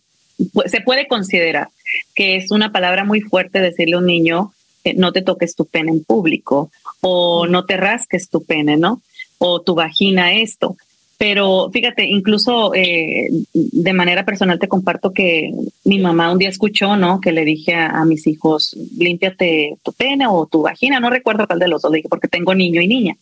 se 0.66 0.80
puede 0.80 1.10
considerar 1.10 1.68
que 2.16 2.38
es 2.38 2.52
una 2.52 2.72
palabra 2.72 3.04
muy 3.04 3.20
fuerte 3.20 3.60
decirle 3.60 3.96
a 3.96 4.00
un 4.00 4.06
niño 4.06 4.54
no 4.96 5.12
te 5.12 5.22
toques 5.22 5.56
tu 5.56 5.66
pene 5.66 5.92
en 5.92 6.06
público 6.06 6.72
o 7.02 7.48
no 7.48 7.66
te 7.66 7.76
rasques 7.76 8.30
tu 8.30 8.46
pene, 8.46 8.78
¿no? 8.78 9.02
O 9.40 9.62
tu 9.62 9.76
vagina 9.76 10.34
esto. 10.34 10.78
Pero 11.18 11.70
fíjate, 11.72 12.06
incluso 12.06 12.74
eh, 12.74 13.28
de 13.54 13.94
manera 13.94 14.24
personal 14.24 14.58
te 14.58 14.70
comparto 14.70 15.12
que 15.12 15.52
mi 15.84 16.00
mamá 16.00 16.32
un 16.32 16.38
día 16.38 16.50
escuchó, 16.50 16.96
¿no? 16.96 17.20
Que 17.20 17.34
le 17.34 17.44
dije 17.44 17.76
a, 17.76 18.06
mis 18.06 18.26
hijos, 18.26 18.78
límpiate 18.98 19.76
tu 19.84 19.92
pene 19.92 20.28
o 20.28 20.46
tu 20.48 20.62
vagina, 20.62 21.02
no 21.02 21.10
recuerdo 21.10 21.46
cuál 21.46 21.60
de 21.60 21.68
los 21.68 21.82
dos, 21.82 21.92
le 21.92 21.98
dije, 21.98 22.10
porque 22.10 22.30
tengo 22.30 22.56
niño 22.56 22.82
y 22.82 22.88
niña. 22.88 23.18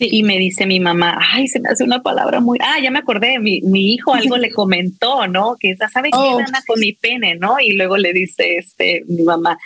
Y 0.00 0.22
me 0.22 0.38
dice 0.38 0.66
mi 0.66 0.80
mamá, 0.80 1.18
ay, 1.32 1.46
se 1.48 1.60
me 1.60 1.68
hace 1.68 1.84
una 1.84 2.02
palabra 2.02 2.40
muy, 2.40 2.58
ah, 2.60 2.80
ya 2.82 2.90
me 2.90 2.98
acordé, 2.98 3.38
mi, 3.38 3.60
mi 3.62 3.94
hijo 3.94 4.14
algo 4.14 4.36
le 4.36 4.50
comentó, 4.52 5.26
¿no? 5.28 5.56
Que 5.58 5.76
¿sabe 5.76 6.10
qué, 6.10 6.18
oh. 6.18 6.40
con 6.66 6.80
mi 6.80 6.92
pene, 6.92 7.36
no? 7.36 7.60
Y 7.60 7.72
luego 7.72 7.96
le 7.96 8.12
dice 8.12 8.56
este, 8.56 9.04
mi 9.06 9.22
mamá, 9.22 9.58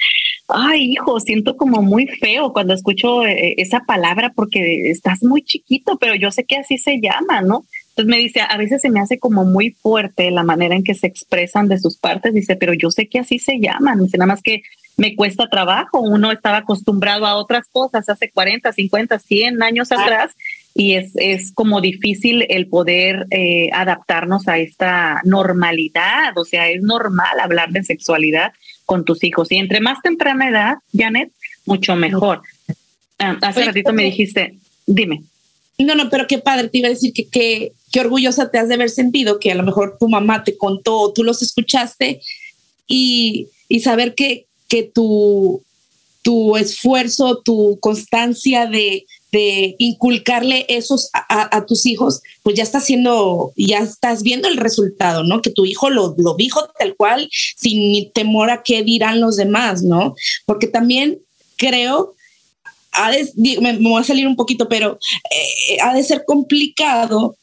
ay, 0.49 0.93
hijo, 0.93 1.21
siento 1.21 1.57
como 1.57 1.83
muy 1.83 2.07
feo 2.07 2.53
cuando 2.53 2.75
escucho 2.75 3.25
eh, 3.25 3.55
esa 3.59 3.81
palabra 3.81 4.33
porque 4.35 4.91
estás 4.91 5.23
muy 5.23 5.43
chiquito, 5.43 5.99
pero 5.99 6.15
yo 6.15 6.31
sé 6.31 6.45
que 6.45 6.57
así 6.57 6.79
se 6.79 7.01
llama, 7.01 7.43
¿no? 7.43 7.65
Entonces 7.99 8.17
me 8.17 8.23
dice, 8.23 8.41
a 8.49 8.57
veces 8.57 8.81
se 8.81 8.91
me 8.91 9.01
hace 9.01 9.19
como 9.19 9.45
muy 9.45 9.71
fuerte 9.71 10.31
la 10.31 10.45
manera 10.45 10.77
en 10.77 10.85
que 10.85 10.95
se 10.95 11.09
expresan 11.09 11.67
de 11.67 11.81
sus 11.81 11.97
partes, 11.97 12.33
dice, 12.33 12.55
pero 12.55 12.73
yo 12.73 12.93
sé 12.93 13.09
que 13.09 13.19
así 13.19 13.41
se 13.41 13.59
llaman, 13.59 14.05
dice, 14.05 14.17
nada 14.19 14.29
más 14.29 14.41
que 14.41 14.63
me 14.97 15.17
cuesta 15.17 15.49
trabajo, 15.49 15.99
uno 15.99 16.31
estaba 16.31 16.59
acostumbrado 16.59 17.27
a 17.27 17.35
otras 17.35 17.67
cosas 17.73 18.09
hace 18.09 18.31
40, 18.31 18.73
50, 18.73 19.19
100 19.19 19.63
años 19.65 19.91
atrás 19.91 20.31
y 20.75 20.95
es, 20.95 21.11
es 21.17 21.51
como 21.51 21.81
difícil 21.81 22.47
el 22.49 22.69
poder 22.69 23.27
eh, 23.31 23.69
adaptarnos 23.73 24.47
a 24.47 24.59
esta 24.59 25.21
normalidad, 25.25 26.39
o 26.39 26.45
sea, 26.45 26.69
es 26.69 26.83
normal 26.83 27.41
hablar 27.41 27.71
de 27.71 27.83
sexualidad 27.83 28.53
con 28.87 29.05
tus 29.05 29.25
hijos. 29.25 29.51
Y 29.51 29.57
entre 29.57 29.81
más 29.81 30.01
temprana 30.03 30.49
edad, 30.49 30.75
Janet, 30.97 31.33
mucho 31.67 31.97
mejor. 31.97 32.43
Ah, 33.19 33.37
hace 33.43 33.65
ratito 33.65 33.93
me 33.93 34.05
dijiste, 34.05 34.57
dime. 34.87 35.25
No, 35.79 35.95
no, 35.95 36.11
pero 36.11 36.27
qué 36.27 36.39
padre, 36.39 36.69
te 36.69 36.79
iba 36.79 36.89
a 36.89 36.91
decir 36.93 37.13
que, 37.13 37.29
que, 37.29 37.73
qué 37.93 38.01
orgullosa 38.01 38.51
te 38.51 38.59
has 38.59 38.69
de 38.69 38.75
haber 38.75 38.91
sentido 38.91 39.39
que 39.39 39.53
a 39.53 39.55
lo 39.55 39.63
mejor 39.63 39.97
tu 39.99 40.09
mamá 40.09 40.43
te 40.43 40.57
contó, 40.57 41.13
tú 41.13 41.23
los 41.23 41.41
escuchaste 41.41 42.21
y, 42.89 43.49
y 43.69 43.81
saber 43.81 44.15
que, 44.15 44.47
que 44.67 44.83
tu, 44.83 45.63
tu 46.23 46.57
esfuerzo, 46.57 47.43
tu 47.45 47.79
constancia 47.81 48.67
de, 48.67 49.07
de 49.33 49.77
inculcarle 49.79 50.67
esos 50.69 51.11
a, 51.13 51.65
tus 51.67 51.87
hijos, 51.87 52.23
pues 52.43 52.57
ya 52.57 52.63
está 52.63 52.79
haciendo, 52.79 53.53
ya 53.57 53.79
estás 53.79 54.23
viendo 54.23 54.49
el 54.49 54.57
resultado, 54.57 55.23
¿no? 55.23 55.43
Que 55.43 55.51
tu 55.51 55.67
hijo 55.67 55.91
lo, 55.91 56.15
lo 56.19 56.35
dijo 56.35 56.69
tal 56.79 56.97
cual, 56.97 57.29
sin 57.31 58.11
temor 58.13 58.51
a 58.51 58.63
qué 58.63 58.83
dirán 58.83 59.21
los 59.21 59.37
demás, 59.37 59.83
¿no? 59.83 60.15
Porque 60.47 60.67
también 60.67 61.19
creo, 61.57 62.15
ha 62.93 63.11
me, 63.37 63.79
voy 63.79 64.01
a 64.01 64.05
salir 64.05 64.27
un 64.27 64.37
poquito, 64.37 64.69
pero 64.69 64.99
eh, 65.31 65.79
ha 65.83 65.95
de 65.95 66.03
ser 66.03 66.25
complicado 66.27 67.37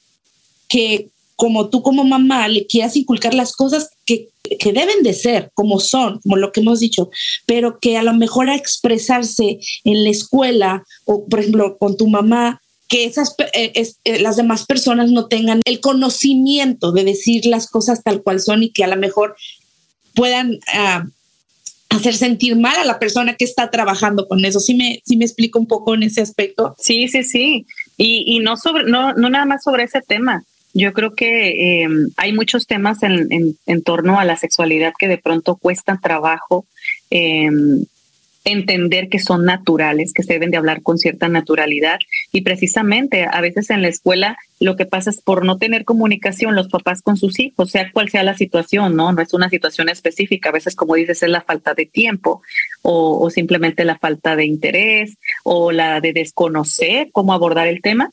que 0.68 1.10
como 1.36 1.70
tú 1.70 1.82
como 1.82 2.04
mamá 2.04 2.48
le 2.48 2.66
quieras 2.66 2.96
inculcar 2.96 3.34
las 3.34 3.54
cosas 3.54 3.90
que, 4.06 4.30
que, 4.60 4.72
deben 4.72 5.04
de 5.04 5.14
ser, 5.14 5.52
como 5.54 5.80
son, 5.80 6.20
como 6.22 6.38
lo 6.38 6.52
que 6.52 6.62
hemos 6.62 6.80
dicho, 6.80 7.10
pero 7.46 7.80
que 7.80 7.98
a 7.98 8.04
lo 8.04 8.14
mejor 8.14 8.50
a 8.50 8.56
expresarse 8.56 9.60
en 9.84 10.04
la 10.04 10.10
escuela 10.10 10.84
o, 11.06 11.26
por 11.28 11.40
ejemplo, 11.42 11.78
con 11.78 11.98
tu 11.98 12.08
mamá, 12.08 12.62
que 12.88 13.06
esas, 13.06 13.36
eh, 13.54 13.74
eh, 14.06 14.20
las 14.20 14.38
demás 14.38 14.66
personas 14.66 15.12
no 15.12 15.28
tengan 15.28 15.62
el 15.66 15.80
conocimiento 15.80 16.92
de 16.92 17.04
decir 17.04 17.46
las 17.46 17.68
cosas 17.68 18.04
tal 18.04 18.22
cual 18.22 18.40
son 18.40 18.64
y 18.64 18.70
que 18.70 18.84
a 18.84 18.88
lo 18.88 18.96
mejor 18.96 19.36
puedan 20.14 20.60
ah, 20.74 21.06
hacer 21.90 22.16
sentir 22.16 22.56
mal 22.58 22.76
a 22.78 22.86
la 22.86 23.00
persona 23.00 23.36
que 23.36 23.46
está 23.46 23.70
trabajando 23.70 24.28
con 24.28 24.44
eso. 24.44 24.60
¿Sí 24.60 24.76
me, 24.76 25.02
sí 25.06 25.18
me 25.18 25.26
explico 25.26 25.60
un 25.60 25.68
poco 25.68 25.96
en 25.96 26.04
ese 26.04 26.22
aspecto? 26.22 26.76
Sí, 26.78 27.08
sí, 27.08 27.24
sí. 27.24 27.66
Y, 27.98 28.24
y 28.28 28.40
no, 28.40 28.58
sobre, 28.58 28.84
no, 28.84 29.14
no 29.14 29.30
nada 29.30 29.46
más 29.46 29.64
sobre 29.64 29.84
ese 29.84 30.02
tema 30.02 30.44
yo 30.76 30.92
creo 30.92 31.16
que 31.16 31.84
eh, 31.84 31.88
hay 32.18 32.34
muchos 32.34 32.68
temas 32.68 33.00
en, 33.02 33.56
torno 33.84 34.20
a 34.20 34.26
la 34.26 34.36
sexualidad 34.36 34.94
que 35.00 35.08
de 35.08 35.18
pronto 35.18 35.56
cuestan 35.56 36.02
trabajo 36.02 36.66
eh, 37.10 37.50
entender 38.46 39.10
que 39.10 39.20
son 39.20 39.44
naturales, 39.44 40.14
que 40.14 40.24
se 40.24 40.34
deben 40.34 40.52
de 40.52 40.58
hablar 40.58 40.84
con 40.84 41.00
cierta 41.00 41.28
naturalidad. 41.28 42.00
Y 42.32 42.42
precisamente 42.42 43.26
a 43.30 43.42
veces 43.42 43.72
en 43.72 43.82
la 43.82 43.88
escuela 43.88 44.38
lo 44.60 44.76
que 44.76 44.86
pasa 44.86 45.10
es 45.10 45.20
por 45.20 45.44
no 45.44 45.58
tener 45.58 45.84
comunicación 45.84 46.56
los 46.56 46.70
papás 46.70 47.02
con 47.02 47.18
sus 47.18 47.40
hijos, 47.40 47.72
sea 47.72 47.92
cual 47.92 48.10
sea 48.10 48.24
la 48.24 48.38
situación, 48.38 48.96
¿no? 48.96 49.12
No 49.12 49.22
es 49.22 49.34
una 49.34 49.50
situación 49.50 49.90
específica, 49.90 50.50
a 50.50 50.54
veces 50.54 50.76
como 50.76 50.96
dices 50.96 51.24
es 51.24 51.30
la 51.30 51.42
falta 51.42 51.74
de 51.74 51.88
tiempo 51.88 52.42
o, 52.84 53.20
o 53.20 53.30
simplemente 53.32 53.84
la 53.84 53.98
falta 53.98 54.36
de 54.36 54.46
interés 54.46 55.18
o 55.44 55.72
la 55.72 56.00
de 56.00 56.14
desconocer 56.14 57.10
cómo 57.12 57.34
abordar 57.34 57.68
el 57.68 57.82
tema. 57.82 58.12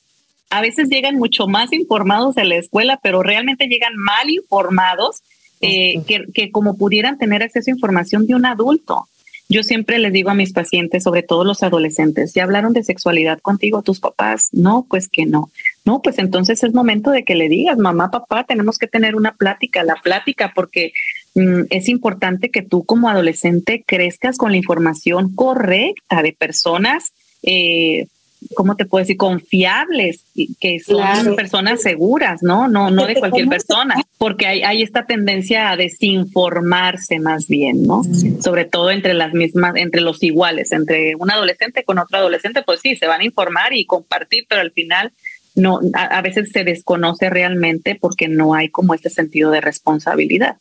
A 0.51 0.63
veces 0.63 0.89
llegan 0.89 1.17
mucho 1.17 1.47
más 1.47 1.73
informados 1.73 2.37
a 2.39 2.45
la 2.45 2.57
escuela, 2.57 2.99
pero 3.03 3.23
realmente 3.23 3.67
llegan 3.67 3.97
mal 3.97 4.29
informados 4.31 5.23
eh, 5.61 6.03
que, 6.07 6.25
que 6.35 6.51
como 6.51 6.77
pudieran 6.77 7.19
tener 7.19 7.43
acceso 7.43 7.71
a 7.71 7.75
información 7.75 8.27
de 8.27 8.35
un 8.35 8.47
adulto. 8.47 9.07
Yo 9.53 9.63
siempre 9.63 9.99
les 9.99 10.15
digo 10.15 10.31
a 10.31 10.35
mis 10.35 10.55
pacientes, 10.55 11.03
sobre 11.03 11.23
todo 11.23 11.45
los 11.45 11.63
adolescentes, 11.63 12.33
¿ya 12.33 12.45
hablaron 12.45 12.73
de 12.73 12.83
sexualidad 12.83 13.39
contigo 13.41 13.83
tus 13.83 14.01
papás? 14.01 14.49
No, 14.53 14.87
pues 14.89 15.11
que 15.11 15.27
no. 15.27 15.51
No, 15.85 16.01
pues 16.01 16.19
entonces 16.19 16.63
es 16.65 16.73
momento 16.73 17.11
de 17.11 17.23
que 17.23 17.35
le 17.35 17.51
digas, 17.51 17.77
mamá, 17.77 18.11
papá, 18.11 18.45
tenemos 18.45 18.79
que 18.79 18.87
tener 18.87 19.15
una 19.15 19.35
plática, 19.35 19.85
la 19.85 19.97
plática, 19.97 20.53
porque 20.55 20.95
mm, 21.35 21.65
es 21.69 21.91
importante 21.91 22.51
que 22.51 22.63
tú 22.63 22.85
como 22.85 23.11
adolescente 23.11 23.85
crezcas 23.87 24.39
con 24.39 24.53
la 24.53 24.57
información 24.57 25.35
correcta 25.35 26.23
de 26.23 26.33
personas 26.33 27.13
eh, 27.43 28.07
¿cómo 28.55 28.77
te 28.77 28.85
puedo 28.85 29.03
decir? 29.03 29.17
Confiables, 29.17 30.25
que 30.61 30.79
son 30.81 31.37
personas 31.37 31.83
seguras, 31.83 32.43
¿no? 32.43 32.69
No, 32.69 32.91
no 32.91 33.07
de 33.07 33.15
cualquier 33.15 33.49
persona, 33.49 33.95
porque 34.19 34.47
hay, 34.47 34.63
hay, 34.63 34.83
esta 34.83 35.07
tendencia 35.07 35.71
a 35.71 35.77
desinformarse 35.77 37.19
más 37.19 37.49
bien, 37.49 37.83
¿no? 37.85 38.03
Sobre 38.43 38.65
todo 38.65 38.91
entre 38.91 39.15
las 39.15 39.33
mismas, 39.33 39.75
entre 39.77 40.01
los 40.01 40.23
iguales, 40.23 40.73
entre 40.73 41.15
un 41.17 41.31
adolescente 41.31 41.85
con 41.85 41.99
otro 41.99 42.19
adolescente, 42.19 42.63
pues 42.63 42.81
sí, 42.81 42.97
se 42.97 43.07
van 43.07 43.21
a 43.21 43.25
informar 43.25 43.73
y 43.73 43.85
compartir, 43.85 44.47
pero 44.49 44.61
al 44.61 44.73
final 44.73 45.13
no, 45.55 45.81
a, 45.95 46.23
veces 46.23 46.51
se 46.53 46.65
desconoce 46.65 47.29
realmente 47.29 47.97
porque 48.01 48.29
no 48.29 48.55
hay 48.55 48.69
como 48.69 48.95
este 48.95 49.11
sentido 49.11 49.51
de 49.51 49.61
responsabilidad. 49.61 50.57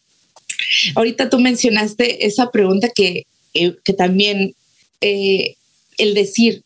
Ahorita 0.96 1.30
tú 1.30 1.40
mencionaste 1.40 2.26
esa 2.26 2.52
pregunta 2.52 2.90
que, 2.94 3.26
eh, 3.54 3.76
que 3.84 3.94
también 3.94 4.54
eh, 5.00 5.56
el 5.98 6.14
decir, 6.14 6.64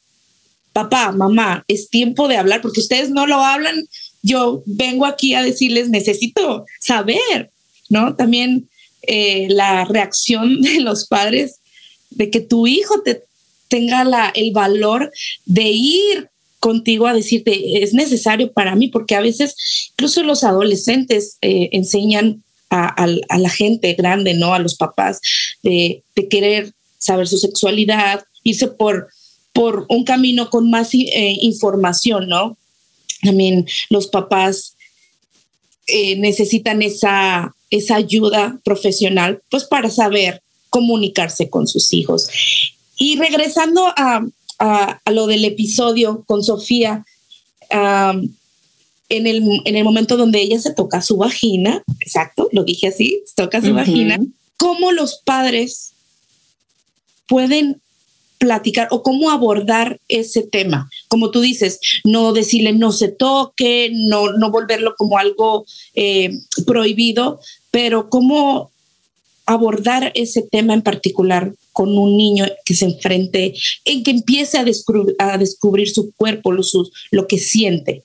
papá, 0.76 1.14
mamá, 1.14 1.64
es 1.70 1.90
tiempo 1.90 2.28
de 2.28 2.36
hablar, 2.36 2.62
porque 2.62 2.82
ustedes 2.82 3.10
no 3.10 3.26
lo 3.26 3.42
hablan, 3.42 3.88
yo 4.22 4.62
vengo 4.66 5.06
aquí 5.06 5.34
a 5.34 5.42
decirles, 5.42 5.88
necesito 5.88 6.66
saber, 6.82 7.50
¿no? 7.88 8.18
También 8.18 8.68
eh, 9.04 9.48
la 9.50 9.86
reacción 9.86 10.62
de 10.62 10.82
los 10.82 11.08
padres 11.08 11.62
de 12.10 12.30
que 12.30 12.42
tu 12.42 12.68
hijo 12.68 13.02
te 13.04 13.24
tenga 13.70 14.04
la, 14.04 14.34
el 14.36 14.52
valor 14.52 15.14
de 15.46 15.64
ir 15.64 16.30
contigo 16.60 17.08
a 17.08 17.14
decirte, 17.14 17.82
es 17.82 17.94
necesario 17.94 18.52
para 18.52 18.76
mí, 18.76 18.90
porque 18.90 19.16
a 19.16 19.22
veces 19.22 19.56
incluso 19.92 20.24
los 20.24 20.44
adolescentes 20.44 21.38
eh, 21.42 21.70
enseñan 21.72 22.44
a, 22.70 23.08
la 23.08 23.50
gente 23.50 23.94
grande, 23.94 24.34
¿no? 24.34 24.54
A 24.54 24.60
los 24.60 24.76
papás 24.76 25.22
de, 25.64 26.04
de 26.18 26.28
querer 26.28 26.74
saber 26.98 27.30
su 27.30 27.38
sexualidad, 27.38 28.26
irse 28.44 28.68
por 28.68 29.08
por 29.56 29.86
un 29.88 30.04
camino 30.04 30.50
con 30.50 30.70
más 30.70 30.94
eh, 30.94 31.38
información, 31.40 32.28
¿no? 32.28 32.58
También 33.24 33.66
los 33.90 34.08
papás 34.08 34.76
eh, 35.88 36.18
necesitan 36.18 36.82
esa, 36.82 37.56
esa 37.70 37.96
ayuda 37.96 38.60
profesional, 38.66 39.42
pues 39.50 39.64
para 39.64 39.90
saber 39.90 40.44
comunicarse 40.70 41.50
con 41.50 41.68
sus 41.68 41.94
hijos. 41.94 42.28
Y 42.98 43.16
regresando 43.16 43.88
a, 43.96 44.28
lo 45.10 45.28
del 45.28 45.46
episodio 45.46 46.26
con 46.28 46.44
Sofía, 46.44 47.06
en, 47.70 48.28
el, 49.10 49.42
en, 49.64 49.76
el, 49.76 49.84
momento 49.86 50.18
donde 50.18 50.42
ella 50.42 50.60
se 50.60 50.74
toca 50.74 51.02
su 51.02 51.16
vagina, 51.16 51.82
exacto, 52.02 52.50
lo 52.52 52.66
dije 52.66 52.88
así, 52.88 53.22
se 53.26 53.36
toca 53.36 53.62
su 53.62 53.74
vagina, 53.74 54.20
¿cómo 54.58 54.92
los 54.92 55.22
padres 55.26 55.94
pueden 57.28 57.82
platicar 58.46 58.88
o 58.92 59.02
cómo 59.02 59.32
abordar 59.32 60.00
ese 60.08 60.44
tema. 60.44 60.88
Como 61.08 61.32
tú 61.32 61.42
dices, 61.42 61.80
no 62.04 62.32
decirle 62.32 62.74
no 62.74 62.92
se 62.92 63.08
toque, 63.08 63.90
no, 63.92 64.34
no 64.34 64.52
volverlo 64.52 64.94
como 64.96 65.18
algo 65.18 65.66
eh, 65.96 66.30
prohibido, 66.68 67.40
pero 67.72 68.08
cómo 68.08 68.70
abordar 69.48 70.12
ese 70.14 70.44
tema 70.44 70.76
en 70.76 70.84
particular 70.84 71.54
con 71.74 71.98
un 71.98 72.18
niño 72.18 72.46
que 72.66 72.76
se 72.76 72.86
enfrente, 72.86 73.56
en 73.84 74.04
que 74.04 74.12
empiece 74.12 74.60
a, 74.60 74.64
descubrir, 74.64 75.90
su 75.90 76.12
cuerpo, 76.14 76.52
lo, 76.52 76.62
lo 77.10 77.28
que 77.28 77.40
siente. 77.40 78.04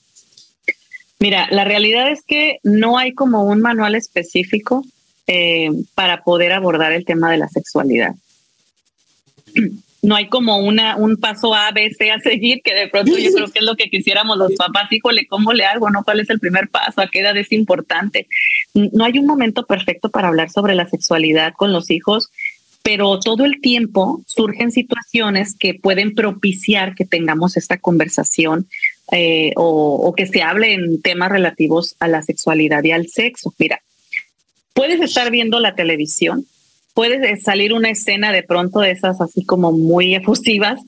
Mira, 1.19 1.49
la 1.51 1.65
realidad 1.65 2.11
es 2.11 2.23
que 2.27 2.61
no 2.63 2.97
hay 2.97 3.13
como 3.13 3.45
un 3.45 3.61
manual 3.61 3.95
específico 3.95 4.87
eh, 5.27 5.69
para 5.95 6.25
poder 6.25 6.53
abordar 6.53 6.93
el 6.93 7.05
tema 7.05 7.31
de 7.31 7.37
la 7.37 7.49
sexualidad 7.49 8.15
no 10.03 10.17
hay 10.17 10.29
como 10.29 10.59
una, 10.59 10.97
un 10.97 11.17
paso 11.17 11.55
A, 11.55 11.71
B, 11.73 11.91
C 11.91 12.11
a 12.11 12.19
seguir, 12.21 12.63
que 12.63 12.75
de 12.75 12.89
pronto 12.89 13.17
yo 13.19 13.33
creo 13.33 13.49
que 13.49 13.59
es 13.59 13.65
lo 13.65 13.77
que 13.77 13.91
quisiéramos 13.91 14.39
los 14.39 14.53
papás, 14.55 14.91
híjole, 14.91 15.27
¿cómo 15.27 15.53
le 15.53 15.65
hago? 15.65 15.91
¿No? 15.91 16.05
¿Cuál 16.05 16.21
es 16.21 16.31
el 16.31 16.41
primer 16.41 16.69
paso? 16.69 17.01
¿A 17.01 17.09
qué 17.09 17.21
edad 17.21 17.37
es 17.37 17.53
importante? 17.53 18.27
No 18.75 19.05
hay 19.05 19.19
un 19.19 19.27
momento 19.27 19.67
perfecto 19.67 20.11
para 20.11 20.29
hablar 20.29 20.51
sobre 20.51 20.75
la 20.75 20.89
sexualidad 20.89 21.53
con 21.55 21.73
los 21.73 21.91
hijos, 21.91 22.31
pero 22.83 23.21
todo 23.21 23.45
el 23.45 23.61
tiempo 23.61 24.23
surgen 24.27 24.73
situaciones 24.73 25.55
que 25.55 25.75
pueden 25.75 26.15
propiciar 26.15 26.95
que 26.95 27.05
tengamos 27.05 27.59
esta 27.59 27.77
conversación 27.77 28.69
eh, 29.13 29.53
o, 29.57 29.97
o 29.97 30.15
que 30.15 30.27
se 30.27 30.43
hable 30.43 30.73
en 30.73 31.03
temas 31.03 31.31
relativos 31.31 31.95
a 31.99 32.09
la 32.09 32.23
sexualidad 32.23 32.83
y 32.85 32.93
al 32.93 33.09
sexo. 33.09 33.53
Mira, 33.59 33.83
puedes 34.73 35.01
estar 35.01 35.31
viendo 35.31 35.61
la 35.61 35.75
televisión 35.75 36.47
puede 37.01 37.41
salir 37.41 37.73
una 37.73 37.89
escena 37.89 38.31
de 38.31 38.43
pronto 38.43 38.81
de 38.81 38.91
esas 38.91 39.23
así 39.23 39.43
como 39.43 39.73
muy 39.73 40.15
efusivas 40.15 40.79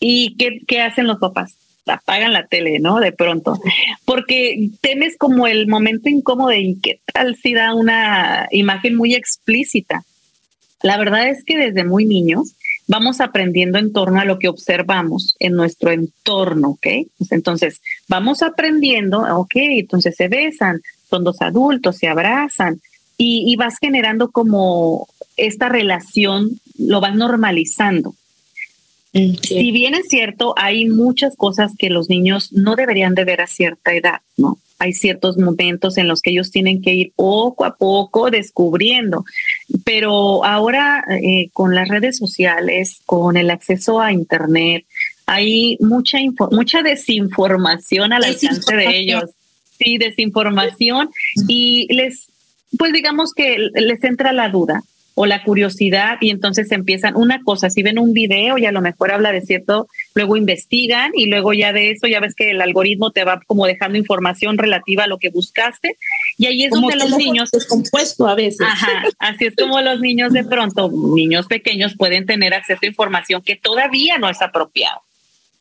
y 0.00 0.34
¿qué, 0.36 0.58
qué 0.66 0.80
hacen 0.80 1.06
los 1.06 1.20
papás? 1.20 1.54
apagan 1.86 2.32
la 2.32 2.48
tele, 2.48 2.80
¿no? 2.80 2.98
De 2.98 3.12
pronto, 3.12 3.56
porque 4.04 4.70
temes 4.80 5.16
como 5.16 5.46
el 5.46 5.68
momento 5.68 6.08
incómodo 6.08 6.52
y 6.52 6.76
qué 6.82 7.00
tal 7.12 7.36
si 7.36 7.54
da 7.54 7.72
una 7.72 8.48
imagen 8.50 8.96
muy 8.96 9.14
explícita. 9.14 10.02
La 10.82 10.98
verdad 10.98 11.28
es 11.28 11.44
que 11.44 11.56
desde 11.56 11.84
muy 11.84 12.04
niños 12.04 12.56
vamos 12.88 13.20
aprendiendo 13.20 13.78
en 13.78 13.92
torno 13.92 14.20
a 14.20 14.24
lo 14.24 14.40
que 14.40 14.48
observamos 14.48 15.36
en 15.38 15.54
nuestro 15.54 15.92
entorno, 15.92 16.70
¿ok? 16.70 16.86
Pues 17.16 17.30
entonces, 17.30 17.80
vamos 18.08 18.42
aprendiendo, 18.42 19.20
ok, 19.20 19.52
entonces 19.54 20.16
se 20.16 20.26
besan, 20.26 20.80
son 21.08 21.22
dos 21.22 21.40
adultos, 21.40 21.96
se 21.96 22.08
abrazan 22.08 22.80
y, 23.16 23.44
y 23.46 23.54
vas 23.54 23.76
generando 23.80 24.32
como 24.32 25.06
esta 25.46 25.68
relación 25.68 26.60
lo 26.78 27.00
van 27.00 27.18
normalizando. 27.18 28.14
Si 29.12 29.72
bien 29.72 29.94
es 29.94 30.08
cierto, 30.08 30.54
hay 30.56 30.88
muchas 30.88 31.36
cosas 31.36 31.72
que 31.76 31.90
los 31.90 32.08
niños 32.08 32.52
no 32.52 32.76
deberían 32.76 33.16
de 33.16 33.24
ver 33.24 33.40
a 33.40 33.48
cierta 33.48 33.92
edad, 33.92 34.20
¿no? 34.36 34.58
Hay 34.78 34.92
ciertos 34.92 35.36
momentos 35.36 35.98
en 35.98 36.06
los 36.06 36.22
que 36.22 36.30
ellos 36.30 36.52
tienen 36.52 36.80
que 36.80 36.94
ir 36.94 37.12
poco 37.16 37.64
a 37.64 37.74
poco 37.74 38.30
descubriendo, 38.30 39.24
pero 39.84 40.44
ahora 40.44 41.04
eh, 41.10 41.50
con 41.52 41.74
las 41.74 41.88
redes 41.88 42.18
sociales, 42.18 43.00
con 43.04 43.36
el 43.36 43.50
acceso 43.50 44.00
a 44.00 44.12
Internet, 44.12 44.86
hay 45.26 45.76
mucha, 45.80 46.18
mucha 46.52 46.82
desinformación 46.82 48.12
al 48.12 48.24
alcance 48.24 48.74
de 48.74 48.96
ellos. 48.96 49.24
Sí, 49.76 49.98
desinformación 49.98 51.10
y 51.48 51.92
les, 51.92 52.28
pues 52.78 52.92
digamos 52.92 53.32
que 53.32 53.56
les 53.74 54.04
entra 54.04 54.32
la 54.32 54.50
duda 54.50 54.82
o 55.14 55.26
la 55.26 55.42
curiosidad 55.42 56.18
y 56.20 56.30
entonces 56.30 56.70
empiezan 56.72 57.16
una 57.16 57.42
cosa, 57.42 57.70
si 57.70 57.82
ven 57.82 57.98
un 57.98 58.12
video 58.12 58.58
y 58.58 58.66
a 58.66 58.72
lo 58.72 58.80
mejor 58.80 59.12
habla 59.12 59.32
de 59.32 59.40
cierto, 59.40 59.88
luego 60.14 60.36
investigan 60.36 61.12
y 61.14 61.26
luego 61.26 61.52
ya 61.52 61.72
de 61.72 61.90
eso 61.90 62.06
ya 62.06 62.20
ves 62.20 62.34
que 62.34 62.50
el 62.50 62.60
algoritmo 62.60 63.10
te 63.10 63.24
va 63.24 63.40
como 63.46 63.66
dejando 63.66 63.98
información 63.98 64.56
relativa 64.56 65.04
a 65.04 65.06
lo 65.06 65.18
que 65.18 65.30
buscaste 65.30 65.96
y 66.38 66.46
ahí 66.46 66.64
es 66.64 66.70
donde 66.70 66.96
los 66.96 67.16
niños 67.16 67.50
descompuesto 67.50 68.26
a 68.26 68.34
veces. 68.34 68.66
Ajá, 68.66 69.04
así 69.18 69.46
es 69.46 69.56
como 69.56 69.80
los 69.80 70.00
niños 70.00 70.32
de 70.32 70.44
pronto, 70.44 70.90
niños 71.14 71.46
pequeños 71.46 71.94
pueden 71.96 72.26
tener 72.26 72.54
acceso 72.54 72.80
a 72.82 72.86
información 72.86 73.42
que 73.42 73.56
todavía 73.56 74.18
no 74.18 74.28
es 74.28 74.40
apropiado. 74.40 75.00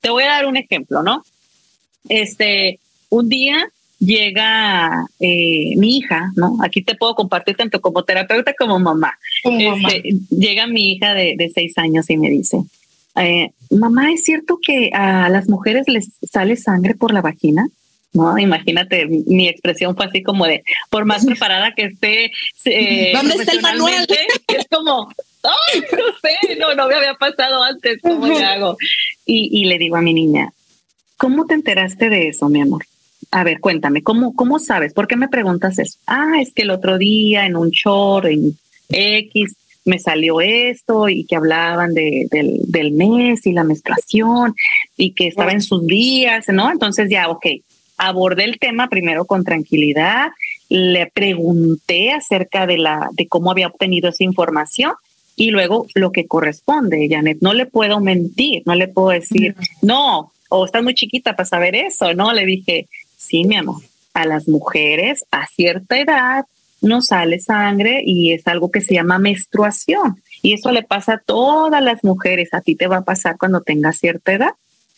Te 0.02 0.10
voy 0.10 0.24
a 0.24 0.28
dar 0.28 0.46
un 0.46 0.58
ejemplo, 0.58 1.04
¿no? 1.04 1.26
Este, 2.08 2.80
un 3.10 3.28
día 3.28 3.68
llega 4.00 5.06
eh, 5.20 5.74
mi 5.76 5.98
hija, 5.98 6.32
¿no? 6.36 6.58
Aquí 6.64 6.82
te 6.82 6.96
puedo 6.96 7.16
compartir 7.16 7.56
tanto 7.56 7.82
como 7.82 8.04
terapeuta 8.04 8.54
como 8.58 8.80
mamá. 8.80 9.18
Este, 9.44 10.16
llega 10.30 10.68
mi 10.68 10.94
hija 10.94 11.14
de, 11.14 11.52
seis 11.54 11.78
años 11.78 12.10
y 12.10 12.18
me 12.18 12.30
dice, 12.30 12.64
eh, 13.16 13.52
mamá, 13.70 14.12
¿es 14.12 14.24
cierto 14.24 14.60
que 14.66 14.92
a 14.94 15.30
las 15.30 15.50
mujeres 15.50 15.88
les 15.88 16.12
sale 16.32 16.56
sangre 16.56 16.96
por 16.96 17.14
la 17.14 17.22
vagina? 17.22 17.68
No, 18.12 18.40
imagínate, 18.40 19.06
mi 19.06 19.48
expresión 19.48 19.96
fue 19.96 20.06
así 20.06 20.24
como 20.24 20.46
de, 20.48 20.64
por 20.90 21.06
más 21.06 21.26
preparada 21.28 21.74
que 21.76 21.84
esté, 21.84 22.32
eh, 22.66 23.12
¿dónde 23.14 23.36
está 23.36 23.52
el 23.52 23.62
manual? 23.62 24.08
Es 24.48 24.66
como, 24.68 25.08
Ay, 25.44 25.82
no 25.92 26.06
sé, 26.22 26.56
no, 26.58 26.74
no 26.74 26.88
me 26.88 26.96
había 26.96 27.14
pasado 27.14 27.64
antes, 27.64 28.00
¿cómo 28.02 28.28
le 28.28 28.44
hago? 28.44 28.78
Y, 29.26 29.50
y 29.62 29.66
le 29.66 29.78
digo 29.78 29.96
a 29.96 30.02
mi 30.02 30.14
niña, 30.14 30.52
¿cómo 31.18 31.46
te 31.46 31.54
enteraste 31.54 32.10
de 32.10 32.30
eso, 32.30 32.50
mi 32.50 32.62
amor? 32.62 32.84
A 33.32 33.44
ver, 33.44 33.60
cuéntame, 33.60 34.02
¿cómo, 34.02 34.34
¿cómo 34.34 34.60
sabes? 34.60 34.94
¿Por 34.94 35.08
qué 35.08 35.16
me 35.16 35.28
preguntas 35.28 35.78
eso? 35.78 36.00
Ah, 36.08 36.34
es 36.42 36.52
que 36.54 36.64
el 36.64 36.72
otro 36.72 36.98
día 36.98 37.46
en 37.46 37.56
un 37.56 37.70
short, 37.70 38.26
en 38.26 38.58
X, 38.90 39.56
me 39.86 40.00
salió 40.00 40.42
esto 40.42 41.10
y 41.10 41.26
que 41.26 41.36
hablaban 41.36 41.94
de, 41.94 42.28
del, 42.32 42.60
del 42.68 42.92
mes 42.92 43.46
y 43.46 43.52
la 43.52 43.64
menstruación 43.64 44.56
y 44.98 45.12
que 45.12 45.28
estaba 45.28 45.52
en 45.52 45.62
sus 45.62 45.86
días, 45.86 46.46
¿no? 46.50 46.72
Entonces 46.72 47.10
ya, 47.10 47.30
ok, 47.30 47.46
abordé 47.98 48.46
el 48.46 48.58
tema 48.60 48.88
primero 48.88 49.26
con 49.26 49.44
tranquilidad, 49.44 50.30
le 50.70 51.08
pregunté 51.08 52.12
acerca 52.12 52.66
de, 52.66 52.78
la, 52.78 53.10
de 53.12 53.28
cómo 53.28 53.52
había 53.52 53.68
obtenido 53.68 54.10
esa 54.10 54.24
información 54.24 54.94
y 55.36 55.52
luego 55.52 55.88
lo 55.96 56.12
que 56.12 56.28
corresponde, 56.28 57.08
Janet. 57.10 57.40
No 57.42 57.54
le 57.54 57.66
puedo 57.66 58.00
mentir, 58.00 58.64
no 58.66 58.76
le 58.76 58.88
puedo 58.88 59.10
decir, 59.10 59.56
no, 59.82 60.32
o 60.50 60.66
estás 60.66 60.84
muy 60.84 60.94
chiquita 60.94 61.36
para 61.36 61.48
saber 61.48 61.76
eso, 61.76 62.14
¿no? 62.14 62.34
Le 62.34 62.46
dije, 62.46 62.88
sí, 63.30 63.44
mi 63.46 63.56
amor, 63.56 63.82
a 64.14 64.26
las 64.26 64.48
mujeres 64.48 65.24
a 65.32 65.48
cierta 65.48 66.00
edad 66.00 66.46
no 66.82 67.02
sale 67.02 67.40
sangre 67.40 68.02
y 68.06 68.34
es 68.34 68.48
algo 68.48 68.72
que 68.72 68.82
se 68.82 68.96
llama 68.96 69.20
menstruación. 69.20 70.22
Y 70.42 70.54
eso 70.54 70.72
le 70.72 70.84
pasa 70.84 71.14
a 71.14 71.20
todas 71.20 71.84
las 71.84 72.04
mujeres. 72.04 72.54
A 72.54 72.62
ti 72.62 72.76
te 72.76 72.88
va 72.88 72.98
a 72.98 73.04
pasar 73.04 73.38
cuando 73.38 73.62
tengas 73.62 73.98
cierta 73.98 74.34
edad. 74.34 74.52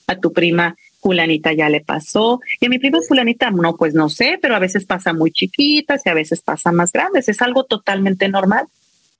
A 0.07 0.15
tu 0.15 0.32
prima 0.32 0.75
fulanita 1.01 1.53
ya 1.53 1.69
le 1.69 1.82
pasó. 1.82 2.39
Y 2.59 2.67
a 2.67 2.69
mi 2.69 2.77
prima 2.77 2.99
fulanita, 3.07 3.49
no, 3.49 3.75
pues 3.75 3.93
no 3.93 4.09
sé, 4.09 4.38
pero 4.39 4.55
a 4.55 4.59
veces 4.59 4.86
pasa 4.86 5.13
muy 5.13 5.32
chiquitas 5.32 6.03
y 6.05 6.09
a 6.09 6.13
veces 6.13 6.41
pasa 6.41 6.71
más 6.71 6.91
grandes. 6.91 7.27
Es 7.27 7.41
algo 7.41 7.63
totalmente 7.63 8.29
normal. 8.29 8.67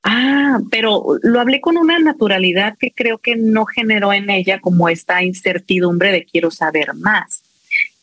Ah, 0.03 0.59
pero 0.70 1.18
lo 1.22 1.39
hablé 1.39 1.62
con 1.62 1.78
una 1.78 1.99
naturalidad 1.99 2.76
que 2.80 2.91
creo 2.91 3.18
que 3.20 3.36
no 3.36 3.66
generó 3.66 4.14
en 4.14 4.30
ella 4.30 4.59
como 4.59 4.89
esta 4.89 5.24
incertidumbre 5.24 6.12
de 6.12 6.26
quiero 6.26 6.51
saber 6.51 6.93
más. 6.95 7.41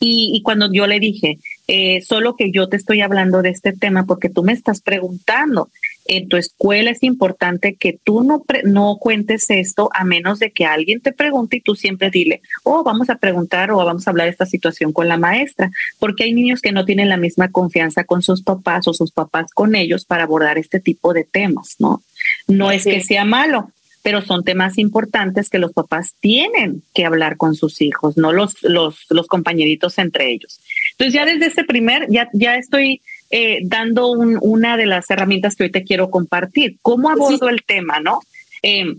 Y, 0.01 0.32
y 0.34 0.42
cuando 0.42 0.72
yo 0.72 0.86
le 0.86 1.01
dije, 1.01 1.38
eh, 1.70 2.01
solo 2.01 2.34
que 2.34 2.51
yo 2.51 2.70
te 2.70 2.78
estoy 2.78 3.03
hablando 3.03 3.42
de 3.42 3.51
este 3.51 3.74
tema 3.74 4.07
porque 4.07 4.30
tú 4.30 4.42
me 4.42 4.55
estás 4.55 4.80
preguntando. 4.80 5.68
En 6.07 6.26
tu 6.26 6.38
escuela 6.38 6.90
es 6.90 7.03
importante 7.03 7.74
que 7.74 7.99
tú 8.03 8.22
no, 8.22 8.42
no 8.64 8.96
cuentes 8.99 9.51
esto 9.51 9.90
a 9.92 10.05
menos 10.05 10.38
de 10.38 10.51
que 10.51 10.64
alguien 10.64 11.03
te 11.03 11.12
pregunte 11.12 11.59
y 11.59 11.61
tú 11.61 11.74
siempre 11.74 12.11
dile, 12.11 12.40
oh, 12.62 12.82
vamos 12.82 13.11
a 13.11 13.16
preguntar 13.16 13.70
o 13.70 13.76
vamos 13.84 14.07
a 14.07 14.11
hablar 14.11 14.24
de 14.24 14.30
esta 14.30 14.46
situación 14.46 14.94
con 14.94 15.09
la 15.09 15.18
maestra, 15.18 15.70
porque 15.99 16.24
hay 16.24 16.32
niños 16.32 16.62
que 16.62 16.72
no 16.72 16.86
tienen 16.86 17.11
la 17.11 17.18
misma 17.18 17.51
confianza 17.51 18.05
con 18.05 18.22
sus 18.22 18.42
papás 18.42 18.88
o 18.88 18.94
sus 18.94 19.12
papás 19.12 19.51
con 19.53 19.74
ellos 19.74 20.07
para 20.07 20.22
abordar 20.22 20.57
este 20.57 20.80
tipo 20.80 21.12
de 21.12 21.24
temas, 21.24 21.76
¿no? 21.78 22.03
No 22.46 22.70
es 22.70 22.84
que 22.84 23.03
sea 23.03 23.26
malo, 23.26 23.70
pero 24.03 24.22
son 24.22 24.44
temas 24.44 24.78
importantes 24.78 25.51
que 25.51 25.59
los 25.59 25.72
papás 25.72 26.14
tienen 26.20 26.82
que 26.94 27.05
hablar 27.05 27.36
con 27.36 27.55
sus 27.55 27.80
hijos, 27.80 28.16
no 28.16 28.32
los, 28.32 28.62
los, 28.62 29.07
los 29.11 29.26
compañeritos 29.26 29.99
entre 29.99 30.30
ellos. 30.30 30.61
Entonces 30.92 31.14
ya 31.14 31.24
desde 31.24 31.46
ese 31.46 31.64
primer, 31.64 32.07
ya, 32.11 32.28
ya 32.32 32.57
estoy 32.57 33.01
eh, 33.30 33.59
dando 33.62 34.11
una 34.11 34.76
de 34.76 34.86
las 34.86 35.11
herramientas 35.11 35.57
que 35.57 35.64
hoy 35.64 35.70
te 35.70 35.84
quiero 35.84 36.11
compartir. 36.11 36.76
¿Cómo 36.80 37.11
abordo 37.11 37.49
el 37.49 37.62
tema, 37.62 38.01
no? 38.01 38.20
Eh, 38.62 38.94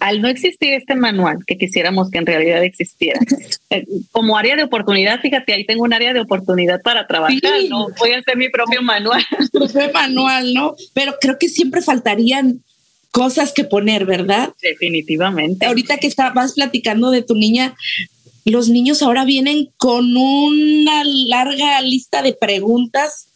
al 0.00 0.20
no 0.20 0.28
existir 0.28 0.74
este 0.74 0.94
manual, 0.94 1.38
que 1.46 1.56
quisiéramos 1.56 2.10
que 2.10 2.18
en 2.18 2.26
realidad 2.26 2.62
existiera, 2.64 3.18
eh, 3.70 3.86
como 4.12 4.36
área 4.36 4.56
de 4.56 4.64
oportunidad, 4.64 5.20
fíjate, 5.20 5.52
ahí 5.52 5.64
tengo 5.64 5.84
un 5.84 5.92
área 5.92 6.12
de 6.12 6.20
oportunidad 6.20 6.82
para 6.82 7.06
trabajar, 7.06 7.40
¿no? 7.68 7.88
Voy 7.98 8.12
a 8.12 8.18
hacer 8.18 8.36
mi 8.36 8.48
propio 8.48 8.82
manual. 8.82 9.24
Propio 9.52 9.90
manual, 9.92 10.52
¿no? 10.52 10.74
Pero 10.92 11.14
creo 11.20 11.38
que 11.38 11.48
siempre 11.48 11.80
faltarían 11.80 12.60
cosas 13.10 13.52
que 13.52 13.64
poner, 13.64 14.04
¿verdad? 14.04 14.52
Definitivamente. 14.60 15.66
Ahorita 15.66 15.98
que 15.98 16.06
estabas 16.06 16.52
platicando 16.52 17.10
de 17.10 17.22
tu 17.22 17.34
niña, 17.34 17.76
los 18.44 18.68
niños 18.68 19.02
ahora 19.02 19.24
vienen 19.24 19.70
con 19.76 20.16
una 20.16 21.02
larga 21.04 21.80
lista 21.82 22.22
de 22.22 22.32
preguntas 22.32 23.28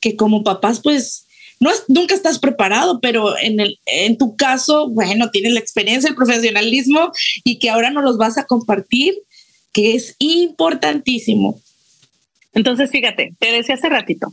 que 0.00 0.16
como 0.16 0.44
papás, 0.44 0.80
pues, 0.80 1.26
no 1.60 1.70
es, 1.70 1.84
nunca 1.88 2.14
estás 2.14 2.38
preparado, 2.38 3.00
pero 3.00 3.38
en, 3.38 3.60
el, 3.60 3.78
en 3.86 4.16
tu 4.16 4.34
caso, 4.36 4.88
bueno, 4.88 5.30
tienes 5.30 5.52
la 5.52 5.60
experiencia, 5.60 6.08
el 6.08 6.16
profesionalismo 6.16 7.12
y 7.44 7.58
que 7.58 7.70
ahora 7.70 7.90
nos 7.90 8.02
los 8.02 8.16
vas 8.16 8.38
a 8.38 8.46
compartir, 8.46 9.14
que 9.72 9.94
es 9.94 10.16
importantísimo. 10.18 11.60
Entonces, 12.54 12.90
fíjate, 12.90 13.34
te 13.38 13.52
decía 13.52 13.76
hace 13.76 13.88
ratito, 13.88 14.32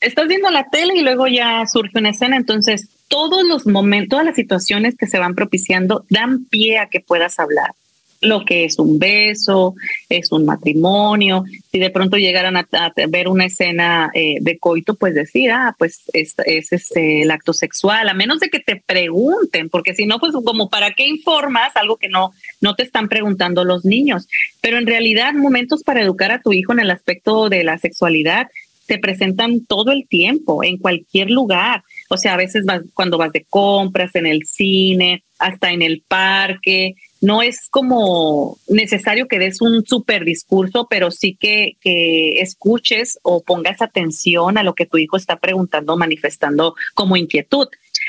estás 0.00 0.28
viendo 0.28 0.50
la 0.50 0.68
tele 0.70 0.94
y 0.96 1.02
luego 1.02 1.28
ya 1.28 1.64
surge 1.70 1.98
una 1.98 2.10
escena, 2.10 2.36
entonces 2.36 2.88
todos 3.12 3.46
los 3.46 3.66
momentos, 3.66 4.08
todas 4.08 4.24
las 4.24 4.36
situaciones 4.36 4.96
que 4.96 5.06
se 5.06 5.18
van 5.18 5.34
propiciando 5.34 6.06
dan 6.08 6.46
pie 6.46 6.78
a 6.78 6.88
que 6.88 7.00
puedas 7.00 7.38
hablar 7.38 7.74
lo 8.22 8.44
que 8.44 8.64
es 8.64 8.78
un 8.78 8.98
beso, 8.98 9.74
es 10.08 10.32
un 10.32 10.46
matrimonio. 10.46 11.44
Si 11.70 11.78
de 11.78 11.90
pronto 11.90 12.16
llegaran 12.16 12.56
a, 12.56 12.66
ver 13.08 13.28
una 13.28 13.46
escena 13.46 14.10
eh, 14.14 14.36
de 14.40 14.58
coito, 14.58 14.94
pues 14.94 15.14
decir, 15.14 15.50
ah, 15.50 15.74
pues 15.76 16.02
es, 16.12 16.34
es 16.46 16.72
este, 16.72 17.22
el 17.22 17.30
acto 17.32 17.52
sexual, 17.52 18.08
a 18.08 18.14
menos 18.14 18.38
de 18.38 18.48
que 18.48 18.60
te 18.60 18.76
pregunten, 18.76 19.68
porque 19.68 19.92
si 19.94 20.06
no, 20.06 20.20
pues 20.20 20.32
como 20.44 20.70
para 20.70 20.92
qué 20.92 21.06
informas 21.06 21.74
algo 21.76 21.96
que 21.96 22.08
no, 22.08 22.32
no 22.60 22.76
te 22.76 22.84
están 22.84 23.08
preguntando 23.08 23.64
los 23.64 23.84
niños. 23.84 24.28
Pero 24.60 24.78
en 24.78 24.86
realidad, 24.86 25.34
momentos 25.34 25.82
para 25.82 26.00
educar 26.00 26.30
a 26.30 26.40
tu 26.40 26.52
hijo 26.52 26.72
en 26.72 26.80
el 26.80 26.92
aspecto 26.92 27.48
de 27.48 27.64
la 27.64 27.76
sexualidad 27.78 28.46
se 28.86 28.98
presentan 28.98 29.64
todo 29.66 29.92
el 29.92 30.06
tiempo, 30.08 30.64
en 30.64 30.78
cualquier 30.78 31.30
lugar. 31.30 31.82
O 32.10 32.16
sea, 32.16 32.34
a 32.34 32.36
veces 32.36 32.64
vas, 32.64 32.82
cuando 32.94 33.18
vas 33.18 33.32
de 33.32 33.44
compras, 33.48 34.14
en 34.14 34.26
el 34.26 34.44
cine, 34.44 35.24
hasta 35.42 35.72
en 35.72 35.82
el 35.82 36.02
parque, 36.06 36.94
no 37.20 37.42
es 37.42 37.68
como 37.70 38.58
necesario 38.68 39.28
que 39.28 39.38
des 39.38 39.60
un 39.60 39.84
super 39.86 40.24
discurso, 40.24 40.86
pero 40.90 41.10
sí 41.10 41.36
que, 41.38 41.76
que, 41.80 42.40
escuches 42.40 43.18
o 43.22 43.42
pongas 43.42 43.80
atención 43.80 44.58
a 44.58 44.62
lo 44.62 44.74
que 44.74 44.86
tu 44.86 44.98
hijo 44.98 45.16
está 45.16 45.36
preguntando, 45.36 45.96
manifestando 45.96 46.74
como 46.94 47.16
inquietud. 47.16 47.68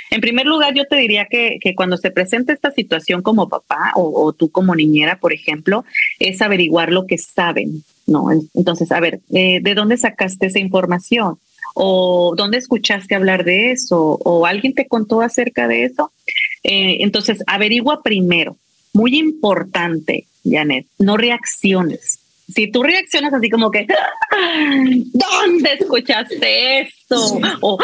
En 0.10 0.22
primer 0.22 0.46
lugar, 0.46 0.74
yo 0.74 0.86
te 0.86 0.96
diría 0.96 1.28
que, 1.30 1.58
que 1.62 1.76
cuando 1.76 1.98
se 1.98 2.12
presenta 2.12 2.54
esta 2.54 2.72
situación 2.72 3.22
como 3.22 3.50
papá 3.50 3.92
o, 3.96 4.34
tú 4.34 4.50
como 4.50 4.76
niñera, 4.76 5.20
por 5.20 5.34
ejemplo, 5.34 5.86
es 6.20 6.42
averiguar 6.42 6.92
lo 6.92 7.06
que 7.06 7.18
saben, 7.18 7.84
¿no? 8.08 8.28
Entonces, 8.54 8.92
a 8.92 9.00
ver, 9.00 9.22
eh, 9.34 9.60
¿de 9.62 9.76
dónde 9.76 9.98
sacaste 9.98 10.48
esa 10.48 10.60
información? 10.60 11.38
¿O 11.76 12.34
dónde 12.38 12.58
escuchaste 12.58 13.16
hablar 13.16 13.44
de 13.44 13.72
eso? 13.72 14.20
¿O 14.24 14.46
alguien 14.46 14.74
te 14.74 14.88
contó 14.88 15.22
acerca 15.22 15.68
de 15.68 15.86
eso? 15.86 16.12
Eh, 16.64 16.98
entonces, 17.02 17.44
averigua 17.48 18.02
primero 18.02 18.58
muy 18.94 19.18
importante, 19.18 20.26
Janet, 20.46 20.86
no 21.00 21.18
reacciones. 21.18 22.20
Si 22.54 22.72
tú 22.72 22.84
reaccionas 22.84 23.34
así 23.34 23.50
como 23.50 23.72
que, 23.72 23.88
¿dónde 25.14 25.74
escuchaste 25.80 26.82
esto? 26.82 27.40
O, 27.62 27.80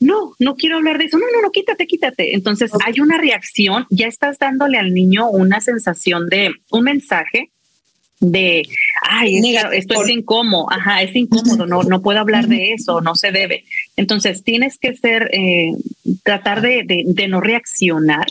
no, 0.00 0.34
no 0.38 0.54
quiero 0.54 0.76
hablar 0.76 0.98
de 0.98 1.06
eso. 1.06 1.18
No, 1.18 1.26
no, 1.32 1.42
no, 1.42 1.50
quítate, 1.50 1.86
quítate. 1.86 2.34
Entonces 2.34 2.70
hay 2.84 3.00
una 3.00 3.18
reacción, 3.18 3.86
ya 3.90 4.06
estás 4.06 4.38
dándole 4.38 4.78
al 4.78 4.92
niño 4.92 5.28
una 5.28 5.60
sensación 5.60 6.28
de 6.28 6.54
un 6.70 6.84
mensaje 6.84 7.50
de, 8.30 8.62
ay, 9.02 9.40
esto 9.72 10.02
es 10.02 10.10
incómodo, 10.10 10.70
ajá, 10.70 11.02
es 11.02 11.14
incómodo, 11.14 11.66
no, 11.66 11.82
no 11.82 12.02
puedo 12.02 12.18
hablar 12.18 12.48
de 12.48 12.72
eso, 12.72 13.00
no 13.00 13.14
se 13.14 13.32
debe. 13.32 13.64
Entonces 13.96 14.42
tienes 14.42 14.78
que 14.78 14.94
ser, 14.96 15.30
eh, 15.32 15.72
tratar 16.22 16.60
de, 16.60 17.04
de 17.06 17.28
no 17.28 17.40
reaccionar 17.40 18.26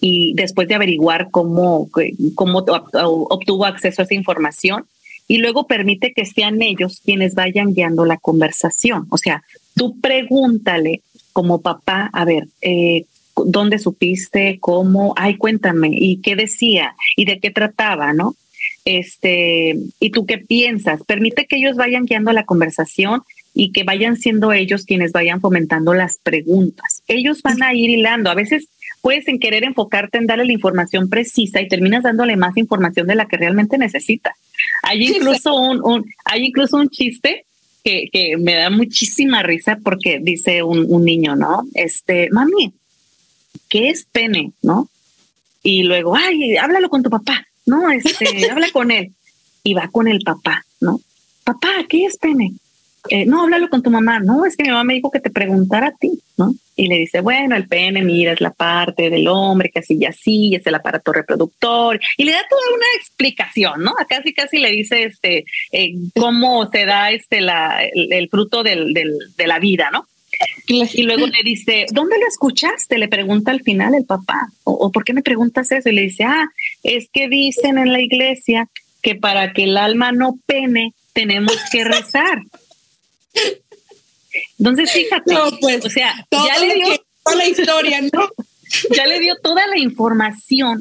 y 0.00 0.34
después 0.34 0.68
de 0.68 0.74
averiguar 0.74 1.30
cómo, 1.30 1.88
cómo 2.34 2.58
obtuvo 2.58 3.64
acceso 3.64 4.02
a 4.02 4.04
esa 4.04 4.14
información 4.14 4.84
y 5.26 5.38
luego 5.38 5.66
permite 5.66 6.12
que 6.12 6.26
sean 6.26 6.60
ellos 6.60 7.00
quienes 7.02 7.34
vayan 7.34 7.72
guiando 7.72 8.04
la 8.04 8.18
conversación. 8.18 9.06
O 9.08 9.16
sea, 9.16 9.42
tú 9.74 9.98
pregúntale 10.00 11.00
como 11.32 11.62
papá, 11.62 12.10
a 12.12 12.24
ver, 12.24 12.48
eh, 12.60 13.06
¿dónde 13.34 13.78
supiste? 13.78 14.58
¿Cómo? 14.60 15.14
Ay, 15.16 15.36
cuéntame. 15.36 15.88
¿Y 15.92 16.18
qué 16.18 16.36
decía? 16.36 16.94
¿Y 17.16 17.24
de 17.24 17.40
qué 17.40 17.50
trataba? 17.50 18.12
¿No? 18.12 18.34
Este, 18.84 19.76
¿y 20.00 20.10
tú 20.10 20.26
qué 20.26 20.38
piensas? 20.38 21.02
Permite 21.04 21.46
que 21.46 21.56
ellos 21.56 21.76
vayan 21.76 22.04
guiando 22.04 22.32
la 22.32 22.44
conversación 22.44 23.22
y 23.54 23.70
que 23.72 23.84
vayan 23.84 24.16
siendo 24.16 24.52
ellos 24.52 24.84
quienes 24.84 25.12
vayan 25.12 25.40
fomentando 25.40 25.94
las 25.94 26.18
preguntas. 26.18 27.02
Ellos 27.06 27.40
van 27.42 27.62
a 27.62 27.72
ir 27.72 27.88
hilando. 27.90 28.30
A 28.30 28.34
veces 28.34 28.68
puedes 29.00 29.28
en 29.28 29.38
querer 29.38 29.64
enfocarte 29.64 30.18
en 30.18 30.26
darle 30.26 30.44
la 30.44 30.52
información 30.52 31.08
precisa 31.08 31.60
y 31.60 31.68
terminas 31.68 32.02
dándole 32.02 32.36
más 32.36 32.56
información 32.56 33.06
de 33.06 33.14
la 33.14 33.26
que 33.26 33.36
realmente 33.36 33.78
necesita. 33.78 34.34
Hay 34.82 35.06
incluso 35.06 35.54
un, 35.54 36.04
hay 36.24 36.46
incluso 36.46 36.76
un 36.76 36.88
chiste 36.88 37.46
que, 37.84 38.08
que, 38.10 38.36
me 38.38 38.54
da 38.54 38.70
muchísima 38.70 39.42
risa 39.42 39.78
porque 39.82 40.18
dice 40.20 40.62
un, 40.62 40.86
un 40.88 41.04
niño, 41.04 41.36
¿no? 41.36 41.64
Este, 41.74 42.28
mami, 42.30 42.72
¿qué 43.68 43.90
es 43.90 44.06
pene? 44.10 44.52
¿No? 44.62 44.88
Y 45.62 45.82
luego, 45.82 46.16
ay, 46.16 46.56
háblalo 46.56 46.88
con 46.88 47.02
tu 47.02 47.10
papá, 47.10 47.46
¿no? 47.66 47.90
Este, 47.90 48.50
habla 48.50 48.70
con 48.72 48.90
él. 48.90 49.12
Y 49.62 49.74
va 49.74 49.88
con 49.88 50.08
el 50.08 50.20
papá, 50.20 50.64
¿no? 50.80 51.00
Papá, 51.44 51.70
¿qué 51.88 52.04
es 52.04 52.18
pene? 52.18 52.52
eh, 53.10 53.26
no, 53.26 53.42
háblalo 53.42 53.68
con 53.68 53.82
tu 53.82 53.90
mamá. 53.90 54.18
No, 54.20 54.46
es 54.46 54.56
que 54.56 54.64
mi 54.64 54.70
mamá 54.70 54.84
me 54.84 54.94
dijo 54.94 55.10
que 55.10 55.20
te 55.20 55.30
preguntara 55.30 55.88
a 55.88 55.92
ti, 55.92 56.20
¿no? 56.36 56.54
Y 56.76 56.88
le 56.88 56.98
dice, 56.98 57.20
bueno, 57.20 57.54
el 57.54 57.68
pene, 57.68 58.02
mira, 58.02 58.32
es 58.32 58.40
la 58.40 58.50
parte 58.50 59.10
del 59.10 59.28
hombre 59.28 59.70
que 59.70 59.80
así 59.80 59.98
y 60.00 60.06
así, 60.06 60.54
es 60.54 60.66
el 60.66 60.74
aparato 60.74 61.12
reproductor. 61.12 62.00
Y 62.16 62.24
le 62.24 62.32
da 62.32 62.42
toda 62.48 62.62
una 62.74 62.86
explicación, 62.96 63.82
¿no? 63.82 63.92
Casi, 64.08 64.32
casi 64.32 64.58
le 64.58 64.70
dice 64.70 65.04
este, 65.04 65.44
eh, 65.72 65.92
cómo 66.18 66.68
se 66.70 66.86
da 66.86 67.10
este, 67.10 67.40
la, 67.40 67.84
el, 67.84 68.28
fruto 68.28 68.62
del, 68.62 68.92
del, 68.94 69.16
de 69.36 69.46
la 69.46 69.58
vida, 69.58 69.90
¿no? 69.92 70.06
Y 70.66 71.02
luego 71.02 71.26
le 71.26 71.42
dice, 71.44 71.86
¿dónde 71.92 72.18
lo 72.18 72.26
escuchaste? 72.26 72.98
Le 72.98 73.06
pregunta 73.08 73.50
al 73.50 73.60
final 73.62 73.94
el 73.94 74.04
papá. 74.04 74.48
¿O, 74.64 74.72
¿O, 74.72 74.90
por 74.90 75.04
qué 75.04 75.12
me 75.12 75.22
preguntas 75.22 75.70
eso? 75.70 75.88
Y 75.88 75.92
le 75.92 76.02
dice, 76.02 76.24
ah, 76.24 76.48
es 76.84 77.08
que 77.12 77.28
dicen 77.28 77.78
en 77.78 77.92
la 77.92 78.00
iglesia 78.00 78.68
que 79.02 79.14
para 79.16 79.52
que 79.52 79.64
el 79.64 79.76
alma 79.76 80.12
no 80.12 80.38
pene, 80.46 80.94
tenemos 81.12 81.56
que 81.72 81.84
rezar. 81.84 82.38
Entonces, 84.58 84.92
fíjate, 84.92 85.34
pues, 85.60 85.84
o 85.84 85.90
sea, 85.90 86.14
ya 86.30 86.58
le 86.58 86.74
dio 86.74 86.86
toda 87.24 87.36
la 87.36 87.48
historia, 87.48 88.00
¿no? 88.00 88.28
ya 88.96 89.06
le 89.06 89.20
dio 89.20 89.34
toda 89.42 89.66
la 89.66 89.78
información 89.78 90.78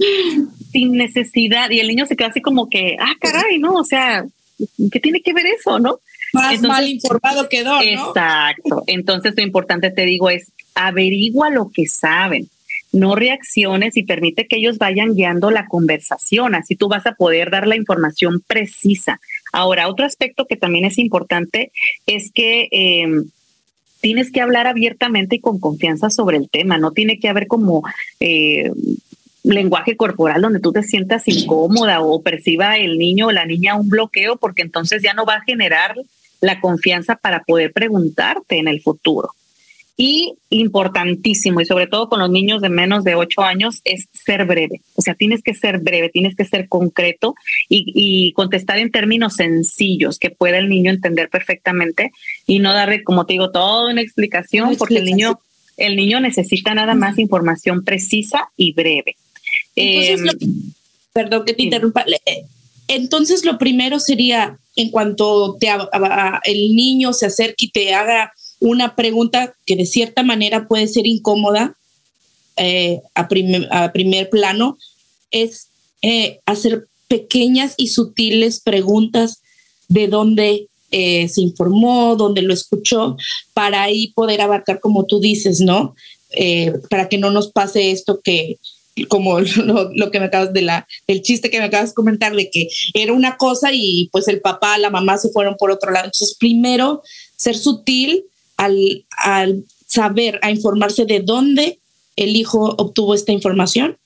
sin 0.72 0.93
necesidad 0.93 1.70
y 1.70 1.80
el 1.80 1.88
niño 1.88 2.06
se 2.06 2.16
queda 2.16 2.30
así 2.30 2.41
como 2.41 2.70
que, 2.70 2.97
ah, 2.99 3.14
caray, 3.20 3.60
¿no? 3.60 3.74
O 3.74 3.84
sea, 3.84 4.26
¿qué 4.91 4.99
tiene 4.99 5.22
que 5.22 5.34
ver 5.34 5.45
eso, 5.47 5.80
no? 5.80 5.99
Más 6.34 6.62
mal 6.62 6.88
informado 6.88 7.47
quedó, 7.47 7.76
¿no? 7.76 7.82
Exacto. 7.82 8.84
Entonces, 8.88 9.34
lo 9.36 9.43
importante, 9.43 9.91
te 9.91 10.06
digo, 10.06 10.30
es 10.30 10.51
averigua 10.74 11.49
lo 11.51 11.70
que 11.72 11.86
saben 11.88 12.49
no 12.94 13.16
reacciones 13.16 13.98
y 13.98 14.04
permite 14.04 14.48
que 14.48 14.58
ellos 14.58 14.78
vayan 14.78 15.16
guiando 15.16 15.52
la 15.52 15.66
conversación. 15.66 16.56
Así 16.56 16.76
tú 16.76 16.88
vas 16.88 17.06
a 17.06 17.16
poder 17.16 17.50
dar 17.50 17.68
la 17.68 17.76
información 17.76 18.41
precisa. 18.46 19.20
Ahora, 19.52 19.89
otro 19.89 20.06
aspecto 20.06 20.46
que 20.46 20.56
también 20.56 20.86
es 20.86 20.98
importante 21.00 21.72
es 22.06 22.32
que 22.32 22.70
eh, 22.72 23.08
tienes 24.00 24.32
que 24.32 24.41
hablar 24.41 24.68
abiertamente 24.68 25.38
y 25.38 25.39
con 25.39 25.60
confianza 25.60 26.10
sobre 26.12 26.38
el 26.38 26.50
tema. 26.50 26.78
No 26.78 26.91
tiene 26.91 27.20
que 27.20 27.30
haber 27.30 27.48
como 27.48 27.84
eh, 28.20 28.72
lenguaje 29.44 29.98
corporal 29.98 30.41
donde 30.41 30.60
tú 30.60 30.72
te 30.72 30.84
sientas 30.84 31.28
incómoda 31.28 32.02
o 32.02 32.22
perciba 32.22 32.78
el 32.78 32.98
niño 33.00 33.28
o 33.28 33.32
la 33.32 33.46
niña 33.46 33.76
un 33.76 33.89
bloqueo, 33.89 34.38
porque 34.38 34.62
entonces 34.62 35.02
ya 35.02 35.14
no 35.14 35.26
va 35.26 35.36
a 35.36 35.44
generar 35.44 35.96
la 36.41 36.60
confianza 36.60 37.16
para 37.16 37.44
poder 37.44 37.74
preguntarte 37.74 38.58
en 38.58 38.68
el 38.68 38.82
futuro. 38.82 39.32
Y 39.96 40.34
importantísimo, 40.50 41.62
y 41.62 41.66
sobre 41.66 41.86
todo 41.86 42.10
con 42.10 42.20
los 42.20 42.30
niños 42.30 42.62
de 42.62 42.70
menos 42.70 43.04
de 43.04 43.14
ocho 43.14 43.41
años, 43.41 43.80
es 43.84 44.08
ser 44.12 44.46
breve. 44.46 44.82
O 44.96 45.04
sea, 45.04 45.14
tienes 45.14 45.44
que 45.44 45.54
ser 45.54 45.80
breve, 45.80 46.10
tienes 46.10 46.36
que 46.36 46.46
ser 46.46 46.68
concreto 46.68 47.36
y, 47.70 48.32
contestar 48.34 48.80
en 48.80 48.91
términos 48.91 49.36
sencillos 49.36 50.18
que 50.18 50.32
pueda 50.32 50.58
el 50.58 50.68
niño 50.68 50.89
entender 50.89 51.30
perfectamente 51.30 52.12
y 52.48 52.58
no 52.58 52.74
darle, 52.74 53.04
como 53.04 53.26
te 53.26 53.34
digo, 53.34 53.52
toda 53.52 53.91
una 53.91 54.02
explicación, 54.02 54.76
porque 54.78 54.98
el 54.98 55.06
niño, 55.06 55.39
el 55.78 55.96
niño 55.96 56.20
necesita 56.20 56.74
nada 56.74 56.96
más 56.96 57.20
información 57.20 57.84
precisa 57.84 58.50
y 58.58 58.74
breve. 58.74 59.16
Entonces, 59.76 60.41
em, 60.41 60.64
perdón 61.14 61.46
que 61.46 61.54
te 61.54 61.64
interrumpa. 61.64 62.04
Eh, 62.26 62.46
entonces, 62.88 63.46
lo 63.46 63.60
primero 63.60 64.00
sería, 64.00 64.58
en 64.76 64.89
cuanto 64.89 65.56
te, 65.60 65.68
el 66.46 66.76
niño 66.76 67.14
se 67.14 67.28
acerque 67.28 67.66
y 67.66 67.70
te 67.70 67.94
haga 67.94 68.34
una 68.64 68.95
pregunta 68.95 69.53
que 69.66 69.76
de 69.76 69.86
cierta 69.86 70.24
manera 70.24 70.70
puede 70.70 70.88
ser 70.88 71.05
incómoda 71.05 71.76
eh, 72.55 73.01
a, 73.14 73.28
primer, 73.28 74.30
plano, 74.30 74.78
es 75.32 75.68
eh, 76.01 76.39
hacer 76.45 76.88
pequeñas 77.09 77.74
y 77.76 77.88
sutiles 77.88 78.61
preguntas 78.61 79.41
de 79.89 80.07
dónde 80.07 80.68
eh, 80.91 81.28
se 81.28 81.41
informó, 81.41 82.16
dónde 82.16 82.41
lo 82.41 82.53
escuchó, 82.53 83.18
para 83.53 83.84
ahí 83.84 84.14
poder 84.14 84.39
abarcar, 84.39 84.80
como 84.80 85.05
tú 85.05 85.20
dices, 85.20 85.59
¿no? 85.59 85.93
para 86.89 87.09
que 87.09 87.20
no 87.20 87.30
nos 87.30 87.51
pase 87.51 87.91
esto 87.91 88.20
que, 88.24 88.57
como 89.07 89.39
lo, 89.95 90.09
que 90.09 90.20
me 90.20 90.28
acabas 90.28 90.53
de 90.53 90.61
la, 90.61 90.88
el 91.05 91.22
chiste 91.22 91.49
que 91.49 91.59
me 91.59 91.66
acabas 91.66 91.89
de 91.89 91.95
comentar, 91.95 92.34
de 92.34 92.49
que 92.49 92.70
era 92.93 93.11
una 93.11 93.36
cosa 93.36 93.72
y 93.74 94.09
pues 94.11 94.28
el 94.30 94.39
papá, 94.39 94.78
la 94.78 94.89
mamá 94.89 95.18
se 95.18 95.30
fueron 95.30 95.57
por 95.57 95.70
otro 95.70 95.91
lado. 95.91 96.05
Entonces, 96.05 96.38
primero, 96.39 97.03
ser 97.36 97.57
sutil, 97.57 98.24
al, 98.66 99.64
saber, 99.88 100.39
a 100.41 100.51
informarse 100.51 101.05
de 101.05 101.20
dónde 101.20 101.80
el 102.16 102.36
hijo 102.36 102.76
obtuvo 102.78 103.14
esta 103.14 103.32
información? 103.32 103.97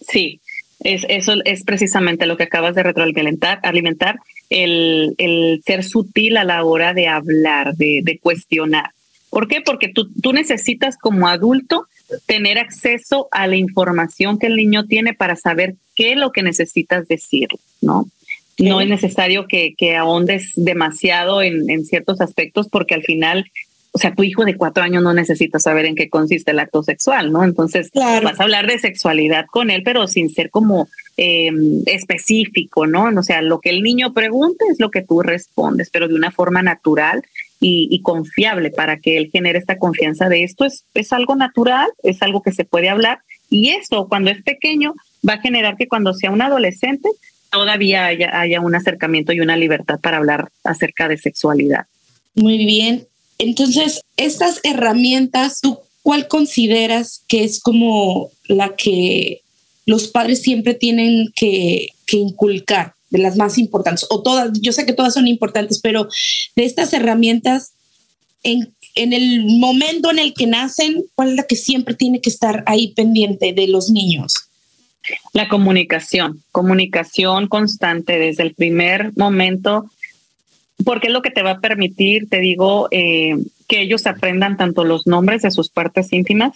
Sí, 0.00 0.40
es, 0.80 1.04
eso 1.08 1.34
es 1.44 1.64
precisamente 1.64 2.26
lo 2.26 2.36
que 2.36 2.44
acabas 2.44 2.74
de 2.74 2.82
retroalimentar, 2.82 3.60
alimentar, 3.62 4.18
el, 4.48 5.14
el 5.18 5.62
ser 5.64 5.84
sutil 5.84 6.36
a 6.36 6.44
la 6.44 6.64
hora 6.64 6.94
de 6.94 7.06
hablar, 7.08 7.74
de, 7.76 8.00
de 8.02 8.18
cuestionar. 8.18 8.90
¿Por 9.30 9.46
qué? 9.46 9.60
Porque 9.60 9.88
tú, 9.88 10.10
tú, 10.20 10.32
necesitas 10.32 10.96
como 10.96 11.28
adulto 11.28 11.86
tener 12.26 12.58
acceso 12.58 13.28
a 13.30 13.46
la 13.46 13.56
información 13.56 14.38
que 14.38 14.48
el 14.48 14.56
niño 14.56 14.86
tiene 14.86 15.14
para 15.14 15.36
saber 15.36 15.76
qué 15.94 16.12
es 16.12 16.18
lo 16.18 16.32
que 16.32 16.42
necesitas 16.42 17.06
decir, 17.06 17.48
¿no? 17.80 18.08
No 18.60 18.80
es 18.80 18.88
necesario 18.88 19.46
que, 19.46 19.74
que 19.76 19.96
ahondes 19.96 20.52
demasiado 20.56 21.42
en, 21.42 21.70
en, 21.70 21.84
ciertos 21.84 22.20
aspectos 22.20 22.68
porque 22.68 22.94
al 22.94 23.02
final, 23.02 23.50
o 23.92 23.98
sea, 23.98 24.14
tu 24.14 24.22
hijo 24.22 24.44
de 24.44 24.56
cuatro 24.56 24.82
años 24.82 25.02
no 25.02 25.14
necesita 25.14 25.58
saber 25.58 25.86
en 25.86 25.94
qué 25.94 26.10
consiste 26.10 26.50
el 26.50 26.58
acto 26.58 26.82
sexual, 26.82 27.32
¿no? 27.32 27.42
Entonces 27.42 27.90
vas 27.94 28.38
a 28.38 28.42
hablar 28.42 28.66
de 28.66 28.78
sexualidad 28.78 29.46
con 29.50 29.70
él, 29.70 29.82
pero 29.82 30.06
sin 30.06 30.30
ser 30.30 30.50
como 30.50 30.88
em, 31.16 31.82
específico, 31.86 32.86
¿no? 32.86 33.08
O 33.18 33.22
sea, 33.22 33.42
lo 33.42 33.60
que 33.60 33.70
el 33.70 33.82
niño 33.82 34.12
pregunte 34.12 34.64
es 34.70 34.78
lo 34.78 34.90
que 34.90 35.02
tú 35.02 35.22
respondes, 35.22 35.90
pero 35.90 36.08
de 36.08 36.14
una 36.14 36.30
forma 36.30 36.62
natural 36.62 37.22
y, 37.60 37.88
y, 37.90 38.00
confiable 38.02 38.70
para 38.70 38.98
que 38.98 39.16
él 39.16 39.30
genere 39.30 39.58
esta 39.58 39.76
confianza 39.78 40.28
de 40.28 40.44
esto 40.44 40.64
es, 40.64 40.84
es 40.94 41.12
algo 41.12 41.36
natural, 41.36 41.90
es 42.02 42.22
algo 42.22 42.42
que 42.42 42.52
se 42.52 42.64
puede 42.64 42.88
hablar 42.88 43.20
y 43.50 43.70
eso 43.70 44.08
cuando 44.08 44.30
es 44.30 44.42
pequeño 44.42 44.94
va 45.28 45.34
a 45.34 45.40
generar 45.40 45.76
que 45.76 45.88
cuando 45.88 46.14
sea 46.14 46.30
un 46.30 46.40
adolescente 46.40 47.08
todavía 47.50 48.06
haya, 48.06 48.60
un 48.60 48.74
acercamiento 48.74 49.32
y 49.32 49.40
una 49.40 49.56
libertad 49.56 49.98
para 50.00 50.18
hablar 50.18 50.50
acerca 50.64 51.08
de 51.08 51.18
sexualidad. 51.18 51.86
Muy 52.34 52.64
bien. 52.64 53.06
Entonces, 53.38 54.02
estas 54.16 54.60
herramientas, 54.62 55.60
¿tú 55.60 55.78
cuál 56.02 56.28
consideras 56.28 57.24
que 57.28 57.44
es 57.44 57.60
como 57.60 58.30
la 58.46 58.76
que 58.76 59.40
los 59.86 60.08
padres 60.08 60.42
siempre 60.42 60.74
tienen 60.74 61.32
que, 61.34 61.88
inculcar, 62.12 62.94
de 63.10 63.18
las 63.18 63.36
más 63.36 63.58
importantes? 63.58 64.06
O 64.10 64.22
todas, 64.22 64.50
yo 64.60 64.72
sé 64.72 64.86
que 64.86 64.92
todas 64.92 65.14
son 65.14 65.26
importantes, 65.26 65.80
pero 65.80 66.08
de 66.56 66.64
estas 66.64 66.92
herramientas, 66.92 67.72
en, 68.42 68.72
en 68.94 69.12
el 69.12 69.44
momento 69.58 70.10
en 70.10 70.18
el 70.18 70.34
que 70.34 70.46
nacen, 70.46 71.04
¿cuál 71.14 71.30
es 71.30 71.36
la 71.36 71.46
que 71.46 71.56
siempre 71.56 71.94
tiene 71.94 72.20
que 72.20 72.30
estar 72.30 72.62
ahí 72.66 72.94
pendiente 72.94 73.52
de 73.52 73.66
los 73.68 73.90
niños? 73.90 74.49
La 75.32 75.48
comunicación, 75.48 76.42
comunicación 76.52 77.48
constante 77.48 78.18
desde 78.18 78.42
el 78.42 78.54
primer 78.54 79.12
momento, 79.16 79.90
porque 80.84 81.08
es 81.08 81.12
lo 81.12 81.22
que 81.22 81.30
te 81.30 81.42
va 81.42 81.52
a 81.52 81.60
permitir, 81.60 82.28
te 82.28 82.40
digo, 82.40 82.88
eh, 82.90 83.36
que 83.68 83.82
ellos 83.82 84.06
aprendan 84.06 84.56
tanto 84.56 84.84
los 84.84 85.06
nombres 85.06 85.42
de 85.42 85.50
sus 85.50 85.70
partes 85.70 86.12
íntimas, 86.12 86.52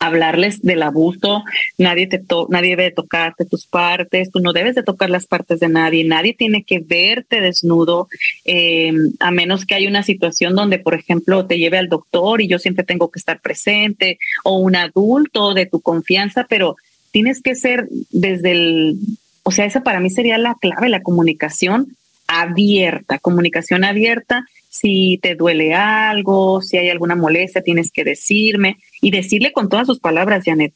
hablarles 0.00 0.62
del 0.62 0.82
abuso, 0.82 1.44
nadie 1.76 2.06
te 2.06 2.22
nadie 2.48 2.70
debe 2.70 2.90
tocarte 2.90 3.44
tus 3.44 3.66
partes, 3.66 4.30
tú 4.32 4.40
no 4.40 4.54
debes 4.54 4.74
de 4.74 4.82
tocar 4.82 5.10
las 5.10 5.26
partes 5.26 5.60
de 5.60 5.68
nadie, 5.68 6.04
nadie 6.04 6.34
tiene 6.34 6.64
que 6.64 6.80
verte 6.80 7.42
desnudo, 7.42 8.08
eh, 8.46 8.92
a 9.20 9.30
menos 9.30 9.66
que 9.66 9.74
haya 9.74 9.90
una 9.90 10.02
situación 10.02 10.56
donde, 10.56 10.78
por 10.78 10.94
ejemplo, 10.94 11.46
te 11.46 11.58
lleve 11.58 11.76
al 11.76 11.90
doctor 11.90 12.40
y 12.40 12.48
yo 12.48 12.58
siempre 12.58 12.82
tengo 12.82 13.10
que 13.10 13.18
estar 13.18 13.40
presente, 13.40 14.18
o 14.42 14.58
un 14.58 14.74
adulto 14.74 15.52
de 15.52 15.66
tu 15.66 15.80
confianza, 15.80 16.46
pero 16.48 16.76
tienes 17.10 17.42
que 17.42 17.54
ser 17.54 17.88
desde 18.10 18.52
el, 18.52 18.96
o 19.42 19.50
sea, 19.50 19.64
esa 19.64 19.82
para 19.82 20.00
mí 20.00 20.10
sería 20.10 20.38
la 20.38 20.56
clave, 20.60 20.88
la 20.88 21.02
comunicación 21.02 21.96
abierta, 22.26 23.18
comunicación 23.18 23.84
abierta. 23.84 24.44
Si 24.68 25.18
te 25.20 25.34
duele 25.34 25.74
algo, 25.74 26.62
si 26.62 26.76
hay 26.76 26.88
alguna 26.88 27.16
molestia, 27.16 27.62
tienes 27.62 27.90
que 27.90 28.04
decirme 28.04 28.78
y 29.00 29.10
decirle 29.10 29.52
con 29.52 29.68
todas 29.68 29.86
sus 29.86 29.98
palabras, 29.98 30.44
Janet. 30.44 30.72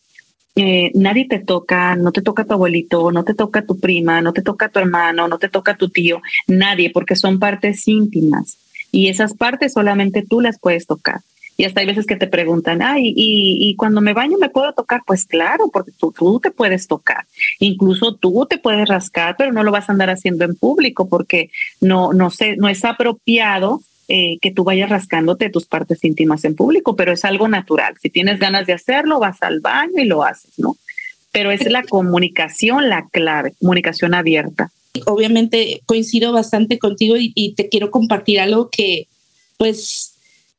Eh, 0.57 0.93
nadie 0.95 1.27
te 1.27 1.41
toca, 1.41 1.97
no 1.97 2.13
te 2.13 2.23
toca 2.23 2.45
tu 2.45 2.55
abuelito, 2.55 3.11
no 3.11 3.25
te 3.25 3.35
toca 3.35 3.63
tu 3.63 3.79
prima, 3.81 4.21
no 4.21 4.33
te 4.33 4.43
toca 4.43 4.69
tu 4.69 4.79
hermano, 4.79 5.27
no 5.27 5.39
te 5.39 5.49
toca 5.49 5.77
tu 5.77 5.89
tío, 5.89 6.23
nadie, 6.47 6.91
porque 6.91 7.17
son 7.17 7.41
partes 7.41 7.89
íntimas 7.89 8.57
y 8.95 9.09
esas 9.09 9.35
partes 9.35 9.73
solamente 9.73 10.23
tú 10.23 10.41
las 10.41 10.61
puedes 10.61 10.87
tocar. 10.87 11.21
Y 11.57 11.65
hasta 11.65 11.81
hay 11.81 11.87
veces 11.87 12.07
que 12.07 12.17
te 12.17 12.27
preguntan, 12.27 12.83
ay, 12.83 13.13
y, 13.17 13.75
cuando 13.77 14.01
me 14.01 14.13
baño 14.13 14.39
me 14.39 14.49
puedo 14.49 14.73
tocar. 14.73 15.03
Pues 15.07 15.25
claro, 15.25 15.71
porque 15.73 15.93
tú, 15.93 16.13
tú 16.13 16.41
te 16.41 16.51
puedes 16.51 16.89
tocar. 16.89 17.27
Incluso 17.61 18.15
tú 18.17 18.47
te 18.49 18.59
puedes 18.59 18.89
rascar, 18.89 19.37
pero 19.39 19.53
no 19.53 19.63
lo 19.63 19.71
vas 19.71 19.89
a 19.89 19.93
andar 19.93 20.11
haciendo 20.11 20.45
en 20.45 20.57
público 20.57 21.09
porque 21.09 21.51
no, 21.81 22.13
no, 22.13 22.31
sé, 22.31 22.57
no 22.57 22.69
es 22.69 22.85
apropiado 22.85 23.83
eh, 24.09 24.39
que 24.41 24.51
tú 24.51 24.65
vayas 24.65 24.91
rascándote 24.91 25.49
tus 25.49 25.67
partes 25.67 26.03
íntimas 26.05 26.45
en 26.45 26.57
público, 26.57 26.97
pero 26.97 27.13
es 27.13 27.25
algo 27.25 27.49
natural. 27.49 27.95
Si 28.03 28.11
tienes 28.11 28.39
ganas 28.39 28.67
de 28.67 28.73
hacerlo, 28.73 29.21
vas 29.21 29.43
al 29.43 29.61
baño 29.61 30.03
y 30.03 30.05
lo 30.05 30.25
haces, 30.25 30.59
¿no? 30.59 30.77
Pero 31.33 31.51
es 31.51 31.69
la 31.71 31.83
comunicación 31.83 32.89
la 32.89 33.09
clave, 33.09 33.55
comunicación 33.61 34.15
abierta. 34.15 34.71
Obviamente 35.07 35.81
coincido 35.87 36.33
bastante 36.33 36.79
contigo 36.79 37.17
y, 37.17 37.33
y 37.35 37.55
te 37.55 37.69
quiero 37.69 37.91
compartir 37.91 38.41
algo 38.41 38.69
que 38.71 39.09
pues 39.57 40.14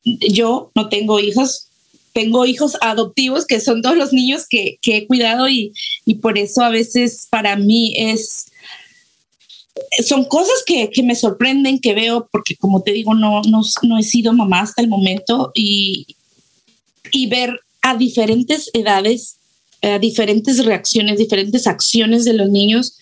yo 0.06 0.72
no 0.76 0.88
tengo 0.90 1.20
hijos, 1.20 1.68
tengo 2.14 2.46
hijos 2.46 2.78
adoptivos 2.82 3.46
que 3.46 3.60
son 3.60 3.82
todos 3.82 3.98
los 3.98 4.14
niños 4.14 4.48
que, 4.48 4.78
que 4.82 4.98
he 4.98 5.08
cuidado 5.08 5.50
y, 5.50 5.74
y, 6.06 6.16
por 6.16 6.38
eso 6.38 6.64
a 6.64 6.70
veces 6.70 7.28
para 7.30 7.56
mí 7.56 7.94
es... 7.98 8.46
Son 10.06 10.24
cosas 10.24 10.64
que, 10.66 10.90
que, 10.90 11.04
me 11.04 11.16
sorprenden, 11.16 11.80
que 11.80 11.94
veo, 11.94 12.30
porque 12.32 12.56
como 12.56 12.82
te 12.82 12.92
digo, 12.92 13.14
no, 13.14 13.42
no, 13.42 13.62
no 13.82 13.98
he 13.98 14.04
sido 14.04 14.32
mamá 14.32 14.62
hasta 14.62 14.82
el 14.82 14.88
momento 14.88 15.52
y, 15.54 16.16
y 17.12 17.28
ver 17.28 17.60
a 17.82 17.98
diferentes 17.98 18.70
edades, 18.74 19.38
a 19.82 20.00
diferentes 20.00 20.64
reacciones, 20.64 21.18
diferentes 21.18 21.68
acciones 21.68 22.24
de 22.24 22.34
los 22.34 22.50
niños, 22.50 22.98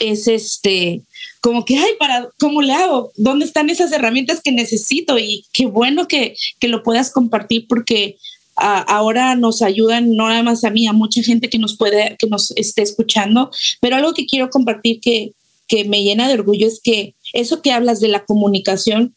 es 0.00 0.26
este, 0.26 1.02
como 1.40 1.64
que, 1.64 1.76
ay, 1.78 1.92
para, 1.98 2.28
¿cómo 2.38 2.62
le 2.62 2.72
hago? 2.72 3.12
¿Dónde 3.16 3.44
están 3.44 3.70
esas 3.70 3.92
herramientas 3.92 4.40
que 4.42 4.52
necesito? 4.52 5.18
Y 5.18 5.44
qué 5.52 5.66
bueno 5.66 6.08
que, 6.08 6.34
que 6.58 6.68
lo 6.68 6.82
puedas 6.82 7.12
compartir 7.12 7.66
porque 7.68 8.16
ahora 8.56 9.36
nos 9.36 9.62
ayudan 9.62 10.14
no 10.14 10.28
nada 10.28 10.42
más 10.42 10.64
a 10.64 10.70
mí, 10.70 10.86
a 10.86 10.92
mucha 10.92 11.22
gente 11.22 11.48
que 11.48 11.58
nos 11.58 11.76
puede, 11.76 12.16
que 12.18 12.26
nos 12.26 12.50
esté 12.52 12.82
escuchando, 12.82 13.50
pero 13.80 13.96
algo 13.96 14.12
que 14.12 14.26
quiero 14.26 14.50
compartir 14.50 15.00
que, 15.00 15.32
que 15.66 15.84
me 15.84 16.02
llena 16.02 16.28
de 16.28 16.34
orgullo 16.34 16.66
es 16.66 16.80
que 16.82 17.14
eso 17.32 17.62
que 17.62 17.72
hablas 17.72 18.00
de 18.00 18.08
la 18.08 18.24
comunicación, 18.24 19.14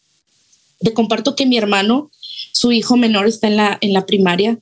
te 0.79 0.93
comparto 0.93 1.35
que 1.35 1.45
mi 1.45 1.57
hermano, 1.57 2.09
su 2.53 2.71
hijo 2.71 2.95
menor 2.95 3.27
está 3.27 3.47
en 3.47 3.57
la, 3.57 3.77
en 3.81 3.91
la 3.91 4.05
primaria 4.05 4.59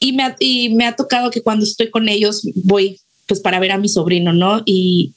y 0.00 0.12
me, 0.12 0.34
y 0.40 0.70
me 0.70 0.86
ha 0.86 0.96
tocado 0.96 1.30
que 1.30 1.42
cuando 1.42 1.64
estoy 1.64 1.90
con 1.90 2.08
ellos 2.08 2.42
voy 2.56 3.00
pues 3.26 3.40
para 3.40 3.60
ver 3.60 3.72
a 3.72 3.78
mi 3.78 3.88
sobrino, 3.88 4.32
¿no? 4.32 4.62
Y 4.64 5.12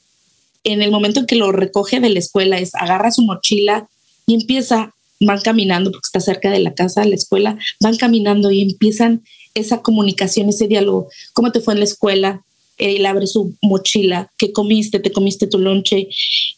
en 0.64 0.82
el 0.82 0.90
momento 0.90 1.20
en 1.20 1.26
que 1.26 1.36
lo 1.36 1.52
recoge 1.52 2.00
de 2.00 2.10
la 2.10 2.18
escuela 2.18 2.58
es 2.58 2.74
agarra 2.74 3.10
su 3.10 3.22
mochila 3.22 3.88
y 4.26 4.34
empieza 4.34 4.94
van 5.20 5.40
caminando 5.40 5.90
porque 5.90 6.06
está 6.06 6.20
cerca 6.20 6.50
de 6.50 6.60
la 6.60 6.74
casa, 6.74 7.04
la 7.04 7.14
escuela, 7.14 7.58
van 7.80 7.96
caminando 7.96 8.50
y 8.50 8.62
empiezan 8.62 9.22
esa 9.54 9.82
comunicación, 9.82 10.48
ese 10.48 10.68
diálogo. 10.68 11.08
¿Cómo 11.32 11.52
te 11.52 11.60
fue 11.60 11.74
en 11.74 11.80
la 11.80 11.84
escuela? 11.84 12.44
Él 12.76 13.04
abre 13.06 13.26
su 13.26 13.56
mochila, 13.60 14.30
¿qué 14.38 14.52
comiste? 14.52 15.00
¿Te 15.00 15.10
comiste 15.10 15.48
tu 15.48 15.58
lonche? 15.58 16.08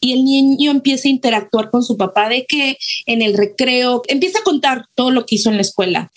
Y 0.01 0.13
el 0.13 0.25
niño 0.25 0.71
empieza 0.71 1.09
a 1.09 1.11
interactuar 1.11 1.71
con 1.71 1.83
su 1.83 1.97
papá 1.97 2.29
de 2.29 2.45
que 2.45 2.77
en 3.07 3.23
el 3.23 3.35
recreo 3.35 4.03
empieza 4.07 4.41
a 4.41 4.45
contar 4.45 4.87
todo 4.95 5.11
lo 5.11 5.25
que 5.25 5.37
hizo 5.37 5.49
en 5.49 5.57
la 5.57 5.63
escuela. 5.63 6.11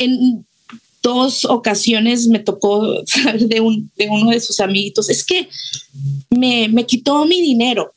Dos 1.04 1.46
ocasiones 1.46 2.28
me 2.28 2.40
tocó 2.40 3.04
saber 3.06 3.48
de, 3.48 3.60
un, 3.60 3.92
de 3.96 4.10
uno 4.10 4.32
de 4.32 4.40
sus 4.40 4.60
amiguitos, 4.60 5.10
es 5.10 5.24
que 5.24 5.48
me, 6.32 6.68
me 6.70 6.86
quitó 6.86 7.26
mi 7.26 7.42
dinero 7.42 7.94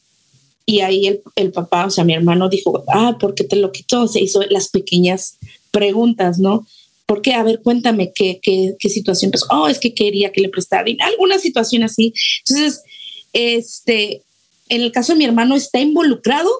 y 0.69 0.81
ahí 0.81 1.21
el, 1.37 1.53
papá, 1.53 1.87
o 1.87 1.91
sea, 1.91 2.03
mi 2.03 2.13
hermano 2.13 2.49
dijo, 2.49 2.85
ah, 2.89 3.17
¿por 3.21 3.37
qué 3.37 3.45
te 3.45 3.55
lo 3.55 3.71
quitó? 3.71 4.09
Se 4.09 4.21
hizo 4.21 4.43
las 4.51 4.69
pequeñas 4.69 5.39
preguntas, 5.71 6.41
¿no? 6.41 6.67
¿Por 7.07 7.23
qué? 7.23 7.35
A 7.35 7.45
ver, 7.45 7.63
cuéntame 7.63 8.13
qué, 8.13 8.41
qué, 8.43 8.75
qué 8.77 8.89
situación 8.89 9.31
pasó. 9.31 9.47
Oh, 9.51 9.69
es 9.69 9.79
que 9.79 9.95
quería 9.95 10.33
que 10.33 10.41
le 10.41 10.49
prestara 10.49 10.85
alguna 10.99 11.39
situación 11.39 11.85
así. 11.85 12.13
Entonces, 12.45 12.83
este, 13.33 14.23
en 14.69 14.83
el 14.83 14.91
caso 14.91 15.13
de 15.13 15.19
mi 15.19 15.25
hermano, 15.25 15.55
está 15.55 15.79
involucrado 15.79 16.51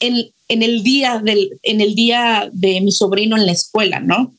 en, 0.00 0.30
en, 0.48 0.62
el 0.62 0.82
día 0.82 1.18
del, 1.24 1.58
en 1.62 1.80
el 1.80 1.94
día 1.94 2.50
de 2.52 2.82
mi 2.82 2.92
sobrino 2.92 3.38
en 3.38 3.46
la 3.46 3.52
escuela, 3.52 4.00
¿no? 4.00 4.34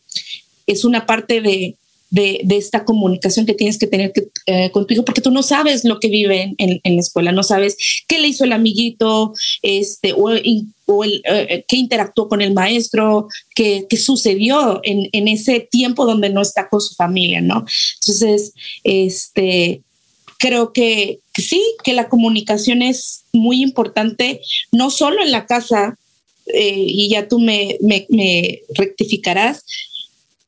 Es 0.68 0.86
una 0.86 1.06
parte 1.06 1.42
de, 1.42 1.78
de, 2.10 2.42
esta 2.52 2.86
comunicación 2.86 3.46
que 3.46 3.54
tienes 3.54 3.78
que 3.78 3.88
tener 3.88 4.14
que, 4.14 4.30
eh, 4.46 4.72
contigo, 4.72 5.04
porque 5.04 5.22
tú 5.22 5.32
no 5.32 5.44
sabes 5.44 5.84
lo 5.84 6.00
que 6.00 6.08
vive 6.08 6.56
en, 6.58 6.80
en, 6.84 6.96
la 6.96 7.02
escuela, 7.02 7.32
no 7.32 7.44
sabes 7.44 7.78
qué 8.08 8.20
le 8.20 8.30
hizo 8.30 8.44
el 8.44 8.54
amiguito, 8.54 9.34
este, 9.62 10.14
o, 10.14 10.30
o 10.86 11.04
el, 11.04 11.22
eh, 11.26 11.66
qué 11.68 11.76
interactuó 11.76 12.30
con 12.30 12.42
el 12.42 12.54
maestro, 12.54 13.28
qué, 13.56 13.86
qué 13.90 13.98
sucedió 13.98 14.80
en, 14.84 15.10
en, 15.12 15.28
ese 15.28 15.60
tiempo 15.60 16.06
donde 16.06 16.30
no 16.30 16.42
está 16.42 16.70
con 16.70 16.82
su 16.82 16.96
familia, 16.96 17.42
¿no? 17.42 17.66
Entonces, 18.02 18.54
este, 18.84 19.82
creo 20.38 20.72
que, 20.72 21.20
sí, 21.36 21.62
que 21.84 21.94
la 21.94 22.08
comunicación 22.08 22.82
es 22.82 23.26
muy 23.34 23.62
importante, 23.62 24.42
no 24.72 24.92
solo 24.92 25.22
en 25.22 25.32
la 25.32 25.46
casa, 25.46 25.98
eh, 26.54 26.86
y 26.88 27.10
ya 27.10 27.28
tú 27.28 27.40
me, 27.40 27.78
me 27.82 28.62
rectificarás, 28.76 29.66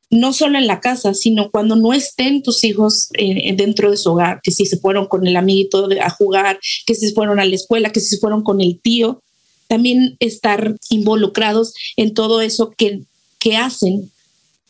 no 0.10 0.34
solo 0.34 0.58
en 0.58 0.68
la 0.68 0.80
casa, 0.80 1.14
sino 1.14 1.52
cuando 1.52 1.76
no 1.76 1.94
estén 1.94 2.42
tus 2.42 2.64
hijos 2.64 3.10
eh, 3.14 3.54
dentro 3.56 3.92
de 3.92 3.98
su 3.98 4.12
hogar, 4.12 4.42
que 4.42 4.52
si 4.52 4.66
se 4.66 4.78
fueron 4.78 5.08
con 5.08 5.28
el 5.28 5.38
amiguito 5.38 5.88
a 6.02 6.10
jugar, 6.10 6.60
que 6.86 6.96
si 6.96 7.10
se 7.10 7.14
fueron 7.14 7.40
a 7.40 7.46
la 7.46 7.56
escuela, 7.56 7.92
que 7.92 8.00
si 8.00 8.16
se 8.16 8.20
fueron 8.20 8.44
con 8.44 8.60
el 8.60 8.80
tío, 8.82 9.22
también 9.68 10.18
estar 10.20 10.76
involucrados 10.90 11.74
en 11.96 12.16
todo 12.16 12.42
eso 12.42 12.74
que, 12.76 13.02
que 13.38 13.56
hacen 13.56 14.12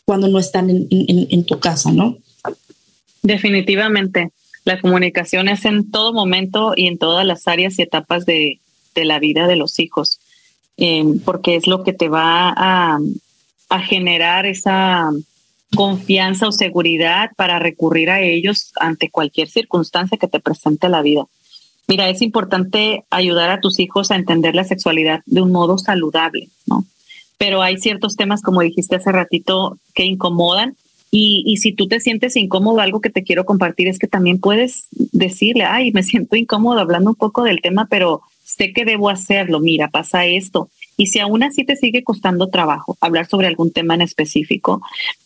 cuando 0.04 0.28
no 0.28 0.38
están 0.38 0.68
en, 0.68 0.86
en, 0.90 1.46
tu 1.46 1.58
casa, 1.58 1.90
¿no? 1.92 2.18
Definitivamente. 3.22 4.30
La 4.64 4.78
comunicación 4.80 5.48
es 5.48 5.64
en 5.64 5.90
todo 5.90 6.12
momento 6.12 6.74
y 6.76 6.86
en 6.86 6.98
todas 6.98 7.24
las 7.24 7.48
áreas 7.48 7.78
y 7.78 7.82
etapas 7.82 8.26
de, 8.26 8.60
de 8.94 9.04
la 9.06 9.18
vida 9.18 9.46
de 9.46 9.56
los 9.56 9.78
hijos, 9.78 10.20
eh, 10.76 11.04
porque 11.24 11.56
es 11.56 11.66
lo 11.66 11.82
que 11.82 11.94
te 11.94 12.08
va 12.08 12.52
a, 12.54 12.98
a 13.70 13.80
generar 13.80 14.44
esa 14.44 15.10
confianza 15.74 16.48
o 16.48 16.52
seguridad 16.52 17.30
para 17.36 17.58
recurrir 17.58 18.10
a 18.10 18.20
ellos 18.20 18.72
ante 18.76 19.10
cualquier 19.10 19.48
circunstancia 19.48 20.18
que 20.18 20.28
te 20.28 20.40
presente 20.40 20.88
la 20.88 21.02
vida. 21.02 21.26
Mira, 21.86 22.08
es 22.08 22.22
importante 22.22 23.04
ayudar 23.10 23.50
a 23.50 23.60
tus 23.60 23.80
hijos 23.80 24.10
a 24.10 24.16
entender 24.16 24.54
la 24.54 24.64
sexualidad 24.64 25.22
de 25.26 25.42
un 25.42 25.50
modo 25.50 25.78
saludable, 25.78 26.48
¿no? 26.66 26.84
Pero 27.38 27.62
hay 27.62 27.78
ciertos 27.78 28.16
temas, 28.16 28.42
como 28.42 28.60
dijiste 28.60 28.96
hace 28.96 29.10
ratito, 29.10 29.78
que 29.94 30.04
incomodan. 30.04 30.76
Y, 31.10 31.42
y 31.46 31.56
si 31.56 31.72
tú 31.72 31.88
te 31.88 31.98
sientes 31.98 32.36
incómodo, 32.36 32.80
algo 32.80 33.00
que 33.00 33.10
te 33.10 33.24
quiero 33.24 33.44
compartir 33.44 33.88
es 33.88 33.98
que 33.98 34.06
también 34.06 34.38
puedes 34.38 34.86
decirle, 34.90 35.64
ay, 35.64 35.90
me 35.90 36.02
siento 36.02 36.36
incómodo 36.36 36.78
hablando 36.78 37.10
un 37.10 37.16
poco 37.16 37.42
del 37.42 37.60
tema, 37.60 37.88
pero 37.90 38.20
sé 38.44 38.72
que 38.72 38.84
debo 38.84 39.08
hacerlo. 39.08 39.58
Mira, 39.58 39.88
pasa 39.88 40.26
esto 40.26 40.68
y 40.96 41.06
si 41.06 41.18
aún 41.18 41.42
así 41.42 41.64
te 41.64 41.76
sigue 41.76 42.04
costando 42.04 42.48
trabajo 42.48 42.96
hablar 43.00 43.26
sobre 43.26 43.46
algún 43.46 43.72
tema 43.72 43.94
en 43.94 44.02
específico, 44.02 44.82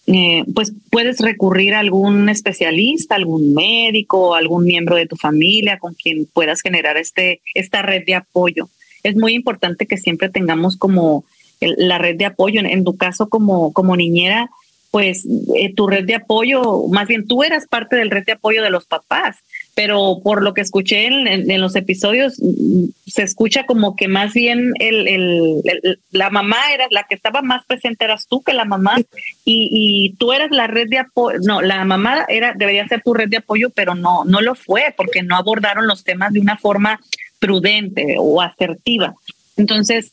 eh, 0.07 0.45
pues 0.55 0.73
puedes 0.91 1.21
recurrir 1.21 1.75
a 1.75 1.81
algún 1.81 2.29
especialista, 2.29 3.17
algún 3.17 3.55
médico, 3.55 4.35
algún 4.35 4.65
miembro 4.65 4.97
de 4.97 5.07
tu 5.07 5.17
familia 5.17 5.79
con 5.79 5.95
quien 5.95 6.27
puedas 6.27 6.61
generar 6.61 6.97
este, 6.97 7.41
esta 7.55 7.83
red 7.83 8.05
de 8.05 8.15
apoyo. 8.15 8.69
Es 9.03 9.17
muy 9.17 9.35
importante 9.35 9.87
que 9.87 9.97
siempre 9.97 10.29
tengamos 10.29 10.77
como 10.77 11.25
la 11.61 11.99
red 11.99 12.17
de 12.17 12.27
apoyo. 12.27 12.61
En, 12.61 12.85
tu 12.85 12.97
caso, 12.97 13.29
como, 13.29 13.73
como 13.73 13.97
niñera, 13.97 14.51
pues 14.91 15.27
eh, 15.57 15.75
tu 15.75 15.87
red 15.87 16.05
de 16.05 16.15
apoyo, 16.15 16.87
más 16.89 17.09
bien 17.09 17.27
tú 17.27 17.43
eras 17.43 17.67
parte 17.67 17.97
del 17.97 18.11
red 18.11 18.25
de 18.25 18.33
apoyo 18.33 18.63
de 18.63 18.71
los 18.71 18.87
papás 18.87 19.39
pero 19.75 20.21
por 20.23 20.43
lo 20.43 20.55
que 20.55 20.61
escuché 20.61 21.07
en, 21.07 21.61
los 21.61 21.75
episodios, 21.75 22.41
mm, 22.41 22.85
se 23.07 23.23
escucha 23.23 23.67
como 23.67 23.97
que 23.97 24.09
más 24.09 24.33
bien 24.33 24.73
el, 24.79 25.63
la 26.11 26.31
mamá 26.31 26.57
era 26.73 26.87
la 26.91 27.05
que 27.05 27.15
estaba 27.15 27.43
más 27.43 27.65
presente, 27.67 28.05
eras 28.05 28.27
tú 28.29 28.43
que 28.43 28.53
la 28.53 28.65
mamá, 28.65 28.97
y, 29.45 30.15
tú 30.19 30.33
eras 30.33 30.51
la 30.51 30.69
red 30.69 30.89
de 30.89 30.99
apoyo, 30.99 31.39
no, 31.43 31.61
la 31.61 31.85
mamá 31.85 32.25
era, 32.29 32.55
debería 32.55 32.87
ser 32.87 33.03
tu 33.03 33.15
red 33.15 33.29
de 33.29 33.39
apoyo, 33.39 33.71
pero 33.71 33.95
no, 33.95 34.25
no 34.25 34.41
lo 34.41 34.55
fue, 34.55 34.95
porque 34.97 35.23
no 35.23 35.37
abordaron 35.37 35.87
los 35.87 36.05
temas 36.05 36.33
de 36.33 36.41
una 36.41 36.57
forma 36.57 37.01
prudente 37.41 38.17
o 38.19 38.41
asertiva. 38.41 39.15
Entonces, 39.57 40.13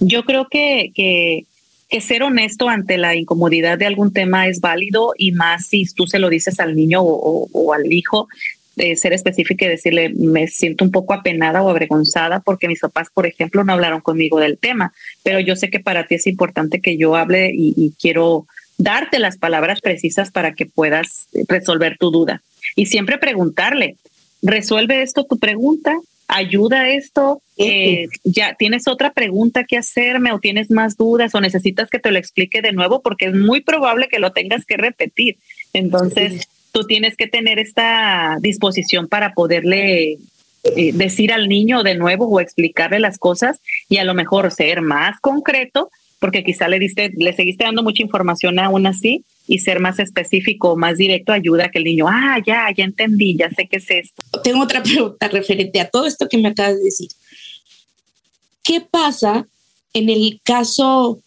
yo 0.00 0.24
creo 0.24 0.48
que, 0.48 0.92
que, 0.94 1.46
ser 2.00 2.22
honesto 2.22 2.68
ante 2.68 2.98
la 2.98 3.16
incomodidad 3.16 3.78
de 3.78 3.86
algún 3.86 4.12
tema 4.12 4.48
es 4.48 4.60
válido 4.60 5.14
y 5.16 5.32
más 5.32 5.66
si 5.66 5.86
tú 5.94 6.06
se 6.06 6.18
lo 6.18 6.28
dices 6.28 6.60
al 6.60 6.76
niño 6.76 7.00
o 7.00 7.72
al 7.72 7.90
hijo, 7.90 8.28
ser 8.76 9.12
específica 9.12 9.64
y 9.64 9.68
decirle, 9.68 10.10
me 10.10 10.48
siento 10.48 10.84
un 10.84 10.90
poco 10.90 11.14
apenada 11.14 11.62
o 11.62 11.70
avergonzada 11.70 12.40
porque 12.40 12.68
mis 12.68 12.80
papás, 12.80 13.08
por 13.12 13.26
ejemplo, 13.26 13.64
no 13.64 13.72
hablaron 13.72 14.02
conmigo 14.02 14.38
del 14.38 14.58
tema, 14.58 14.92
pero 15.22 15.40
yo 15.40 15.56
sé 15.56 15.70
que 15.70 15.80
para 15.80 16.06
ti 16.06 16.16
es 16.16 16.26
importante 16.26 16.80
que 16.80 16.96
yo 16.96 17.16
hable 17.16 17.50
y, 17.54 17.92
quiero 17.98 18.46
darte 18.78 19.18
las 19.18 19.38
palabras 19.38 19.80
precisas 19.80 20.30
para 20.30 20.52
que 20.52 20.66
puedas 20.66 21.28
resolver 21.48 21.96
tu 21.98 22.10
duda. 22.10 22.42
Y 22.74 22.86
siempre 22.86 23.16
preguntarle, 23.16 23.96
¿resuelve 24.42 25.02
esto 25.02 25.24
tu 25.24 25.38
pregunta? 25.38 25.96
¿Ayuda 26.28 26.90
esto? 26.90 27.40
Eh, 27.56 28.08
¿Ya 28.24 28.54
tienes 28.54 28.88
otra 28.88 29.12
pregunta 29.12 29.64
que 29.64 29.78
hacerme 29.78 30.32
o 30.32 30.40
tienes 30.40 30.70
más 30.70 30.96
dudas 30.96 31.34
o 31.34 31.40
necesitas 31.40 31.88
que 31.88 32.00
te 32.00 32.10
lo 32.10 32.18
explique 32.18 32.60
de 32.60 32.72
nuevo? 32.72 33.00
Porque 33.00 33.26
es 33.26 33.34
muy 33.34 33.62
probable 33.62 34.08
que 34.08 34.18
lo 34.18 34.32
tengas 34.32 34.66
que 34.66 34.76
repetir. 34.76 35.38
Entonces, 35.72 36.48
tú 36.76 36.84
tienes 36.84 37.16
que 37.16 37.26
tener 37.26 37.58
esta 37.58 38.36
disposición 38.42 39.08
para 39.08 39.32
poderle 39.32 40.18
eh, 40.62 40.92
decir 40.92 41.32
al 41.32 41.48
niño 41.48 41.82
de 41.82 41.94
nuevo 41.94 42.26
o 42.26 42.38
explicarle 42.38 43.00
las 43.00 43.16
cosas 43.16 43.62
y 43.88 43.96
a 43.96 44.04
lo 44.04 44.12
mejor 44.12 44.52
ser 44.52 44.82
más 44.82 45.18
concreto, 45.22 45.90
porque 46.18 46.44
quizá 46.44 46.68
le 46.68 46.78
diste, 46.78 47.12
le 47.16 47.32
seguiste 47.32 47.64
dando 47.64 47.82
mucha 47.82 48.02
información 48.02 48.58
aún 48.58 48.86
así, 48.86 49.24
y 49.46 49.60
ser 49.60 49.80
más 49.80 49.98
específico, 50.00 50.76
más 50.76 50.98
directo, 50.98 51.32
ayuda 51.32 51.64
a 51.64 51.70
que 51.70 51.78
el 51.78 51.84
niño, 51.84 52.08
ah, 52.10 52.42
ya, 52.46 52.66
ya 52.76 52.84
entendí, 52.84 53.38
ya 53.38 53.48
sé 53.48 53.66
qué 53.68 53.78
es 53.78 53.90
esto. 53.90 54.22
Tengo 54.44 54.62
otra 54.62 54.82
pregunta 54.82 55.28
referente 55.28 55.80
a 55.80 55.88
todo 55.88 56.04
esto 56.04 56.28
que 56.28 56.36
me 56.36 56.48
acabas 56.48 56.76
de 56.76 56.84
decir. 56.84 57.08
¿Qué 58.62 58.82
pasa 58.82 59.46
en 59.94 60.10
el 60.10 60.42
caso 60.44 61.20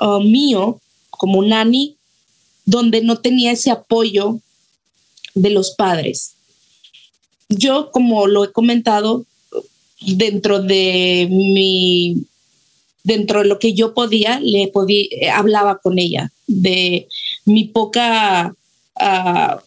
uh, 0.00 0.20
mío 0.20 0.80
como 1.10 1.40
nani, 1.44 1.94
donde 2.64 3.00
no 3.00 3.18
tenía 3.18 3.52
ese 3.52 3.70
apoyo 3.70 4.40
de 5.42 5.50
los 5.50 5.72
padres? 5.72 6.34
Yo, 7.48 7.90
como 7.92 8.26
lo 8.26 8.44
he 8.44 8.52
comentado, 8.52 9.24
dentro 10.00 10.60
de 10.60 11.26
mi 11.30 12.26
dentro 13.04 13.40
de 13.40 13.46
lo 13.46 13.58
que 13.58 13.72
yo 13.72 13.94
podía, 13.94 14.38
le 14.40 14.68
podía, 14.68 15.08
hablaba 15.34 15.78
con 15.78 15.98
ella 15.98 16.30
de 16.46 17.08
mi 17.46 17.64
poca, 17.64 18.54
ah, 18.96 19.62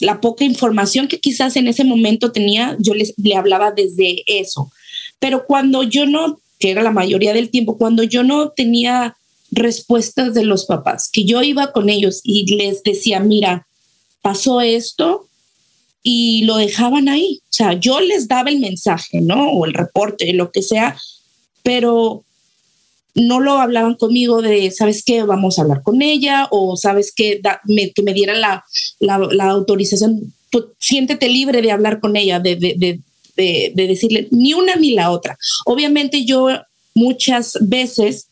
la 0.00 0.20
poca 0.20 0.44
información 0.44 1.08
que 1.08 1.18
quizás 1.18 1.56
en 1.56 1.66
ese 1.66 1.82
momento 1.82 2.30
tenía, 2.30 2.76
yo 2.78 2.94
les, 2.94 3.14
le 3.16 3.34
hablaba 3.34 3.72
desde 3.72 4.22
eso. 4.26 4.70
Pero 5.18 5.44
cuando 5.44 5.82
yo 5.82 6.06
no, 6.06 6.40
que 6.60 6.70
era 6.70 6.82
la 6.82 6.92
mayoría 6.92 7.32
del 7.32 7.50
tiempo, 7.50 7.78
cuando 7.78 8.04
yo 8.04 8.22
no 8.22 8.50
tenía 8.50 9.16
respuestas 9.50 10.34
de 10.34 10.44
los 10.44 10.66
papás, 10.66 11.10
que 11.12 11.24
yo 11.24 11.42
iba 11.42 11.72
con 11.72 11.88
ellos 11.88 12.20
y 12.22 12.54
les 12.54 12.84
decía, 12.84 13.18
mira, 13.18 13.66
pasó 14.22 14.60
esto 14.60 15.28
y 16.02 16.44
lo 16.44 16.56
dejaban 16.56 17.08
ahí. 17.08 17.40
O 17.44 17.52
sea, 17.52 17.74
yo 17.74 18.00
les 18.00 18.28
daba 18.28 18.50
el 18.50 18.60
mensaje, 18.60 19.20
¿no? 19.20 19.50
O 19.50 19.66
el 19.66 19.74
reporte, 19.74 20.32
lo 20.32 20.50
que 20.52 20.62
sea, 20.62 20.96
pero 21.62 22.24
no 23.14 23.40
lo 23.40 23.58
hablaban 23.58 23.94
conmigo 23.96 24.40
de, 24.42 24.70
¿sabes 24.70 25.02
qué? 25.04 25.22
Vamos 25.22 25.58
a 25.58 25.62
hablar 25.62 25.82
con 25.82 26.02
ella 26.02 26.46
o 26.50 26.76
¿sabes 26.76 27.12
qué? 27.14 27.40
que 27.94 28.02
me 28.02 28.14
dieran 28.14 28.40
la, 28.40 28.64
la, 29.00 29.50
autorización. 29.50 30.32
Pues, 30.50 30.64
siéntete 30.78 31.28
libre 31.28 31.60
de 31.60 31.72
hablar 31.72 32.00
con 32.00 32.16
ella, 32.16 32.38
de, 32.38 32.56
de, 32.56 32.74
de, 33.36 33.72
de, 33.74 33.86
decirle 33.86 34.28
ni 34.30 34.54
una 34.54 34.76
ni 34.76 34.92
la 34.92 35.10
otra. 35.10 35.36
Obviamente 35.66 36.24
yo 36.24 36.48
muchas 36.94 37.58
veces 37.60 38.28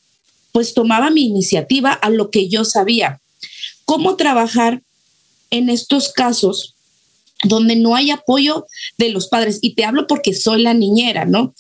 pues 0.53 0.73
tomaba 0.73 1.11
mi 1.11 1.27
iniciativa 1.27 1.93
a 1.93 2.09
lo 2.09 2.31
que 2.31 2.49
yo 2.49 2.65
sabía. 2.65 3.21
¿Cómo 3.85 4.17
trabajar 4.17 4.83
en 5.51 5.69
estos 5.69 6.13
casos 6.13 6.75
donde 7.45 7.77
no 7.77 7.95
hay 7.95 8.11
apoyo 8.11 8.67
de 8.99 9.11
los 9.11 9.29
padres? 9.29 9.59
Y 9.63 9.75
te 9.75 9.85
hablo 9.85 10.07
porque 10.07 10.35
soy 10.35 10.63
la 10.63 10.75
niñera, 10.75 11.25
¿no? 11.25 11.55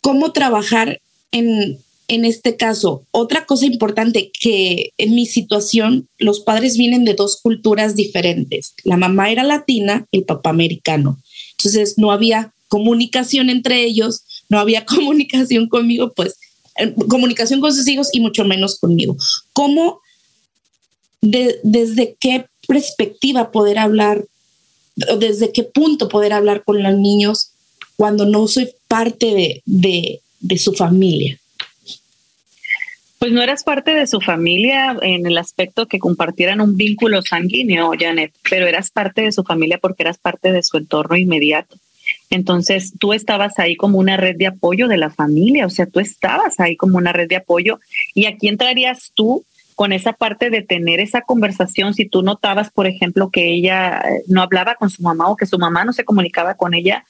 ¿Cómo 0.00 0.32
trabajar 0.32 1.00
en, 1.32 1.78
en 2.08 2.24
este 2.24 2.56
caso, 2.56 3.06
otra 3.10 3.46
cosa 3.46 3.66
importante 3.66 4.30
que 4.38 4.92
en 4.98 5.14
mi 5.14 5.26
situación, 5.26 6.08
los 6.18 6.40
padres 6.40 6.76
vienen 6.76 7.04
de 7.04 7.14
dos 7.14 7.40
culturas 7.42 7.96
diferentes. 7.96 8.74
La 8.84 8.96
mamá 8.96 9.30
era 9.30 9.42
latina, 9.42 10.06
el 10.12 10.24
papá 10.24 10.50
americano. 10.50 11.18
Entonces 11.52 11.94
no 11.96 12.12
había 12.12 12.52
comunicación 12.68 13.50
entre 13.50 13.82
ellos, 13.84 14.24
no 14.48 14.58
había 14.58 14.84
comunicación 14.86 15.68
conmigo, 15.68 16.12
pues 16.14 16.36
eh, 16.76 16.94
comunicación 17.08 17.60
con 17.60 17.74
sus 17.74 17.88
hijos 17.88 18.08
y 18.12 18.20
mucho 18.20 18.44
menos 18.44 18.78
conmigo. 18.78 19.16
¿Cómo, 19.52 20.00
desde 21.62 22.16
qué 22.18 22.46
perspectiva 22.66 23.50
poder 23.50 23.78
hablar, 23.78 24.24
desde 25.18 25.52
qué 25.52 25.62
punto 25.64 26.08
poder 26.08 26.32
hablar 26.32 26.64
con 26.64 26.82
los 26.82 26.94
niños 26.96 27.52
cuando 27.96 28.26
no 28.26 28.46
soy 28.48 28.70
parte 28.88 29.62
de 29.64 30.58
su 30.58 30.72
familia? 30.72 31.38
Pues 33.18 33.32
no 33.32 33.42
eras 33.42 33.64
parte 33.64 33.94
de 33.94 34.06
su 34.06 34.20
familia 34.20 34.98
en 35.00 35.24
el 35.24 35.38
aspecto 35.38 35.86
que 35.86 35.98
compartieran 35.98 36.60
un 36.60 36.76
vínculo 36.76 37.22
sanguíneo, 37.22 37.92
Janet, 37.98 38.34
pero 38.50 38.66
eras 38.66 38.90
parte 38.90 39.22
de 39.22 39.32
su 39.32 39.44
familia 39.44 39.78
porque 39.78 40.02
eras 40.02 40.18
parte 40.18 40.52
de 40.52 40.62
su 40.62 40.76
entorno 40.76 41.16
inmediato. 41.16 41.76
Entonces, 42.28 42.92
tú 42.98 43.14
estabas 43.14 43.58
ahí 43.58 43.76
como 43.76 43.98
una 43.98 44.18
red 44.18 44.36
de 44.36 44.48
apoyo 44.48 44.88
de 44.88 44.98
la 44.98 45.08
familia, 45.08 45.64
o 45.64 45.70
sea, 45.70 45.86
tú 45.86 46.00
estabas 46.00 46.60
ahí 46.60 46.76
como 46.76 46.98
una 46.98 47.12
red 47.12 47.26
de 47.26 47.36
apoyo. 47.36 47.80
¿Y 48.14 48.26
aquí 48.26 48.48
entrarías 48.48 49.10
tú 49.14 49.42
con 49.74 49.92
esa 49.92 50.12
parte 50.12 50.50
de 50.50 50.62
tener 50.62 51.00
esa 51.00 51.22
conversación 51.22 51.94
si 51.94 52.06
tú 52.06 52.22
notabas, 52.22 52.70
por 52.70 52.86
ejemplo, 52.86 53.30
que 53.30 53.52
ella 53.52 54.00
eh, 54.00 54.22
no 54.28 54.42
hablaba 54.42 54.76
con 54.76 54.90
su 54.90 55.02
mamá 55.02 55.28
o 55.28 55.36
que 55.36 55.46
su 55.46 55.58
mamá 55.58 55.84
no 55.84 55.92
se 55.92 56.04
comunicaba 56.04 56.54
con 56.54 56.74
ella? 56.74 57.04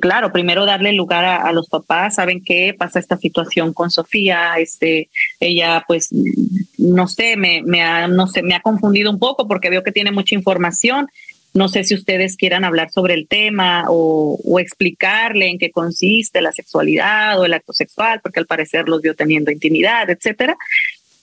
claro, 0.00 0.32
primero 0.32 0.66
darle 0.66 0.92
lugar 0.92 1.24
a, 1.24 1.52
los 1.52 1.68
papás, 1.68 2.16
saben 2.16 2.42
qué 2.44 2.74
pasa 2.76 2.98
esta 2.98 3.16
situación 3.16 3.72
con 3.72 3.90
Sofía, 3.90 4.54
este, 4.58 5.08
ella 5.40 5.84
pues, 5.86 6.08
no 6.78 7.06
sé, 7.06 7.36
me, 7.36 7.62
me, 7.62 7.82
ha, 7.82 8.08
no 8.08 8.26
sé, 8.26 8.42
me 8.42 8.54
ha 8.54 8.60
confundido 8.60 9.10
un 9.10 9.18
poco 9.18 9.46
porque 9.46 9.70
veo 9.70 9.82
que 9.82 9.92
tiene 9.92 10.10
mucha 10.10 10.34
información. 10.34 11.08
No 11.54 11.68
sé 11.68 11.84
si 11.84 11.94
ustedes 11.94 12.36
quieran 12.36 12.64
hablar 12.64 12.90
sobre 12.90 13.12
el 13.12 13.28
tema 13.28 13.84
o, 13.88 14.38
o 14.42 14.58
explicarle 14.58 15.48
en 15.48 15.58
qué 15.58 15.70
consiste 15.70 16.40
la 16.40 16.50
sexualidad 16.50 17.38
o 17.38 17.44
el 17.44 17.52
acto 17.52 17.74
sexual, 17.74 18.20
porque 18.22 18.40
al 18.40 18.46
parecer 18.46 18.88
los 18.88 19.02
vio 19.02 19.14
teniendo 19.14 19.50
intimidad, 19.50 20.08
etcétera. 20.08 20.56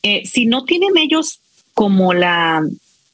Eh, 0.03 0.25
si 0.25 0.45
no 0.45 0.63
tienen 0.65 0.97
ellos 0.97 1.41
como 1.73 2.13
la, 2.13 2.61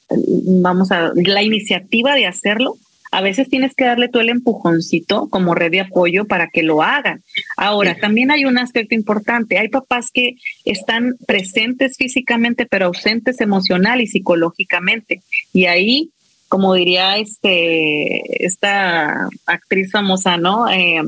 vamos 0.08 0.90
a, 0.92 1.12
la 1.14 1.42
iniciativa 1.42 2.14
de 2.14 2.26
hacerlo, 2.26 2.76
a 3.12 3.20
veces 3.20 3.48
tienes 3.48 3.74
que 3.74 3.84
darle 3.84 4.08
tú 4.08 4.18
el 4.20 4.28
empujoncito 4.28 5.28
como 5.30 5.54
red 5.54 5.70
de 5.70 5.80
apoyo 5.80 6.26
para 6.26 6.48
que 6.48 6.62
lo 6.62 6.82
hagan. 6.82 7.22
Ahora, 7.56 7.96
también 7.96 8.30
hay 8.30 8.44
un 8.44 8.58
aspecto 8.58 8.94
importante. 8.94 9.58
Hay 9.58 9.68
papás 9.68 10.10
que 10.12 10.34
están 10.64 11.14
presentes 11.26 11.96
físicamente, 11.96 12.66
pero 12.66 12.86
ausentes 12.86 13.40
emocional 13.40 14.00
y 14.00 14.06
psicológicamente. 14.06 15.22
Y 15.52 15.66
ahí, 15.66 16.10
como 16.48 16.74
diría 16.74 17.16
este, 17.16 18.44
esta 18.44 19.28
actriz 19.46 19.92
famosa, 19.92 20.36
¿no? 20.36 20.68
Eh, 20.68 21.02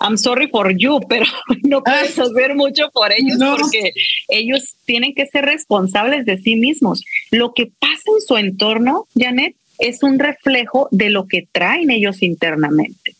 I'm 0.00 0.16
sorry 0.16 0.48
for 0.48 0.70
you, 0.70 1.00
pero 1.08 1.26
no 1.62 1.82
puedes 1.82 2.18
hacer 2.18 2.54
mucho 2.54 2.90
por 2.92 3.12
ellos 3.12 3.38
porque 3.38 3.92
ellos 4.28 4.74
tienen 4.84 5.14
que 5.14 5.26
ser 5.26 5.44
responsables 5.44 6.24
de 6.24 6.38
sí 6.38 6.56
mismos. 6.56 7.04
Lo 7.30 7.52
que 7.54 7.66
pasa 7.78 8.02
en 8.14 8.20
su 8.26 8.36
entorno, 8.36 9.06
Janet, 9.16 9.56
es 9.78 10.02
un 10.02 10.18
reflejo 10.18 10.88
de 10.90 11.10
lo 11.10 11.26
que 11.26 11.48
traen 11.52 11.90
ellos 11.90 12.22
internamente. 12.22 13.14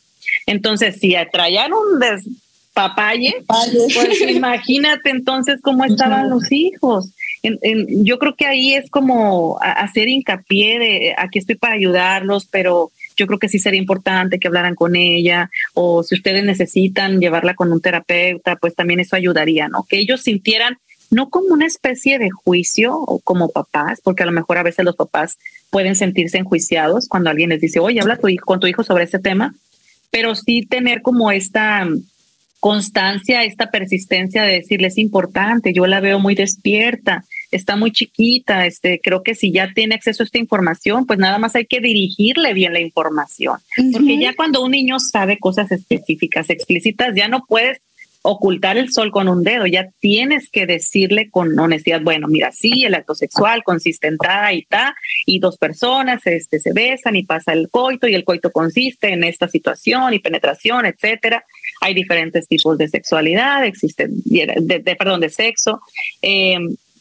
Entonces, 0.47 0.97
si 0.99 1.15
traían 1.33 1.73
un 1.73 2.01
despapalle, 2.01 3.45
pues 3.47 4.21
imagínate 4.29 5.11
entonces 5.11 5.61
cómo 5.63 5.85
estaban 5.85 6.31
los 6.31 6.51
hijos. 6.51 7.11
yo 7.43 8.19
creo 8.19 8.35
que 8.35 8.47
ahí 8.47 8.75
es 8.75 8.91
como 8.91 9.59
hacer 9.61 10.09
hincapié 10.09 10.79
de 10.79 11.15
aquí 11.17 11.39
estoy 11.39 11.57
para 11.57 11.75
ayudarlos, 11.75 12.47
pero 12.47 12.91
yo 13.19 13.27
creo 13.27 13.39
que 13.39 13.49
sí 13.49 13.59
sería 13.59 13.81
importante 13.81 14.39
que 14.39 14.49
hablaran 14.49 14.75
con 14.75 14.97
ella 14.97 15.51
o 15.75 16.03
si 16.03 16.15
ustedes 16.15 16.45
necesitan 16.45 17.21
llevarla 17.21 17.55
con 17.55 17.73
un 17.73 17.81
terapeuta, 17.81 18.57
pues 18.57 18.75
también 18.75 19.01
eso 19.01 19.17
ayudaría, 19.17 19.69
¿no? 19.69 19.85
Que 19.85 19.99
ellos 19.99 20.23
sintieran 20.23 20.79
no 21.11 21.31
como 21.31 21.55
una 21.55 21.67
especie 21.67 22.19
de 22.19 22.31
juicio 22.31 22.95
o 22.97 23.19
como 23.19 23.49
papás, 23.49 24.01
porque 24.03 24.23
a 24.23 24.27
lo 24.27 24.33
mejor 24.33 24.59
a 24.59 24.63
veces 24.63 24.85
los 24.85 24.97
papás 24.97 25.39
pueden 25.71 25.97
sentirse 25.97 26.39
enjuiciados 26.39 27.09
cuando 27.09 27.31
alguien 27.31 27.51
les 27.51 27.61
dice, 27.61 27.81
oye, 27.81 28.01
habla 28.01 28.17
tu 28.17 28.29
hijo, 28.29 28.45
con 28.45 28.61
tu 28.61 28.67
hijo 28.67 28.85
sobre 28.85 29.05
ese 29.05 29.19
tema, 29.19 29.55
pero 30.11 30.35
sí 30.35 30.67
tener 30.67 31.03
como 31.03 31.31
esta 31.31 31.87
constancia, 32.61 33.45
esta 33.45 33.71
persistencia 33.71 34.43
de 34.43 34.55
decirle 34.55 34.89
es 34.89 34.99
importante, 34.99 35.73
yo 35.73 35.87
la 35.87 36.01
veo 36.01 36.19
muy 36.19 36.35
despierta, 36.35 37.25
está 37.51 37.77
muy 37.77 37.93
chiquita, 37.93 38.67
este, 38.67 39.01
creo 39.03 39.23
que 39.23 39.35
si 39.35 39.53
ya 39.53 39.73
tiene 39.75 39.95
acceso 39.95 40.23
a 40.23 40.27
esta 40.27 40.39
información, 40.39 41.07
pues 41.07 41.19
nada 41.19 41.39
más 41.39 41.55
hay 41.57 41.67
que 41.67 41.81
dirigirle 41.81 42.53
bien 42.53 42.73
la 42.73 42.81
información, 42.81 43.59
porque 43.93 44.19
ya 44.19 44.35
cuando 44.35 44.63
un 44.63 44.73
niño 44.73 44.99
sabe 45.01 45.39
cosas 45.39 45.73
específicas, 45.73 46.51
explícitas, 46.51 47.15
ya 47.15 47.29
no 47.29 47.45
puedes 47.47 47.81
ocultar 48.23 48.77
el 48.77 48.93
sol 48.93 49.11
con 49.11 49.29
un 49.29 49.43
dedo, 49.43 49.67
ya 49.67 49.89
tienes 50.01 50.51
que 50.51 50.67
decirle 50.67 51.31
con 51.31 51.59
honestidad, 51.59 52.03
bueno, 52.03 52.27
mira, 52.29 52.53
sí, 52.53 52.85
el 52.85 52.95
acto 52.95 53.15
sexual 53.15 53.63
consiste 53.63 54.09
en 54.09 54.19
ta 54.19 54.53
y 54.53 54.63
ta, 54.63 54.95
y 55.25 55.39
dos 55.39 55.57
personas 55.57 56.27
este, 56.27 56.59
se 56.59 56.73
besan 56.73 57.17
y 57.17 57.25
pasa 57.25 57.53
el 57.53 57.71
coito, 57.71 58.09
y 58.09 58.15
el 58.15 58.25
coito 58.25 58.51
consiste 58.51 59.13
en 59.13 59.25
esta 59.25 59.49
situación 59.49 60.13
y 60.15 60.19
penetración, 60.19 60.85
etcétera. 60.85 61.45
Hay 61.81 61.95
diferentes 61.95 62.49
tipos 62.49 62.77
de 62.77 62.89
sexualidad, 62.89 63.65
existen, 63.65 64.11
de, 64.25 64.97
perdón, 64.99 65.21
de 65.21 65.31
sexo. 65.31 65.81
Eh, 66.21 66.59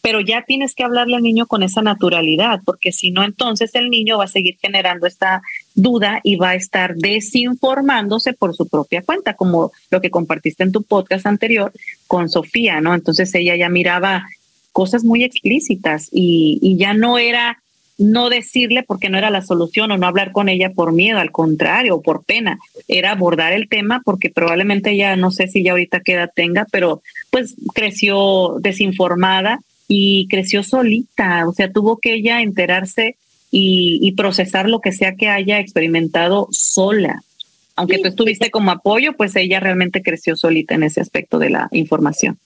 pero 0.08 0.22
ya 0.22 0.44
tienes 0.44 0.74
que 0.74 0.86
hablarle 0.86 1.18
al 1.18 1.22
niño 1.22 1.48
con 1.48 1.64
esa 1.64 1.82
naturalidad, 1.82 2.62
porque 2.64 2.94
si 2.94 3.12
no, 3.12 3.26
entonces 3.26 3.76
el 3.76 3.90
niño 3.90 4.20
va 4.20 4.24
a 4.24 4.30
seguir 4.30 4.58
generando 4.62 5.06
esta 5.06 5.42
duda 5.76 6.22
y 6.24 6.38
va 6.38 6.52
a 6.52 6.56
estar 6.56 6.96
desinformándose 6.96 8.32
por 8.32 8.56
su 8.56 8.70
propia 8.70 9.02
cuenta, 9.02 9.34
como 9.34 9.74
lo 9.92 10.00
que 10.00 10.10
compartiste 10.10 10.64
en 10.64 10.72
tu 10.72 10.84
podcast 10.84 11.26
anterior 11.26 11.74
con 12.08 12.30
Sofía, 12.30 12.80
¿no? 12.80 12.94
Entonces 12.94 13.36
ella 13.36 13.58
ya 13.58 13.68
miraba 13.68 14.30
cosas 14.72 15.04
muy 15.04 15.26
explícitas 15.26 16.08
y, 16.10 16.78
ya 16.78 16.94
no 16.94 17.18
era 17.18 17.62
no 17.98 18.30
decirle 18.30 18.84
porque 18.84 19.10
no 19.10 19.18
era 19.18 19.30
la 19.30 19.42
solución 19.42 19.92
o 19.92 19.98
no 19.98 20.08
hablar 20.08 20.32
con 20.32 20.48
ella 20.48 20.70
por 20.70 20.94
miedo, 20.94 21.20
al 21.20 21.32
contrario, 21.32 22.02
por 22.02 22.24
pena, 22.24 22.60
era 22.88 23.12
abordar 23.12 23.52
el 23.52 23.68
tema 23.68 24.02
porque 24.06 24.30
probablemente 24.30 24.92
ella, 24.92 25.18
no 25.18 25.32
sé 25.32 25.50
si 25.50 25.64
ya 25.64 25.72
ahorita 25.72 26.00
qué 26.00 26.14
edad 26.14 26.32
tenga, 26.34 26.66
pero 26.72 27.02
pues 27.30 27.58
creció 27.74 28.56
desinformada 28.62 29.60
y 29.88 30.28
creció 30.28 30.64
solita, 30.64 31.48
o 31.48 31.54
sea, 31.54 31.72
tuvo 31.72 31.98
que 31.98 32.16
ella 32.16 32.42
enterarse 32.42 33.16
y, 33.50 34.12
procesar 34.14 34.68
lo 34.68 34.82
que 34.82 34.92
sea 34.92 35.16
que 35.16 35.30
haya 35.30 35.60
experimentado 35.60 36.48
sola. 36.52 37.24
Aunque 37.76 38.00
tú 38.00 38.08
estuviste 38.08 38.52
como 38.52 38.72
apoyo, 38.72 39.16
pues 39.16 39.36
ella 39.36 39.60
realmente 39.60 40.02
creció 40.02 40.36
solita 40.36 40.76
en 40.76 40.84
ese 40.84 41.00
aspecto 41.00 41.40
de 41.40 41.52
la 41.52 41.70
información. 41.72 42.38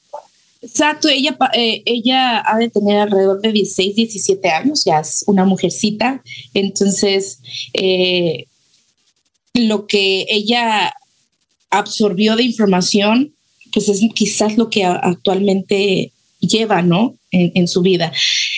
Exacto, 0.62 1.08
ella, 1.10 1.36
eh, 1.56 1.82
ella 1.86 2.44
ha 2.46 2.58
de 2.58 2.70
tener 2.70 3.00
alrededor 3.00 3.42
de 3.42 3.52
16, 3.52 3.96
17 3.96 4.50
años, 4.50 4.86
ya 4.86 5.00
es 5.00 5.24
una 5.26 5.44
mujercita, 5.44 6.22
entonces 6.54 7.40
eh, 7.74 8.46
lo 9.56 9.88
que 9.88 10.28
ella 10.30 10.94
absorbió 11.72 12.36
de 12.36 12.44
información, 12.44 13.34
pues 13.74 13.90
es 13.90 14.02
quizás 14.14 14.58
lo 14.58 14.70
que 14.70 14.86
actualmente 14.86 16.12
lleva, 16.42 16.84
¿no? 16.84 17.16
En, 17.32 17.68
su 17.70 17.82
vida. 17.82 18.12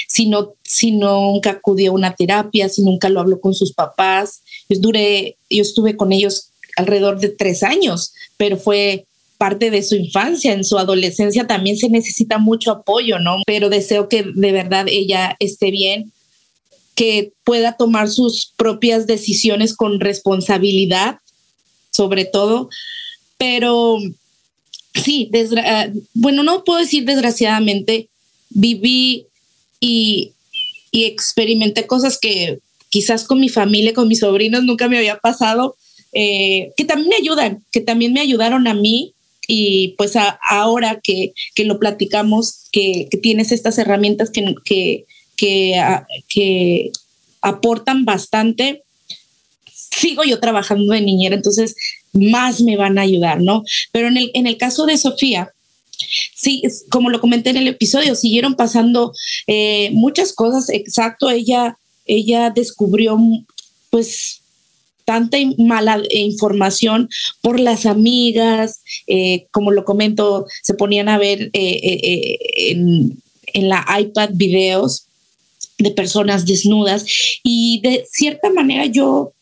Si, 0.07 0.25
no, 0.27 0.55
si 0.63 0.91
nunca 0.91 1.51
acudió 1.51 1.91
a 1.91 1.93
una 1.93 2.15
terapia, 2.15 2.69
si 2.69 2.81
nunca 2.81 3.07
lo 3.07 3.19
habló 3.19 3.39
con 3.39 3.53
sus 3.53 3.71
papás. 3.71 4.41
Yo, 4.67 4.79
duré, 4.79 5.37
yo 5.47 5.61
estuve 5.61 5.95
con 5.95 6.11
ellos 6.11 6.49
alrededor 6.75 7.19
de 7.19 7.29
tres 7.29 7.61
años, 7.61 8.13
pero 8.35 8.57
fue 8.57 9.05
parte 9.37 9.71
de 9.71 9.83
su 9.83 9.95
infancia, 9.95 10.53
en 10.53 10.63
su 10.63 10.77
adolescencia 10.77 11.45
también 11.45 11.77
se 11.77 11.89
necesita 11.89 12.37
mucho 12.37 12.71
apoyo, 12.71 13.19
¿no? 13.19 13.41
Pero 13.45 13.69
deseo 13.69 14.07
que 14.07 14.23
de 14.23 14.51
verdad 14.51 14.85
ella 14.87 15.35
esté 15.39 15.69
bien, 15.69 16.11
que 16.95 17.33
pueda 17.43 17.75
tomar 17.75 18.09
sus 18.09 18.53
propias 18.55 19.05
decisiones 19.05 19.75
con 19.75 19.99
responsabilidad, 19.99 21.17
sobre 21.91 22.25
todo, 22.25 22.69
pero 23.37 23.97
sí, 24.93 25.29
bueno, 26.13 26.43
no 26.43 26.63
puedo 26.63 26.79
decir 26.79 27.03
desgraciadamente, 27.03 28.09
viví 28.53 29.27
y, 29.79 30.31
experimenté 30.95 31.87
cosas 31.87 32.19
que 32.19 32.59
quizás 32.89 33.23
con 33.23 33.39
mi 33.39 33.49
familia, 33.49 33.95
con 33.95 34.07
mis 34.07 34.19
sobrinos 34.19 34.63
nunca 34.63 34.87
me 34.87 34.99
había 34.99 35.17
pasado, 35.17 35.75
eh, 36.13 36.71
que 36.77 36.85
también 36.85 37.09
me 37.09 37.15
ayudan, 37.15 37.65
que 37.71 37.81
también 37.81 38.13
me 38.13 38.21
ayudaron 38.21 38.67
a 38.67 38.75
mí 38.75 39.15
y 39.47 39.95
pues 39.97 40.13
ahora 40.47 41.01
que, 41.03 41.33
que, 41.55 41.65
lo 41.65 41.79
platicamos, 41.79 42.65
que, 42.71 43.07
que, 43.09 43.17
tienes 43.17 43.51
estas 43.51 43.79
herramientas 43.79 44.29
que, 44.29 44.53
que, 44.63 45.05
que 46.29 46.91
aportan 47.41 48.05
bastante, 48.05 48.83
sigo 49.73 50.23
yo 50.23 50.39
trabajando 50.39 50.93
de 50.93 51.01
niñera, 51.01 51.35
entonces 51.35 51.75
más 52.13 52.61
me 52.61 52.77
van 52.77 52.97
a 52.97 53.01
ayudar, 53.01 53.41
¿no? 53.41 53.63
Pero 53.91 54.07
en 54.07 54.17
el, 54.17 54.31
en 54.33 54.47
el 54.47 54.57
caso 54.57 54.85
de 54.85 54.97
Sofía, 54.97 55.51
sí, 56.35 56.63
como 56.89 57.09
lo 57.09 57.19
comenté 57.19 57.49
en 57.49 57.57
el 57.57 57.67
episodio, 57.67 58.15
siguieron 58.15 58.55
pasando 58.55 59.13
eh, 59.47 59.89
muchas 59.91 60.33
cosas, 60.33 60.69
exacto, 60.69 61.29
ella, 61.29 61.77
ella 62.05 62.49
descubrió 62.49 63.17
pues 63.89 64.41
tanta 65.05 65.37
mala 65.57 66.01
información 66.11 67.09
por 67.41 67.59
las 67.59 67.85
amigas, 67.85 68.81
eh, 69.07 69.47
como 69.51 69.71
lo 69.71 69.83
comento, 69.83 70.45
se 70.61 70.73
ponían 70.73 71.09
a 71.09 71.17
ver 71.17 71.49
eh, 71.53 72.37
en, 72.69 73.21
en 73.53 73.69
la 73.69 73.85
iPad 73.99 74.29
videos 74.33 75.07
de 75.77 75.91
personas 75.91 76.45
desnudas 76.45 77.05
y 77.43 77.81
de 77.81 78.05
cierta 78.09 78.49
manera 78.49 78.85
yo 78.85 79.33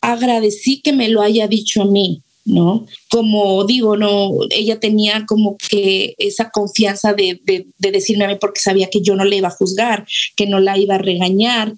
agradecí 0.00 0.80
que 0.80 0.92
me 0.92 1.08
lo 1.08 1.22
haya 1.22 1.48
dicho 1.48 1.82
a 1.82 1.86
mí, 1.86 2.22
¿no? 2.44 2.86
Como 3.10 3.64
digo, 3.64 3.96
no, 3.96 4.30
ella 4.50 4.78
tenía 4.78 5.24
como 5.26 5.56
que 5.56 6.14
esa 6.18 6.50
confianza 6.50 7.14
de, 7.14 7.40
decirme 7.78 8.24
a 8.24 8.28
mí 8.28 8.36
porque 8.40 8.60
sabía 8.60 8.90
que 8.90 9.02
yo 9.02 9.14
no 9.16 9.24
le 9.24 9.36
iba 9.36 9.48
a 9.48 9.56
juzgar, 9.58 10.06
que 10.36 10.46
no 10.46 10.60
la 10.60 10.78
iba 10.78 10.96
a 10.96 10.98
regañar, 10.98 11.74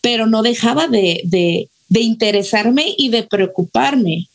pero 0.00 0.26
no 0.26 0.42
dejaba 0.42 0.88
de, 0.88 1.22
de 1.88 2.00
interesarme 2.00 2.94
y 2.96 3.08
de 3.08 3.22
preocuparme. 3.22 4.28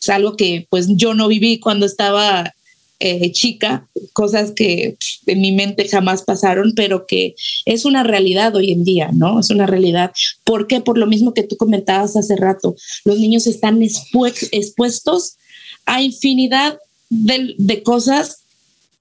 Es 0.00 0.08
algo 0.08 0.36
que 0.36 0.66
pues 0.70 0.88
yo 0.90 1.14
no 1.14 1.28
viví 1.28 1.58
cuando 1.58 1.86
estaba 1.86 2.54
eh, 2.98 3.32
chica, 3.32 3.88
cosas 4.12 4.52
que 4.52 4.96
en 5.26 5.40
mi 5.40 5.52
mente 5.52 5.88
jamás 5.88 6.22
pasaron, 6.22 6.72
pero 6.74 7.06
que 7.06 7.34
es 7.64 7.84
una 7.84 8.02
realidad 8.02 8.54
hoy 8.56 8.72
en 8.72 8.84
día, 8.84 9.10
¿no? 9.12 9.40
Es 9.40 9.50
una 9.50 9.66
realidad. 9.66 10.12
¿Por 10.44 10.66
qué? 10.66 10.80
Por 10.80 10.98
lo 10.98 11.06
mismo 11.06 11.34
que 11.34 11.42
tú 11.42 11.56
comentabas 11.56 12.16
hace 12.16 12.36
rato, 12.36 12.74
los 13.04 13.18
niños 13.18 13.46
están 13.46 13.82
expuestos 13.82 15.36
a 15.84 16.02
infinidad 16.02 16.78
de, 17.10 17.82
cosas 17.82 18.38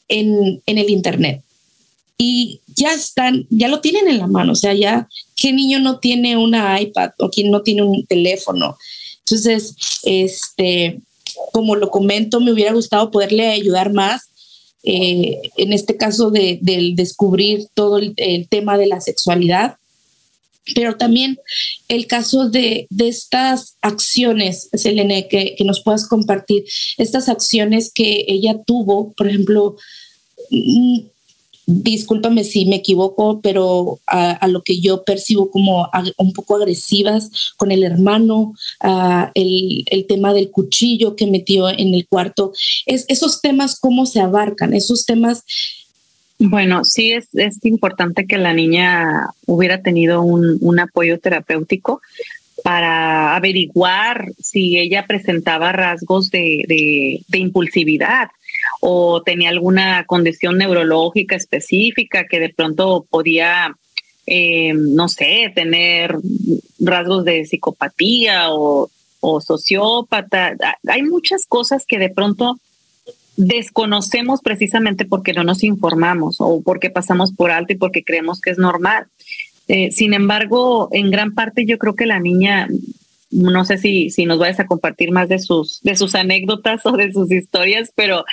en, 0.08 0.62
en 0.66 0.78
el 0.78 0.90
Internet 0.90 1.42
y 2.18 2.62
ya 2.76 2.94
están, 2.94 3.46
ya 3.50 3.68
lo 3.68 3.82
tienen 3.82 4.08
en 4.08 4.20
la 4.20 4.28
mano, 4.28 4.54
o 4.54 4.56
sea, 4.56 4.74
ya, 4.74 5.08
¿qué 5.36 5.52
niño 5.52 5.80
no 5.80 6.00
tiene 6.00 6.38
una 6.38 6.80
iPad 6.80 7.12
o 7.20 7.30
quién 7.30 7.52
no 7.52 7.62
tiene 7.62 7.84
un 7.84 8.06
teléfono? 8.06 8.78
Entonces, 9.20 9.76
este, 10.04 11.02
como 11.52 11.76
lo 11.76 11.90
comento, 11.90 12.40
me 12.40 12.52
hubiera 12.52 12.74
gustado 12.74 13.12
poderle 13.12 13.48
ayudar 13.48 13.94
más. 13.94 14.30
Eh, 14.84 15.42
en 15.58 15.74
este 15.74 15.98
caso 15.98 16.30
de, 16.30 16.60
del 16.62 16.96
descubrir 16.96 17.68
todo 17.74 17.98
el, 17.98 18.48
tema 18.50 18.78
de 18.78 18.86
la 18.86 19.02
sexualidad, 19.02 19.78
pero 20.76 20.96
también 20.96 21.40
el 21.88 22.06
caso 22.06 22.50
de, 22.50 22.86
de 22.92 23.08
estas 23.08 23.78
acciones, 23.82 24.70
Selene, 24.74 25.28
que, 25.28 25.56
que, 25.56 25.64
nos 25.64 25.82
puedas 25.82 26.08
compartir, 26.08 26.66
estas 26.98 27.30
acciones 27.30 27.92
que 27.92 28.26
ella 28.28 28.62
tuvo, 28.64 29.14
por 29.14 29.28
ejemplo, 29.28 29.76
mm, 30.52 31.00
discúlpame 31.66 32.44
si 32.44 32.66
me 32.66 32.78
equivoco, 32.78 33.42
pero 33.42 34.00
a, 34.08 34.48
lo 34.48 34.62
que 34.62 34.80
yo 34.80 35.04
percibo 35.04 35.50
como 35.50 35.90
un 36.18 36.34
poco 36.34 36.56
agresivas 36.56 37.54
con 37.58 37.72
el 37.72 37.84
hermano, 37.84 38.54
el, 39.34 40.06
tema 40.08 40.34
del 40.34 40.52
cuchillo 40.52 41.16
que 41.16 41.28
metió 41.28 41.70
en 41.70 41.94
el 41.94 42.08
cuarto, 42.08 42.54
es, 42.86 43.06
esos 43.08 43.42
temas, 43.42 43.80
¿cómo 43.80 44.06
se 44.06 44.20
abarcan? 44.20 44.74
Esos 44.74 45.06
temas... 45.06 45.44
Bueno, 46.38 46.84
sí 46.84 47.14
es, 47.14 47.34
es 47.34 47.64
importante 47.64 48.28
que 48.28 48.38
la 48.38 48.54
niña 48.54 49.30
hubiera 49.48 49.82
tenido 49.82 50.22
un, 50.22 50.58
un 50.60 50.80
apoyo 50.80 51.18
terapéutico 51.18 52.02
para 52.62 53.38
averiguar 53.38 54.32
si 54.38 54.78
ella 54.78 55.06
presentaba 55.08 55.72
rasgos 55.72 56.30
de, 56.32 57.24
de 57.28 57.38
impulsividad 57.38 58.28
o 58.82 59.22
tenía 59.22 59.50
alguna 59.50 60.06
condición 60.06 60.58
neurológica 60.58 61.36
específica 61.36 62.26
que 62.26 62.40
de 62.40 62.50
pronto 62.50 63.06
podía, 63.10 63.76
eh, 64.26 64.74
no 64.74 65.08
sé, 65.08 65.52
tener 65.54 66.18
rasgos 66.80 67.26
de 67.26 67.46
psicopatía 67.46 68.52
o, 68.52 68.90
o 69.20 69.42
sociópata. 69.42 70.56
Hay 70.88 71.04
muchas 71.04 71.46
cosas 71.46 71.86
que 71.86 71.98
de 71.98 72.10
pronto 72.10 72.60
desconocemos 73.38 74.42
precisamente 74.42 75.06
porque 75.06 75.34
no 75.34 75.44
nos 75.44 75.64
informamos 75.64 76.38
o 76.40 76.62
porque 76.62 76.90
pasamos 76.90 77.34
por 77.34 77.52
alto 77.52 77.74
y 77.74 77.78
porque 77.78 78.04
creemos 78.04 78.40
que 78.40 78.52
es 78.52 78.58
normal. 78.58 79.08
Eh, 79.68 79.92
sin 79.92 80.14
embargo, 80.14 80.90
en 80.92 81.12
gran 81.12 81.34
parte 81.34 81.66
yo 81.66 81.78
creo 81.78 81.96
que 81.96 82.06
la 82.06 82.20
niña 82.20 82.68
no 83.32 83.66
sé 83.66 83.78
si, 83.78 84.10
si 84.10 84.26
nos 84.26 84.40
vayas 84.40 84.60
a 84.60 84.68
compartir 84.68 85.12
más 85.12 85.28
de 85.28 85.40
sus, 85.40 85.82
de 85.82 85.96
sus 85.96 86.16
anécdotas 86.16 86.86
o 86.86 86.94
de 86.94 87.12
sus 87.12 87.32
historias, 87.32 87.92
pero 87.96 88.24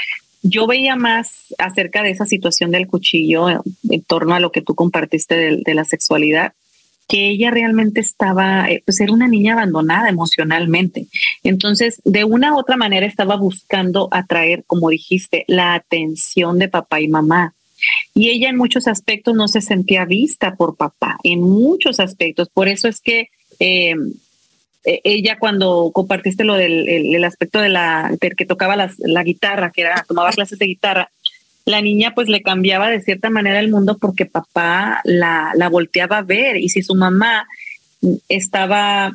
yo 0.42 0.66
veía 0.66 0.96
más 0.96 1.54
acerca 1.58 2.02
de 2.02 2.10
esa 2.10 2.26
situación 2.26 2.70
del 2.70 2.88
cuchillo 2.88 3.48
en 3.48 4.02
torno 4.02 4.34
a 4.34 4.40
lo 4.40 4.50
que 4.50 4.62
tú 4.62 4.74
compartiste 4.74 5.60
de, 5.64 5.74
la 5.74 5.84
sexualidad, 5.84 6.52
que 7.08 7.28
ella 7.28 7.50
realmente 7.50 8.00
estaba, 8.00 8.70
eh, 8.70 8.82
pues 8.84 9.00
era 9.00 9.12
una 9.12 9.28
niña 9.28 9.52
abandonada 9.52 10.08
emocionalmente. 10.08 11.06
Entonces, 11.44 12.00
de 12.04 12.24
una 12.24 12.54
u 12.54 12.58
otra 12.58 12.76
manera 12.76 13.06
estaba 13.06 13.36
buscando 13.36 14.08
atraer, 14.10 14.64
como 14.66 14.90
dijiste, 14.90 15.44
la 15.46 15.74
atención 15.74 16.58
de 16.58 16.68
papá 16.68 17.00
y 17.00 17.08
mamá. 17.08 17.54
Y 18.14 18.30
ella 18.30 18.48
en 18.48 18.56
muchos 18.56 18.88
aspectos 18.88 19.34
no 19.34 19.48
se 19.48 19.60
sentía 19.60 20.04
vista 20.04 20.54
por 20.56 20.76
papá, 20.76 21.18
en 21.24 21.40
muchos 21.40 22.00
aspectos. 22.00 22.48
Por 22.48 22.68
eso 22.68 22.88
es 22.88 23.00
que 23.00 23.28
eh, 23.60 23.94
eh, 24.84 25.00
ella 25.04 25.38
cuando 25.38 25.90
compartiste 25.92 26.44
lo 26.44 26.54
del 26.54 26.88
el, 26.88 27.24
aspecto 27.24 27.60
de 27.60 27.68
la 27.68 28.16
que 28.36 28.46
tocaba 28.46 28.76
la 28.76 29.22
guitarra, 29.22 29.70
que 29.70 29.82
era 29.82 30.04
tomaba 30.06 30.30
clases 30.30 30.58
de 30.58 30.66
guitarra, 30.66 31.10
la 31.64 31.80
niña 31.80 32.12
pues 32.14 32.28
le 32.28 32.42
cambiaba 32.42 32.90
de 32.90 33.00
cierta 33.00 33.30
manera 33.30 33.60
el 33.60 33.70
mundo 33.70 33.96
porque 34.00 34.26
papá 34.26 35.00
la, 35.04 35.52
la 35.54 35.68
volteaba 35.68 36.18
a 36.18 36.22
ver 36.22 36.56
y 36.56 36.68
si 36.68 36.82
su 36.82 36.94
mamá 36.94 37.46
estaba 38.28 39.12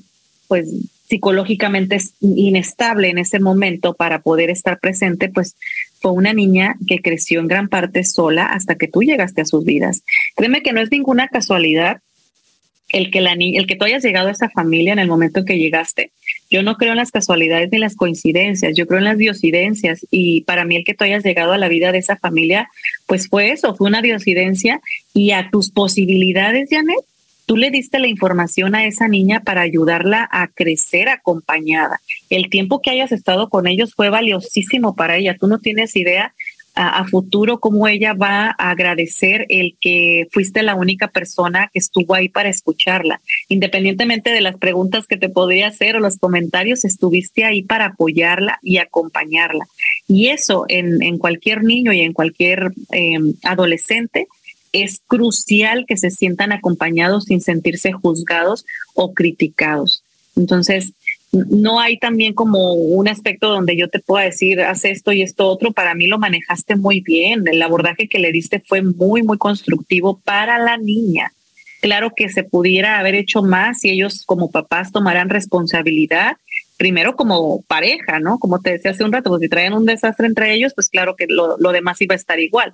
pues 0.48 0.70
psicológicamente 1.10 1.98
inestable 2.20 3.10
en 3.10 3.18
ese 3.18 3.40
momento 3.40 3.94
para 3.94 4.22
poder 4.22 4.50
estar 4.50 4.80
presente, 4.80 5.30
pues 5.30 5.56
fue 6.02 6.12
una 6.12 6.34
niña 6.34 6.76
que 6.86 7.00
creció 7.02 7.40
en 7.40 7.48
gran 7.48 7.70
parte 7.70 8.04
sola 8.04 8.46
hasta 8.46 8.76
que 8.76 8.88
tú 8.88 9.04
llegaste 9.04 9.42
a 9.42 9.46
sus 9.46 9.64
vidas. 9.64 10.04
Créeme 10.36 10.62
que 10.62 10.74
no 10.74 10.82
es 10.82 10.92
ninguna 10.92 11.30
casualidad 11.30 12.02
el 12.90 13.12
que, 13.12 13.22
la 13.22 13.34
el 13.34 13.68
que 13.68 13.76
tú 13.76 13.86
hayas 13.86 14.04
llegado 14.04 14.30
a 14.30 14.32
esa 14.32 14.50
familia 14.50 14.94
en 14.94 15.00
el 15.00 15.08
momento 15.08 15.40
en 15.40 15.46
que 15.46 15.58
llegaste. 15.58 16.12
Yo 16.50 16.64
no 16.64 16.76
creo 16.78 16.92
en 16.92 16.98
las 16.98 17.12
casualidades 17.12 17.70
ni 17.72 17.80
las 17.80 17.96
coincidencias, 17.96 18.76
yo 18.76 18.88
creo 18.88 19.00
en 19.00 19.06
las 19.06 19.18
diosidencias 19.18 20.06
y 20.10 20.42
para 20.42 20.64
mí 20.64 20.78
el 20.78 20.86
que 20.86 20.94
tú 20.94 21.04
hayas 21.04 21.24
llegado 21.24 21.52
a 21.52 21.58
la 21.58 21.68
vida 21.68 21.92
de 21.92 21.98
esa 21.98 22.16
familia, 22.16 22.70
pues 23.06 23.28
fue 23.28 23.52
eso, 23.52 23.76
fue 23.76 23.88
una 23.88 24.02
diosidencia 24.02 24.82
y 25.14 25.32
a 25.32 25.50
tus 25.50 25.72
posibilidades, 25.72 26.70
Janet, 26.72 26.96
tú 27.46 27.58
le 27.58 27.72
diste 27.72 28.00
la 28.00 28.08
información 28.08 28.76
a 28.76 28.86
esa 28.86 29.08
niña 29.08 29.42
para 29.42 29.62
ayudarla 29.62 30.28
a 30.32 30.48
crecer 30.48 31.10
acompañada. 31.10 32.02
El 32.30 32.50
tiempo 32.50 32.82
que 32.82 32.92
hayas 32.92 33.12
estado 33.12 33.50
con 33.50 33.68
ellos 33.68 33.94
fue 33.96 34.10
valiosísimo 34.10 34.96
para 34.96 35.16
ella. 35.16 35.38
Tú 35.40 35.48
no 35.48 35.60
tienes 35.60 35.96
idea 35.96 36.34
a, 36.78 37.06
futuro 37.08 37.60
cómo 37.60 37.88
ella 37.88 38.14
va 38.14 38.56
a 38.58 38.70
agradecer 38.72 39.46
el 39.50 39.76
que 39.82 40.28
fuiste 40.32 40.62
la 40.62 40.76
única 40.76 41.08
persona 41.08 41.70
que 41.74 41.80
estuvo 41.80 42.14
ahí 42.14 42.30
para 42.30 42.50
escucharla. 42.50 43.20
Independientemente 43.50 44.30
de 44.30 44.42
las 44.42 44.58
preguntas 44.58 45.08
que 45.08 45.18
te 45.18 45.30
podría 45.30 45.68
hacer 45.68 45.96
o 45.96 46.00
los 46.00 46.18
comentarios, 46.18 46.86
estuviste 46.86 47.44
ahí 47.46 47.64
para 47.64 47.88
apoyarla 47.88 48.60
y 48.62 48.78
acompañarla. 48.78 49.68
Y 50.08 50.28
eso 50.28 50.66
en, 50.70 51.18
cualquier 51.18 51.64
niño 51.64 51.94
y 51.94 52.02
en 52.02 52.14
cualquier 52.14 52.72
em, 52.92 53.34
adolescente 53.44 54.28
es 54.72 55.02
crucial 55.08 55.86
que 55.88 55.98
se 55.98 56.12
sientan 56.12 56.52
acompañados 56.52 57.26
sin 57.26 57.42
sentirse 57.42 57.92
juzgados 57.92 58.66
o 58.94 59.14
criticados. 59.14 60.04
Entonces, 60.36 60.94
no 61.32 61.80
hay 61.80 61.98
también 61.98 62.34
como 62.34 62.74
un 62.74 63.08
aspecto 63.08 63.50
donde 63.50 63.76
yo 63.76 63.90
te 63.90 64.00
pueda 64.00 64.26
decir, 64.26 64.62
haz 64.62 64.86
esto 64.86 65.12
y 65.12 65.22
esto 65.22 65.48
otro. 65.48 65.72
Para 65.72 65.94
mí 65.94 66.08
lo 66.08 66.20
manejaste 66.20 66.76
muy 66.76 67.02
bien. 67.02 67.48
El 67.48 67.62
abordaje 67.62 68.08
que 68.08 68.20
le 68.20 68.32
diste 68.32 68.64
fue 68.66 68.82
muy, 68.82 69.24
muy 69.24 69.38
constructivo 69.38 70.20
para 70.24 70.58
la 70.58 70.78
niña. 70.78 71.34
Claro 71.82 72.12
que 72.16 72.30
se 72.30 72.44
pudiera 72.44 73.00
haber 73.00 73.16
hecho 73.16 73.44
más 73.44 73.82
si 73.82 73.90
ellos 73.90 74.24
como 74.26 74.50
papás 74.50 74.92
tomaran 74.92 75.30
responsabilidad, 75.30 76.38
primero 76.78 77.16
como 77.16 77.62
pareja, 77.64 78.20
¿no? 78.20 78.40
Como 78.40 78.60
te 78.62 78.72
decía 78.72 78.92
hace 78.92 79.04
un 79.04 79.12
rato, 79.12 79.30
pues 79.30 79.42
si 79.42 79.50
traían 79.50 79.74
un 79.74 79.86
desastre 79.86 80.28
entre 80.28 80.54
ellos, 80.54 80.74
pues 80.74 80.90
claro 80.90 81.16
que 81.16 81.28
lo, 81.28 81.56
lo 81.60 81.72
demás 81.72 82.02
iba 82.02 82.14
a 82.14 82.18
estar 82.18 82.40
igual 82.40 82.74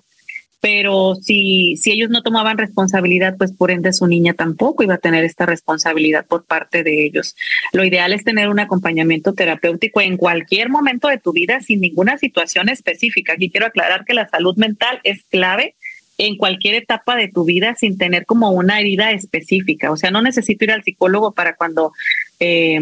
pero 0.64 1.16
si, 1.16 1.76
si 1.76 1.92
ellos 1.92 2.10
no 2.10 2.24
tomaban 2.24 2.58
responsabilidad, 2.58 3.36
pues 3.38 3.52
por 3.52 3.70
ende 3.70 3.92
su 3.92 4.08
niña 4.08 4.34
tampoco 4.34 4.82
iba 4.82 4.94
a 4.94 4.98
tener 4.98 5.26
esta 5.26 5.46
responsabilidad 5.46 6.26
por 6.26 6.46
parte 6.46 6.84
de 6.84 7.04
ellos. 7.04 7.36
Lo 7.74 7.84
ideal 7.84 8.14
es 8.14 8.24
tener 8.24 8.48
un 8.48 8.62
acompañamiento 8.62 9.34
terapéutico 9.34 10.00
en 10.00 10.16
cualquier 10.16 10.70
momento 10.70 11.10
de 11.10 11.18
tu 11.18 11.34
vida 11.34 11.60
sin 11.60 11.82
ninguna 11.82 12.18
situación 12.18 12.70
específica. 12.70 13.34
Aquí 13.34 13.50
quiero 13.50 13.66
aclarar 13.66 14.06
que 14.06 14.14
la 14.14 14.30
salud 14.30 14.56
mental 14.56 15.02
es 15.04 15.26
clave 15.30 15.76
en 16.18 16.38
cualquier 16.38 16.76
etapa 16.76 17.18
de 17.18 17.28
tu 17.28 17.44
vida 17.44 17.76
sin 17.76 17.98
tener 17.98 18.26
como 18.26 18.52
una 18.52 18.80
herida 18.80 19.12
específica. 19.12 19.92
O 19.92 19.98
sea, 19.98 20.12
no 20.12 20.22
necesito 20.22 20.64
ir 20.64 20.72
al 20.72 20.84
psicólogo 20.86 21.34
para 21.34 21.58
cuando 21.58 21.92
eh, 22.40 22.80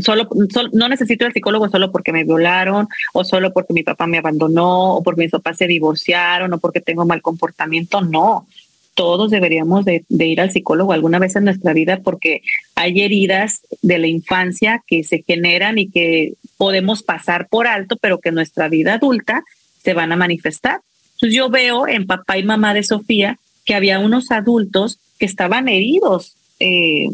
solo, 0.00 0.28
no 0.72 0.88
necesito 0.88 1.26
el 1.26 1.32
psicólogo 1.32 1.68
solo 1.68 1.90
porque 1.90 2.12
me 2.12 2.24
violaron 2.24 2.88
o 3.12 3.24
solo 3.24 3.52
porque 3.52 3.74
mi 3.74 3.82
papá 3.82 4.06
me 4.06 4.18
abandonó 4.18 4.96
o 4.96 5.02
porque 5.02 5.22
mis 5.22 5.30
papás 5.30 5.58
se 5.58 5.66
divorciaron 5.66 6.52
o 6.52 6.58
porque 6.58 6.80
tengo 6.80 7.04
mal 7.04 7.20
comportamiento. 7.20 8.00
No, 8.00 8.46
todos 8.94 9.30
deberíamos 9.30 9.84
de, 9.84 10.04
ir 10.08 10.40
al 10.40 10.50
psicólogo 10.50 10.92
alguna 10.92 11.18
vez 11.18 11.36
en 11.36 11.44
nuestra 11.44 11.72
vida 11.72 12.00
porque 12.02 12.42
hay 12.74 13.02
heridas 13.02 13.62
de 13.82 13.98
la 13.98 14.06
infancia 14.06 14.82
que 14.86 15.04
se 15.04 15.22
generan 15.26 15.78
y 15.78 15.88
que 15.88 16.34
podemos 16.56 17.02
pasar 17.02 17.48
por 17.48 17.66
alto, 17.66 17.96
pero 17.96 18.18
que 18.18 18.30
en 18.30 18.36
nuestra 18.36 18.68
vida 18.68 18.94
adulta 18.94 19.44
se 19.82 19.94
van 19.94 20.12
a 20.12 20.16
manifestar. 20.16 20.80
Entonces 21.14 21.36
yo 21.36 21.50
veo 21.50 21.88
en 21.88 22.06
papá 22.06 22.38
y 22.38 22.44
mamá 22.44 22.74
de 22.74 22.82
Sofía 22.82 23.38
que 23.64 23.74
había 23.74 23.98
unos 23.98 24.30
adultos 24.30 24.98
que 25.18 25.26
estaban 25.26 25.68
heridos 25.68 26.36
eh, 26.58 27.08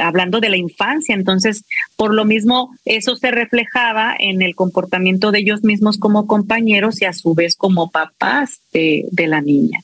hablando 0.00 0.40
de 0.40 0.48
la 0.48 0.56
infancia. 0.56 1.14
Entonces, 1.14 1.64
por 1.96 2.14
lo 2.14 2.24
mismo, 2.24 2.74
eso 2.84 3.16
se 3.16 3.30
reflejaba 3.30 4.14
en 4.18 4.42
el 4.42 4.54
comportamiento 4.54 5.30
de 5.30 5.40
ellos 5.40 5.62
mismos 5.62 5.98
como 5.98 6.26
compañeros 6.26 7.00
y 7.00 7.04
a 7.04 7.12
su 7.12 7.34
vez 7.34 7.54
como 7.54 7.90
papás 7.90 8.60
de, 8.72 9.08
la 9.12 9.40
niña. 9.40 9.80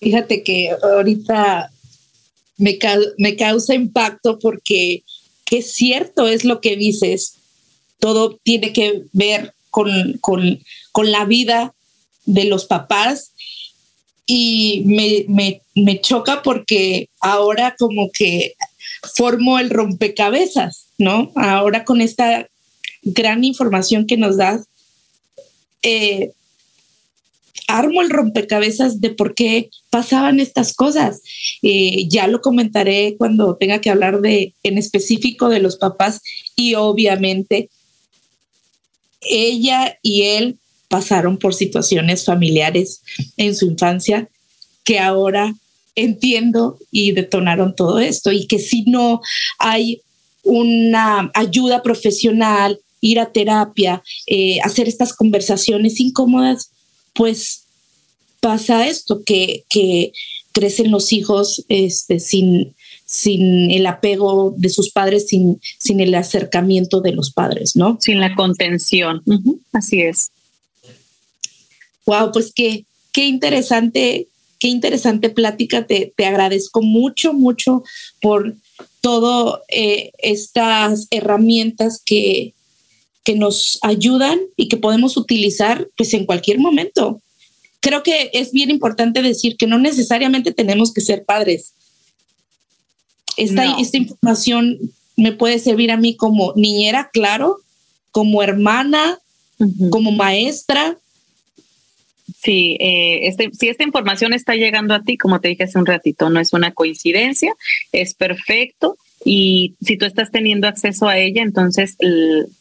Fíjate 0.00 0.42
que 0.42 0.70
ahorita 0.82 1.70
me, 2.58 2.78
me 3.18 3.36
causa 3.36 3.74
impacto 3.74 4.38
porque 4.38 5.02
qué 5.44 5.62
cierto 5.62 6.28
es 6.28 6.44
lo 6.44 6.60
que 6.60 6.76
dices. 6.76 7.36
Todo 7.98 8.38
tiene 8.42 8.72
que 8.72 9.02
ver 9.12 9.54
con, 9.70 10.18
con, 10.20 10.60
con 10.92 11.10
la 11.10 11.24
vida 11.24 11.74
de 12.26 12.44
los 12.44 12.66
papás 12.66 13.32
y 14.26 14.82
me, 14.84 15.24
me, 15.28 15.62
me, 15.74 16.00
choca 16.00 16.42
porque 16.42 17.08
ahora 17.20 17.76
como 17.78 18.10
que 18.12 18.54
formo 19.14 19.58
el 19.58 19.70
rompecabezas, 19.70 20.88
¿no? 20.98 21.32
Ahora 21.34 21.84
con 21.84 22.00
esta 22.00 22.48
gran 23.02 23.44
información 23.44 24.06
que 24.06 24.16
nos 24.16 24.36
das, 24.36 24.66
eh, 25.82 26.32
armo 27.68 28.02
el 28.02 28.10
rompecabezas 28.10 29.00
de 29.00 29.10
por 29.10 29.34
qué 29.34 29.70
pasaban 29.90 30.40
estas 30.40 30.74
cosas. 30.74 31.22
Eh, 31.62 32.06
ya 32.08 32.26
lo 32.26 32.40
comentaré 32.40 33.16
cuando 33.18 33.56
tenga 33.56 33.80
que 33.80 33.90
hablar 33.90 34.20
de 34.20 34.54
en 34.62 34.78
específico 34.78 35.48
de 35.48 35.60
los 35.60 35.76
papás 35.76 36.20
y 36.54 36.74
obviamente 36.74 37.70
ella 39.20 39.98
y 40.02 40.22
él 40.22 40.58
pasaron 40.88 41.38
por 41.38 41.54
situaciones 41.54 42.24
familiares 42.24 43.02
en 43.36 43.56
su 43.56 43.66
infancia 43.66 44.28
que 44.84 45.00
ahora 45.00 45.54
entiendo 45.96 46.78
y 46.92 47.12
detonaron 47.12 47.74
todo 47.74 47.98
esto 47.98 48.30
y 48.30 48.46
que 48.46 48.58
si 48.58 48.82
no 48.84 49.20
hay 49.58 50.02
una 50.42 51.30
ayuda 51.34 51.82
profesional, 51.82 52.78
ir 53.00 53.18
a 53.18 53.32
terapia, 53.32 54.02
eh, 54.26 54.60
hacer 54.62 54.88
estas 54.88 55.12
conversaciones 55.12 55.98
incómodas, 56.00 56.70
pues 57.14 57.64
pasa 58.40 58.86
esto, 58.86 59.22
que, 59.24 59.64
que 59.68 60.12
crecen 60.52 60.90
los 60.90 61.12
hijos 61.12 61.64
este, 61.68 62.20
sin, 62.20 62.74
sin 63.04 63.70
el 63.70 63.86
apego 63.86 64.54
de 64.56 64.68
sus 64.68 64.90
padres, 64.90 65.28
sin, 65.28 65.60
sin 65.78 66.00
el 66.00 66.14
acercamiento 66.14 67.00
de 67.00 67.12
los 67.12 67.32
padres, 67.32 67.76
¿no? 67.76 67.98
Sin 68.00 68.20
la 68.20 68.34
contención, 68.34 69.22
así 69.72 70.02
es. 70.02 70.30
Wow, 72.06 72.30
pues 72.32 72.52
qué, 72.54 72.84
qué 73.12 73.26
interesante 73.26 74.28
qué 74.58 74.68
interesante 74.68 75.30
plática. 75.30 75.86
Te, 75.86 76.12
agradezco 76.18 76.82
mucho, 76.82 77.32
mucho 77.32 77.82
por 78.20 78.56
todas 79.00 79.60
eh, 79.68 80.12
estas 80.18 81.06
herramientas 81.10 82.00
que, 82.04 82.54
que 83.24 83.34
nos 83.34 83.78
ayudan 83.82 84.38
y 84.56 84.68
que 84.68 84.76
podemos 84.76 85.16
utilizar 85.16 85.88
pues 85.96 86.14
en 86.14 86.26
cualquier 86.26 86.58
momento. 86.58 87.20
Creo 87.80 88.02
que 88.02 88.30
es 88.32 88.52
bien 88.52 88.70
importante 88.70 89.22
decir 89.22 89.56
que 89.56 89.66
no 89.66 89.78
necesariamente 89.78 90.52
tenemos 90.52 90.92
que 90.92 91.00
ser 91.00 91.24
padres. 91.24 91.72
Esta, 93.36 93.78
esta 93.78 93.96
información 93.98 94.78
me 95.16 95.32
puede 95.32 95.58
servir 95.58 95.90
a 95.90 95.96
mí 95.96 96.16
como 96.16 96.52
niñera, 96.56 97.10
claro, 97.12 97.58
como 98.10 98.42
hermana, 98.42 99.18
como 99.90 100.10
maestra, 100.10 100.98
Sí, 102.46 102.76
eh, 102.78 103.26
este, 103.26 103.50
si 103.52 103.68
esta 103.68 103.82
información 103.82 104.32
está 104.32 104.54
llegando 104.54 104.94
a 104.94 105.02
ti, 105.02 105.18
como 105.18 105.40
te 105.40 105.48
dije 105.48 105.64
hace 105.64 105.80
un 105.80 105.84
ratito, 105.84 106.30
no 106.30 106.38
es 106.38 106.52
una 106.52 106.70
coincidencia, 106.70 107.52
es 107.90 108.14
perfecto. 108.14 108.96
Y 109.24 109.74
si 109.82 109.98
tú 109.98 110.04
estás 110.04 110.30
teniendo 110.30 110.68
acceso 110.68 111.08
a 111.08 111.18
ella, 111.18 111.42
entonces 111.42 111.96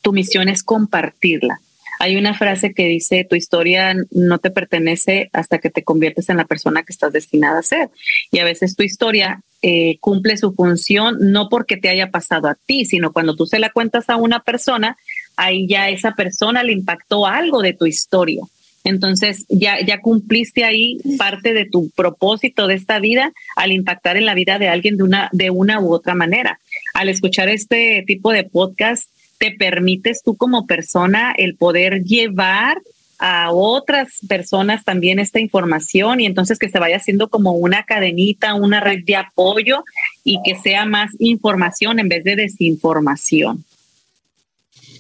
tu 0.02 0.12
misión 0.12 0.49
es 0.49 0.64
compartirla. 0.64 1.60
Hay 1.99 2.16
una 2.16 2.34
frase 2.34 2.74
que 2.74 2.88
dice, 2.88 3.28
tu 3.30 3.36
historia 3.36 3.95
no 4.10 4.40
te 4.40 4.49
pertenece 4.49 5.30
hasta 5.34 5.60
que 5.60 5.70
te 5.70 5.84
conviertes 5.84 6.30
en 6.30 6.38
la 6.38 6.45
persona 6.45 6.82
que 6.82 6.91
estás 6.91 7.14
destinada 7.14 7.60
a 7.60 7.64
ser. 7.64 7.90
Y 8.32 8.40
a 8.40 8.44
veces 8.44 8.76
tu 8.76 8.82
historia 8.82 9.44
eh, 9.62 9.99
cumple 9.99 10.36
su 10.38 10.52
función 10.53 11.18
no 11.20 11.48
porque 11.48 11.78
te 11.78 11.90
haya 11.90 12.10
pasado 12.10 12.48
a 12.48 12.57
ti, 12.66 12.86
sino 12.86 13.14
cuando 13.14 13.36
tú 13.36 13.45
se 13.45 13.60
la 13.60 13.70
cuentas 13.70 14.10
a 14.10 14.16
una 14.16 14.40
persona, 14.40 14.98
ahí 15.38 15.68
ya 15.68 15.90
esa 15.90 16.14
persona 16.14 16.64
le 16.64 16.74
impactó 16.74 17.28
algo 17.28 17.62
de 17.62 17.74
tu 17.74 17.86
historia. 17.86 18.41
Entonces 18.86 19.45
ya, 19.49 19.84
ya 19.84 19.99
cumpliste 19.99 20.64
ahí 20.64 20.99
parte 21.18 21.53
de 21.53 21.66
tu 21.66 21.90
propósito 21.90 22.68
de 22.68 22.76
esta 22.76 22.99
vida 22.99 23.34
al 23.56 23.72
impactar 23.72 24.16
en 24.16 24.26
la 24.26 24.36
vida 24.36 24.60
de 24.60 24.70
alguien 24.70 24.95
de 24.95 25.03
una, 25.03 25.30
de 25.34 25.49
una 25.49 25.82
u 25.82 25.91
otra 25.91 26.14
manera. 26.14 26.60
Al 26.94 27.10
escuchar 27.10 27.49
este 27.49 28.03
tipo 28.07 28.32
de 28.32 28.44
podcast, 28.44 29.10
te 29.40 29.52
permites 29.52 30.22
tú 30.24 30.38
como 30.38 30.68
persona 30.68 31.34
el 31.36 31.56
poder 31.56 32.03
llevar 32.03 32.78
a 33.18 33.52
otras 33.52 34.20
personas 34.28 34.84
también 34.84 35.20
esta 35.20 35.40
información 35.40 36.22
y 36.22 36.28
entonces 36.28 36.60
que 36.60 36.70
se 36.70 36.80
vaya 36.80 36.98
haciendo 36.98 37.30
como 37.30 37.53
una 37.53 37.84
cadenita, 37.84 38.53
una 38.53 38.82
red 38.82 39.03
de 39.03 39.16
apoyo 39.16 39.84
y 40.24 40.40
que 40.44 40.56
sea 40.56 40.86
más 40.86 41.12
información 41.18 41.99
en 41.99 42.10
vez 42.10 42.24
de 42.24 42.36
desinformación. 42.36 43.66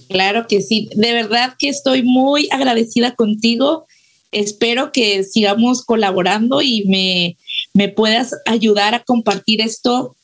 Claro 0.09 0.47
que 0.47 0.61
sí, 0.61 0.89
de 0.95 1.13
verdad 1.13 1.55
que 1.57 1.69
estoy 1.69 2.03
muy 2.03 2.47
agradecida 2.51 3.15
contigo. 3.15 3.85
Espero 4.31 4.91
que 4.91 5.23
sigamos 5.23 5.83
colaborando 5.83 6.61
y 6.61 6.83
me, 6.85 7.37
me 7.73 7.89
puedas 7.89 8.33
ayudar 8.45 8.93
a 8.93 9.03
compartir 9.03 9.61
esto. 9.61 10.15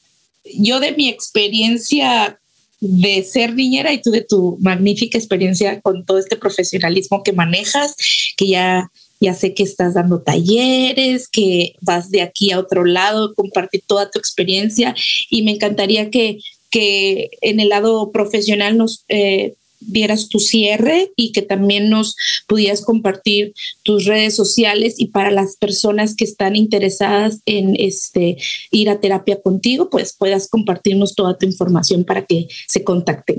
Yo 0.44 0.80
de 0.80 0.92
mi 0.92 1.10
experiencia 1.10 2.38
de 2.80 3.24
ser 3.24 3.54
niñera 3.54 3.94
y 3.94 4.02
tú 4.02 4.12
de 4.12 4.22
tu 4.22 4.58
magnífica 4.60 5.18
experiencia 5.18 5.80
con 5.82 6.04
todo 6.04 6.18
este 6.18 6.36
profesionalismo 6.36 7.24
que 7.24 7.32
manejas, 7.32 7.96
que 8.36 8.48
ya 8.48 8.92
ya 9.22 9.36
sé 9.36 9.54
que 9.54 9.62
estás 9.62 9.94
dando 9.94 10.24
talleres, 10.24 11.30
que 11.30 11.76
vas 11.80 12.10
de 12.10 12.24
aquí 12.24 12.52
a 12.52 12.60
otro 12.60 12.84
lado, 12.84 13.36
compartir 13.36 13.84
toda 13.86 14.10
tu 14.10 14.18
experiencia 14.18 14.96
y 15.30 15.44
me 15.44 15.52
encantaría 15.52 16.10
que, 16.10 16.40
que 16.72 17.30
en 17.42 17.60
el 17.60 17.70
lado 17.70 18.12
profesional 18.12 18.78
nos 18.78 19.06
eh, 19.10 19.54
dieras 19.82 20.30
tu 20.30 20.40
cierre 20.40 21.12
y 21.16 21.32
que 21.32 21.42
también 21.42 21.90
nos 21.90 22.16
pudieras 22.48 22.86
compartir 22.86 23.54
tus 23.84 24.06
redes 24.06 24.36
sociales 24.36 24.96
y 24.98 25.08
para 25.08 25.32
las 25.32 25.58
personas 25.58 26.16
que 26.16 26.24
están 26.24 26.56
interesadas 26.56 27.42
en 27.46 27.76
este 27.78 28.38
ir 28.72 28.90
a 28.90 29.00
terapia 29.00 29.42
contigo, 29.42 29.90
pues 29.90 30.16
puedas 30.18 30.48
compartirnos 30.48 31.16
toda 31.16 31.38
tu 31.38 31.46
información 31.46 32.06
para 32.06 32.26
que 32.26 32.48
se 32.68 32.84
contacten 32.84 33.38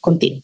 contigo. 0.00 0.40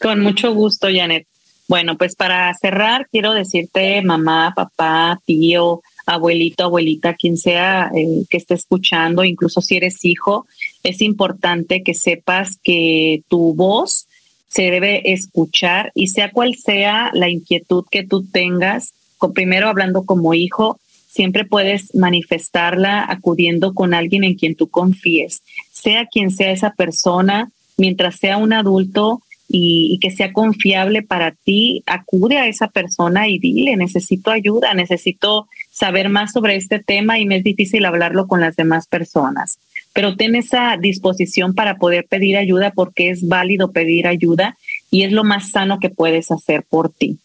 Con 0.00 0.20
mucho 0.20 0.54
gusto, 0.54 0.88
Janet. 0.92 1.26
Bueno, 1.66 1.96
pues 1.96 2.14
para 2.14 2.52
cerrar, 2.54 3.08
quiero 3.10 3.32
decirte, 3.32 4.02
mamá, 4.02 4.52
papá, 4.54 5.20
tío, 5.24 5.82
abuelito, 6.04 6.64
abuelita, 6.64 7.14
quien 7.14 7.38
sea 7.38 7.90
eh, 7.94 8.24
que 8.28 8.36
esté 8.36 8.54
escuchando, 8.54 9.24
incluso 9.24 9.62
si 9.62 9.76
eres 9.76 10.04
hijo, 10.04 10.46
es 10.82 11.00
importante 11.00 11.82
que 11.82 11.94
sepas 11.94 12.58
que 12.62 13.22
tu 13.28 13.54
voz 13.54 14.06
se 14.54 14.70
debe 14.70 15.12
escuchar 15.12 15.90
y 15.96 16.08
sea 16.08 16.30
cual 16.30 16.54
sea 16.54 17.10
la 17.12 17.28
inquietud 17.28 17.84
que 17.90 18.04
tú 18.04 18.24
tengas, 18.24 18.94
con, 19.18 19.32
primero 19.32 19.68
hablando 19.68 20.04
como 20.04 20.32
hijo, 20.32 20.78
siempre 21.08 21.44
puedes 21.44 21.92
manifestarla 21.92 23.04
acudiendo 23.08 23.74
con 23.74 23.94
alguien 23.94 24.22
en 24.22 24.36
quien 24.36 24.54
tú 24.54 24.68
confíes, 24.68 25.42
sea 25.72 26.06
quien 26.06 26.30
sea 26.30 26.52
esa 26.52 26.70
persona, 26.70 27.50
mientras 27.76 28.16
sea 28.16 28.36
un 28.36 28.52
adulto 28.52 29.22
y, 29.48 29.92
y, 29.92 29.98
que 29.98 30.12
sea 30.12 30.32
confiable 30.32 31.02
para 31.02 31.32
ti, 31.32 31.82
acude 31.86 32.38
a 32.38 32.46
esa 32.46 32.68
persona 32.68 33.28
y 33.28 33.40
dile, 33.40 33.76
necesito 33.76 34.30
ayuda, 34.30 34.72
necesito 34.72 35.48
saber 35.72 36.08
más 36.10 36.32
sobre 36.32 36.54
este 36.54 36.78
tema 36.78 37.18
y 37.18 37.26
me 37.26 37.38
es 37.38 37.44
difícil 37.44 37.84
hablarlo 37.84 38.28
con 38.28 38.40
las 38.40 38.54
demás 38.54 38.86
personas 38.86 39.58
pero 39.94 40.16
ten 40.16 40.34
esa 40.34 40.76
disposición 40.76 41.54
para 41.54 41.76
poder 41.76 42.04
pedir 42.06 42.36
ayuda 42.36 42.72
porque 42.72 43.10
es 43.10 43.26
válido 43.26 43.70
pedir 43.70 44.08
ayuda 44.08 44.58
y 44.90 45.04
es 45.04 45.12
lo 45.12 45.22
más 45.24 45.52
sano 45.52 45.78
que 45.78 45.88
puedes 45.88 46.30
hacer 46.32 46.64
por 46.68 46.92
ti. 46.92 47.18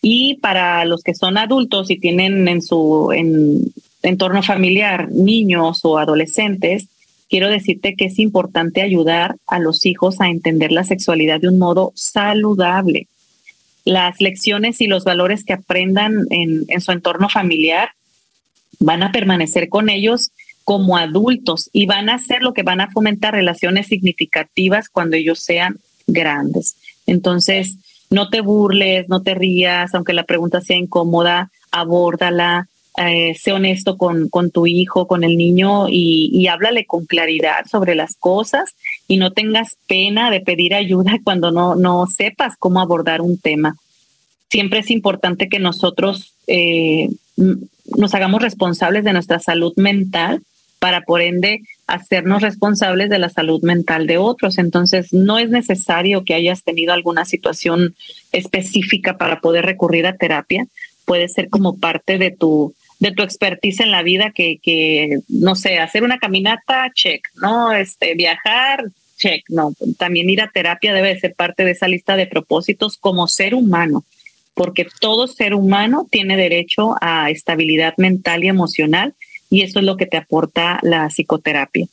Y 0.00 0.36
para 0.36 0.84
los 0.84 1.02
que 1.02 1.14
son 1.14 1.36
adultos 1.36 1.90
y 1.90 1.98
tienen 1.98 2.46
en 2.46 2.62
su 2.62 3.12
entorno 4.02 4.42
familiar 4.44 5.10
niños 5.10 5.80
o 5.82 5.98
adolescentes, 5.98 6.86
quiero 7.28 7.48
decirte 7.48 7.96
que 7.96 8.04
es 8.04 8.20
importante 8.20 8.82
ayudar 8.82 9.34
a 9.48 9.58
los 9.58 9.84
hijos 9.84 10.20
a 10.20 10.28
entender 10.28 10.70
la 10.70 10.84
sexualidad 10.84 11.40
de 11.40 11.48
un 11.48 11.58
modo 11.58 11.92
saludable. 11.96 13.08
Las 13.84 14.20
lecciones 14.20 14.80
y 14.80 14.86
los 14.86 15.02
valores 15.02 15.42
que 15.42 15.54
aprendan 15.54 16.26
en, 16.30 16.66
en 16.68 16.80
su 16.80 16.92
entorno 16.92 17.28
familiar 17.28 17.90
van 18.78 19.02
a 19.02 19.10
permanecer 19.10 19.68
con 19.68 19.88
ellos 19.88 20.30
como 20.66 20.96
adultos 20.96 21.70
y 21.72 21.86
van 21.86 22.10
a 22.10 22.18
ser 22.18 22.42
lo 22.42 22.52
que 22.52 22.64
van 22.64 22.80
a 22.80 22.90
fomentar 22.90 23.34
relaciones 23.34 23.86
significativas 23.86 24.88
cuando 24.88 25.16
ellos 25.16 25.38
sean 25.38 25.78
grandes. 26.08 26.74
Entonces, 27.06 27.76
no 28.10 28.30
te 28.30 28.40
burles, 28.40 29.08
no 29.08 29.22
te 29.22 29.36
rías, 29.36 29.94
aunque 29.94 30.12
la 30.12 30.24
pregunta 30.24 30.60
sea 30.60 30.76
incómoda, 30.76 31.52
abórdala, 31.70 32.68
eh, 32.98 33.36
sé 33.40 33.52
honesto 33.52 33.96
con, 33.96 34.28
con, 34.28 34.50
tu 34.50 34.66
hijo, 34.66 35.06
con 35.06 35.22
el 35.22 35.36
niño 35.36 35.86
y, 35.88 36.30
y, 36.32 36.48
háblale 36.48 36.84
con 36.84 37.06
claridad 37.06 37.64
sobre 37.70 37.94
las 37.94 38.16
cosas 38.16 38.74
y 39.06 39.18
no 39.18 39.30
tengas 39.30 39.76
pena 39.86 40.32
de 40.32 40.40
pedir 40.40 40.74
ayuda 40.74 41.20
cuando 41.24 41.52
no, 41.52 41.76
no 41.76 42.08
sepas 42.08 42.56
cómo 42.58 42.80
abordar 42.80 43.20
un 43.20 43.38
tema. 43.38 43.76
Siempre 44.50 44.80
es 44.80 44.90
importante 44.90 45.48
que 45.48 45.60
nosotros 45.60 46.34
eh, 46.48 47.08
nos 47.36 48.14
hagamos 48.14 48.42
responsables 48.42 49.04
de 49.04 49.12
nuestra 49.12 49.38
salud 49.38 49.72
mental 49.76 50.42
para 50.86 51.00
por 51.00 51.20
ende 51.20 51.62
hacernos 51.88 52.42
responsables 52.42 53.10
de 53.10 53.18
la 53.18 53.28
salud 53.28 53.60
mental 53.64 54.06
de 54.06 54.18
otros. 54.18 54.56
Entonces, 54.56 55.12
no 55.12 55.36
es 55.36 55.50
necesario 55.50 56.22
que 56.22 56.32
hayas 56.32 56.62
tenido 56.62 56.92
alguna 56.92 57.24
situación 57.24 57.96
específica 58.30 59.18
para 59.18 59.40
poder 59.40 59.66
recurrir 59.66 60.06
a 60.06 60.16
terapia. 60.16 60.64
Puede 61.04 61.26
ser 61.26 61.48
como 61.48 61.80
parte 61.80 62.18
de 62.18 62.30
tu 62.30 62.72
de 63.00 63.10
tu 63.10 63.24
expertise 63.24 63.80
en 63.80 63.90
la 63.90 64.04
vida 64.04 64.30
que, 64.32 64.58
que 64.62 65.18
no 65.28 65.56
sé, 65.56 65.80
hacer 65.80 66.04
una 66.04 66.18
caminata, 66.18 66.88
check, 66.94 67.26
¿no? 67.42 67.72
Este, 67.72 68.14
viajar, 68.14 68.84
check, 69.16 69.42
no. 69.48 69.72
También 69.98 70.30
ir 70.30 70.42
a 70.42 70.52
terapia 70.52 70.94
debe 70.94 71.18
ser 71.18 71.34
parte 71.34 71.64
de 71.64 71.72
esa 71.72 71.88
lista 71.88 72.14
de 72.14 72.28
propósitos 72.28 72.96
como 72.96 73.26
ser 73.26 73.56
humano, 73.56 74.04
porque 74.54 74.86
todo 75.00 75.26
ser 75.26 75.52
humano 75.52 76.06
tiene 76.08 76.36
derecho 76.36 76.94
a 77.00 77.28
estabilidad 77.28 77.94
mental 77.96 78.44
y 78.44 78.48
emocional 78.48 79.14
y 79.50 79.62
eso 79.62 79.78
es 79.78 79.84
lo 79.84 79.96
que 79.96 80.06
te 80.06 80.16
aporta 80.16 80.78
la 80.82 81.08
psicoterapia. 81.08 81.86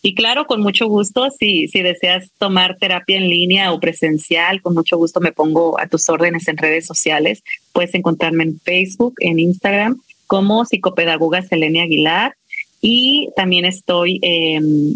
Y 0.00 0.14
claro, 0.14 0.46
con 0.46 0.60
mucho 0.60 0.86
gusto, 0.86 1.28
si, 1.30 1.66
si 1.68 1.82
deseas 1.82 2.30
tomar 2.38 2.76
terapia 2.78 3.16
en 3.16 3.28
línea 3.28 3.72
o 3.72 3.80
presencial, 3.80 4.62
con 4.62 4.74
mucho 4.74 4.96
gusto 4.96 5.20
me 5.20 5.32
pongo 5.32 5.78
a 5.80 5.88
tus 5.88 6.08
órdenes 6.08 6.46
en 6.46 6.56
redes 6.56 6.86
sociales. 6.86 7.42
Puedes 7.72 7.94
encontrarme 7.94 8.44
en 8.44 8.60
Facebook, 8.60 9.14
en 9.18 9.40
Instagram, 9.40 10.00
como 10.28 10.64
psicopedagoga 10.64 11.42
Selene 11.42 11.82
Aguilar. 11.82 12.36
Y 12.80 13.28
también 13.34 13.64
estoy 13.64 14.20
en, 14.22 14.94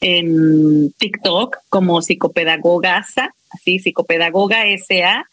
en 0.00 0.92
TikTok 0.92 1.56
como 1.68 2.00
psicopedagoga 2.00 3.04
así, 3.50 3.78
psicopedagoga 3.80 4.62
SA 4.78 5.26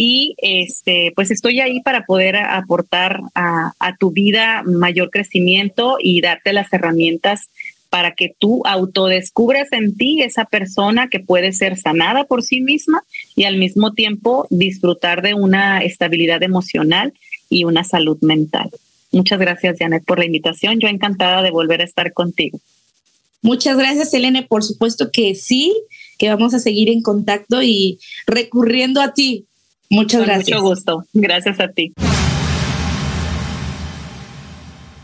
y 0.00 0.36
este, 0.38 1.12
pues 1.16 1.32
estoy 1.32 1.58
ahí 1.58 1.80
para 1.80 2.06
poder 2.06 2.36
aportar 2.36 3.20
a, 3.34 3.72
tu 3.98 4.12
vida 4.12 4.62
mayor 4.64 5.10
crecimiento 5.10 5.96
y 6.00 6.20
darte 6.20 6.52
las 6.52 6.72
herramientas 6.72 7.50
para 7.90 8.14
que 8.14 8.32
tú 8.38 8.62
autodescubras 8.64 9.72
en 9.72 9.96
ti 9.96 10.22
esa 10.22 10.44
persona 10.44 11.08
que 11.08 11.18
puede 11.18 11.52
ser 11.52 11.76
sanada 11.76 12.24
por 12.24 12.44
sí 12.44 12.60
misma 12.60 13.02
y 13.34 13.42
al 13.42 13.56
mismo 13.56 13.92
tiempo 13.92 14.46
disfrutar 14.50 15.20
de 15.20 15.34
una 15.34 15.80
estabilidad 15.80 16.44
emocional 16.44 17.12
y 17.50 17.64
una 17.64 17.82
salud 17.82 18.18
mental. 18.20 18.70
Muchas 19.10 19.40
gracias, 19.40 19.78
Janet, 19.80 20.04
por 20.04 20.20
la 20.20 20.26
invitación. 20.26 20.78
Yo 20.78 20.86
encantada 20.86 21.42
de 21.42 21.50
volver 21.50 21.80
a 21.80 21.84
estar 21.84 22.12
contigo. 22.12 22.60
Muchas 23.42 23.76
gracias, 23.76 24.14
Elene. 24.14 24.44
Por 24.44 24.62
supuesto 24.62 25.10
que 25.12 25.34
sí, 25.34 25.74
que 26.18 26.28
vamos 26.28 26.54
a 26.54 26.60
seguir 26.60 26.88
en 26.88 27.02
contacto 27.02 27.64
y 27.64 27.98
recurriendo 28.28 29.00
a 29.00 29.12
ti 29.12 29.47
Muchas 29.90 30.22
gracias. 30.24 30.60
Mucho 30.60 30.68
gusto. 30.68 31.04
Gracias 31.12 31.60
a 31.60 31.68
ti. 31.68 31.92